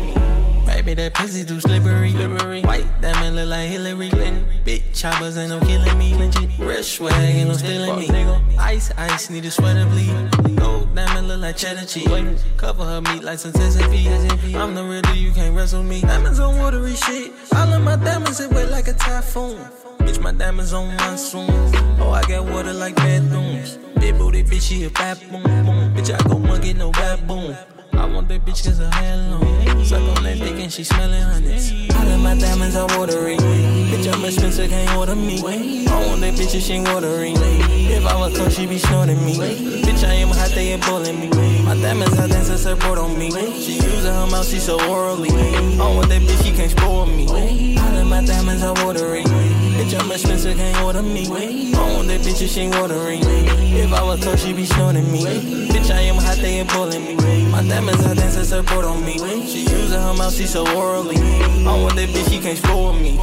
Baby, 0.85 0.95
that 0.95 1.13
pussy 1.13 1.45
too 1.45 1.61
slippery. 1.61 2.11
slippery. 2.11 2.61
White 2.61 2.85
look 3.33 3.49
like 3.49 3.69
Hillary 3.69 4.09
Clinton. 4.09 4.45
Big 4.63 4.83
choppers 4.93 5.37
ain't 5.37 5.49
no 5.49 5.59
killing 5.59 5.97
me. 5.97 6.13
Red 6.59 6.85
swag 6.85 7.13
ain't 7.13 7.49
no 7.49 7.55
stealing 7.55 7.99
me. 7.99 8.09
Ice, 8.57 8.91
ice, 8.97 9.29
need 9.29 9.45
a 9.45 9.51
sweater 9.51 9.85
bleed. 9.85 10.57
Gold 10.57 10.95
diamond 10.95 11.27
look 11.27 11.41
like 11.41 11.57
cheddar 11.57 11.85
cheese. 11.85 12.43
Cover 12.57 12.85
her 12.85 13.01
meat 13.01 13.23
like 13.23 13.39
some 13.39 13.51
Chesapeake. 13.53 14.55
I'm 14.55 14.75
the 14.75 14.83
real 14.83 15.01
deal, 15.01 15.15
you 15.15 15.31
can't 15.31 15.55
wrestle 15.55 15.83
me. 15.83 16.01
Diamonds 16.01 16.39
on 16.39 16.57
watery 16.57 16.93
shit. 16.93 17.31
All 17.55 17.73
of 17.73 17.81
my 17.81 17.95
diamonds 17.95 18.39
it 18.39 18.51
wet 18.51 18.69
like 18.69 18.87
a 18.87 18.93
typhoon. 18.93 19.57
Bitch, 19.99 20.19
my 20.21 20.31
diamonds 20.31 20.73
on 20.73 20.95
monsoon. 20.97 21.49
Oh, 21.99 22.11
I 22.11 22.21
got 22.23 22.45
water 22.45 22.73
like 22.73 22.95
bathrooms. 22.95 23.77
Big 23.99 24.17
booty 24.17 24.43
bitch, 24.43 24.61
she 24.61 24.83
a 24.83 24.89
baboon. 24.89 25.43
Bitch, 25.95 26.13
I 26.13 26.29
go 26.29 26.37
monkey, 26.37 26.73
no 26.73 26.91
baboon. 26.91 27.55
I 28.03 28.05
want 28.05 28.27
that 28.27 28.43
bitch 28.43 28.65
cause 28.65 28.79
her 28.79 28.91
hair 28.91 29.15
long. 29.15 29.85
Suck 29.85 30.01
on 30.01 30.23
that 30.23 30.37
dick 30.37 30.59
and 30.59 30.71
she 30.71 30.83
smelling 30.83 31.21
honey. 31.21 31.87
All 31.95 32.11
of 32.11 32.19
my 32.19 32.35
diamonds 32.35 32.75
are 32.75 32.85
watery. 32.99 33.37
Bitch, 33.37 34.13
I'm 34.13 34.25
expensive, 34.25 34.69
can't 34.69 34.97
order 34.97 35.15
me. 35.15 35.39
I 35.87 36.07
want 36.07 36.19
that 36.19 36.33
bitch 36.33 36.53
if 36.53 36.63
she 36.63 36.73
ain't 36.73 36.87
watering. 36.89 37.37
If 37.39 38.05
I 38.05 38.15
was 38.19 38.37
cold, 38.37 38.51
she 38.51 38.67
be 38.67 38.77
snorting 38.77 39.23
me. 39.23 39.37
Bitch, 39.37 40.03
I 40.03 40.15
am 40.15 40.27
hot, 40.27 40.49
they 40.49 40.73
ain't 40.73 40.85
bullying 40.85 41.17
me. 41.17 41.29
My 41.63 41.75
diamonds 41.75 42.19
are 42.19 42.27
dancing 42.27 42.57
support 42.57 42.99
on 42.99 43.17
me. 43.17 43.31
She 43.61 43.75
using 43.75 44.13
her 44.13 44.27
mouth, 44.27 44.49
she 44.49 44.59
so 44.59 44.75
worldly. 44.91 45.29
I 45.29 45.95
want 45.95 46.09
that 46.09 46.21
bitch, 46.23 46.43
she 46.43 46.51
can't 46.51 46.71
spoil 46.71 47.05
me. 47.05 47.77
All 47.79 47.97
of 47.97 48.05
my 48.05 48.21
diamonds 48.25 48.63
are 48.63 48.73
watery. 48.83 49.23
Bitch, 49.83 49.99
I'm 49.99 50.11
expensive, 50.13 50.55
can't 50.55 50.81
order 50.85 51.03
me. 51.03 51.27
I 51.27 51.93
want 51.93 52.07
that 52.07 52.21
bitch 52.21 52.41
if 52.41 52.51
she 52.51 52.61
ain't 52.61 52.73
watering. 52.73 53.19
If 53.21 53.91
I 53.91 54.01
was 54.01 54.23
cold, 54.23 54.39
she 54.39 54.53
be 54.53 54.63
snorting 54.63 55.11
me. 55.11 55.25
Bitch, 55.67 55.91
I 55.91 55.99
am 56.03 56.15
hot, 56.15 56.37
they 56.37 56.59
ain't 56.59 56.69
bullying 56.69 57.17
me. 57.17 57.51
My 57.51 57.61
diamonds 57.67 58.05
are 58.05 58.15
dancing 58.15 58.45
support 58.45 58.85
on 58.85 59.03
me. 59.03 59.17
She 59.45 59.63
using 59.63 59.99
her 59.99 60.13
mouth, 60.13 60.33
she 60.33 60.45
so 60.45 60.63
worldly. 60.63 61.17
I 61.17 61.83
want 61.83 61.97
that 61.97 62.07
bitch, 62.07 62.29
she 62.29 62.39
can't 62.39 62.57
spoil 62.57 62.93
me. 62.93 63.17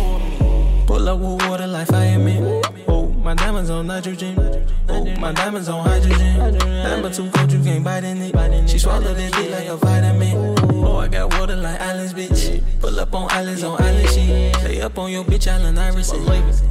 Pull 0.86 1.08
up 1.08 1.18
with 1.18 1.48
water 1.48 1.66
like 1.66 1.88
fireman. 1.88 2.62
Oh, 2.88 3.06
my 3.06 3.32
diamonds 3.32 3.70
on 3.70 3.86
nitrogen. 3.86 4.66
Oh, 4.90 5.04
my 5.18 5.32
diamonds 5.32 5.70
on 5.70 5.82
hydrogen. 5.82 6.58
Diamond 6.58 7.14
too 7.14 7.30
cold, 7.30 7.52
you 7.52 7.62
can't 7.64 7.82
bite 7.82 8.04
in 8.04 8.20
it. 8.20 8.68
She 8.68 8.78
swallowed 8.78 9.16
that 9.16 9.32
dick 9.32 9.50
like 9.50 9.66
a 9.66 9.78
vitamin. 9.78 10.59
I 11.00 11.08
got 11.08 11.32
water 11.38 11.56
like 11.56 11.80
islands, 11.80 12.12
bitch. 12.12 12.62
Pull 12.78 13.00
up 13.00 13.14
on 13.14 13.30
islands 13.30 13.64
on 13.64 13.80
island 13.80 14.08
shit. 14.10 14.54
Stay 14.56 14.80
up 14.82 14.98
on 14.98 15.10
your 15.10 15.24
bitch 15.24 15.50
island 15.50 15.78
iris. 15.78 16.10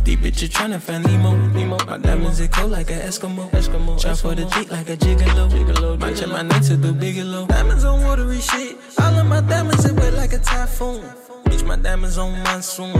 Deep 0.03 0.19
bitch, 0.19 0.43
you 0.43 0.47
tryna 0.47 0.79
find 0.79 1.03
Nemo. 1.03 1.35
Nemo. 1.47 1.77
My 1.87 1.97
diamonds 1.97 2.39
it 2.39 2.51
cold 2.51 2.71
like 2.71 2.91
an 2.91 2.99
Eskimo. 2.99 3.49
Eskimo. 3.49 3.99
Try 3.99 4.13
for 4.13 4.35
the 4.35 4.45
dick 4.45 4.71
like 4.71 4.87
a 4.87 4.97
gigolo. 4.97 5.49
gigolo. 5.49 6.15
Check 6.15 6.29
my 6.29 6.43
name 6.43 6.61
to 6.61 6.77
do 6.77 6.93
Bigelow. 6.93 7.47
Diamonds 7.47 7.83
on 7.83 8.03
watery 8.03 8.39
shit. 8.39 8.77
All 8.99 9.15
of 9.15 9.25
my 9.25 9.41
diamonds 9.41 9.83
it 9.85 9.93
wet 9.93 10.13
like 10.13 10.33
a 10.33 10.39
typhoon. 10.39 11.01
Bitch, 11.45 11.65
my 11.65 11.75
diamonds 11.77 12.19
on 12.19 12.31
monsoon. 12.43 12.93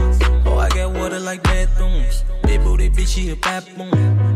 Oh, 0.46 0.58
I 0.58 0.68
got 0.70 0.90
water 0.92 1.20
like 1.20 1.44
bathrooms. 1.44 2.24
Big 2.42 2.60
booty 2.64 2.90
bitch, 2.90 3.14
she 3.14 3.30
a 3.30 3.36
baboon. 3.36 3.92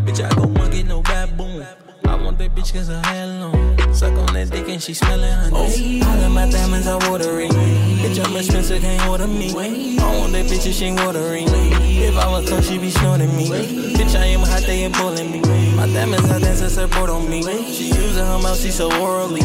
Bitch, 0.06 0.24
I 0.24 0.32
go 0.36 0.46
monkey, 0.46 0.84
no 0.84 1.02
baboon. 1.02 1.66
I 2.06 2.14
want 2.16 2.38
that 2.38 2.54
bitch 2.54 2.72
cause 2.72 2.88
her 2.88 3.00
hair 3.02 3.26
long. 3.26 3.94
Suck 3.94 4.12
on 4.14 4.34
that 4.34 4.50
dick 4.50 4.68
and 4.68 4.82
she 4.82 4.94
smelling 4.94 5.32
honey. 5.32 6.00
Oh. 6.02 6.08
All 6.10 6.24
of 6.24 6.32
my 6.32 6.50
diamonds 6.50 6.86
are 6.86 6.98
watery. 7.10 7.48
Bitch, 7.48 8.24
I'm 8.24 8.36
expensive, 8.36 8.82
can't 8.82 9.08
order 9.08 9.26
me. 9.26 9.50
I 9.98 10.18
want 10.18 10.32
that 10.32 10.46
bitch 10.46 10.66
if 10.66 10.74
she 10.74 10.86
ain't 10.86 11.00
watering. 11.00 11.46
If 11.48 12.16
I 12.16 12.28
was 12.28 12.48
cold, 12.48 12.64
she 12.64 12.78
be 12.78 12.90
snorting 12.90 13.34
me. 13.36 13.48
Bitch, 13.94 14.14
I 14.18 14.26
am 14.26 14.40
hot, 14.40 14.62
they 14.62 14.84
ain't 14.84 14.94
bullying 14.94 15.30
me. 15.30 15.40
My 15.74 15.86
diamonds, 15.86 16.30
I 16.30 16.38
dance, 16.40 16.60
that's 16.60 16.76
her 16.76 17.10
on 17.10 17.30
me. 17.30 17.42
She 17.72 17.86
using 17.86 18.26
her 18.26 18.38
mouth, 18.42 18.58
she 18.58 18.70
so 18.70 18.90
orally. 19.00 19.40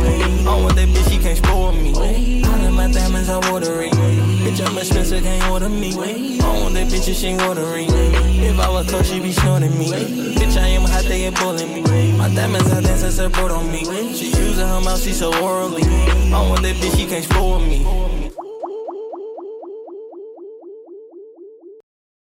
On 0.46 0.66
with 0.66 0.76
that 0.76 0.90
bitch, 0.90 1.10
she 1.10 1.20
can't 1.20 1.38
spoil 1.38 1.72
me. 1.72 1.94
All 2.44 2.66
of 2.66 2.74
my 2.74 2.92
diamonds, 2.92 3.30
I 3.30 3.38
water 3.52 3.82
it. 3.84 3.94
Bitch, 3.94 4.66
I'm 4.66 4.78
expensive, 4.78 5.24
can't 5.24 5.52
order 5.52 5.70
me. 5.70 5.94
On 6.42 6.66
with 6.66 6.74
that 6.74 6.88
bitch, 6.88 7.16
she 7.16 7.28
ain't 7.28 7.42
ordering. 7.44 7.88
If 7.90 8.60
I 8.60 8.70
was 8.70 8.90
close, 8.90 9.08
she 9.08 9.20
be 9.20 9.32
snorting 9.32 9.78
me. 9.78 9.92
Bitch, 10.36 10.58
I 10.58 10.68
am 10.70 10.82
hot, 10.82 11.04
they 11.04 11.26
ain't 11.26 11.40
bullying 11.40 11.84
me. 11.84 12.18
My 12.18 12.28
diamonds, 12.28 12.49
I 12.56 12.82
dance, 12.82 13.02
that's 13.02 13.18
her 13.18 13.30
board 13.30 13.52
on 13.52 13.72
me. 13.72 13.84
She 14.14 14.28
using 14.28 14.68
her 14.68 14.82
mouth, 14.82 15.02
she 15.02 15.14
so 15.14 15.30
orally. 15.44 15.84
On 16.34 16.52
with 16.52 16.62
that 16.64 16.76
bitch, 16.78 16.98
she 16.98 17.06
can't 17.06 17.24
spoil 17.24 17.60
me. 17.60 17.86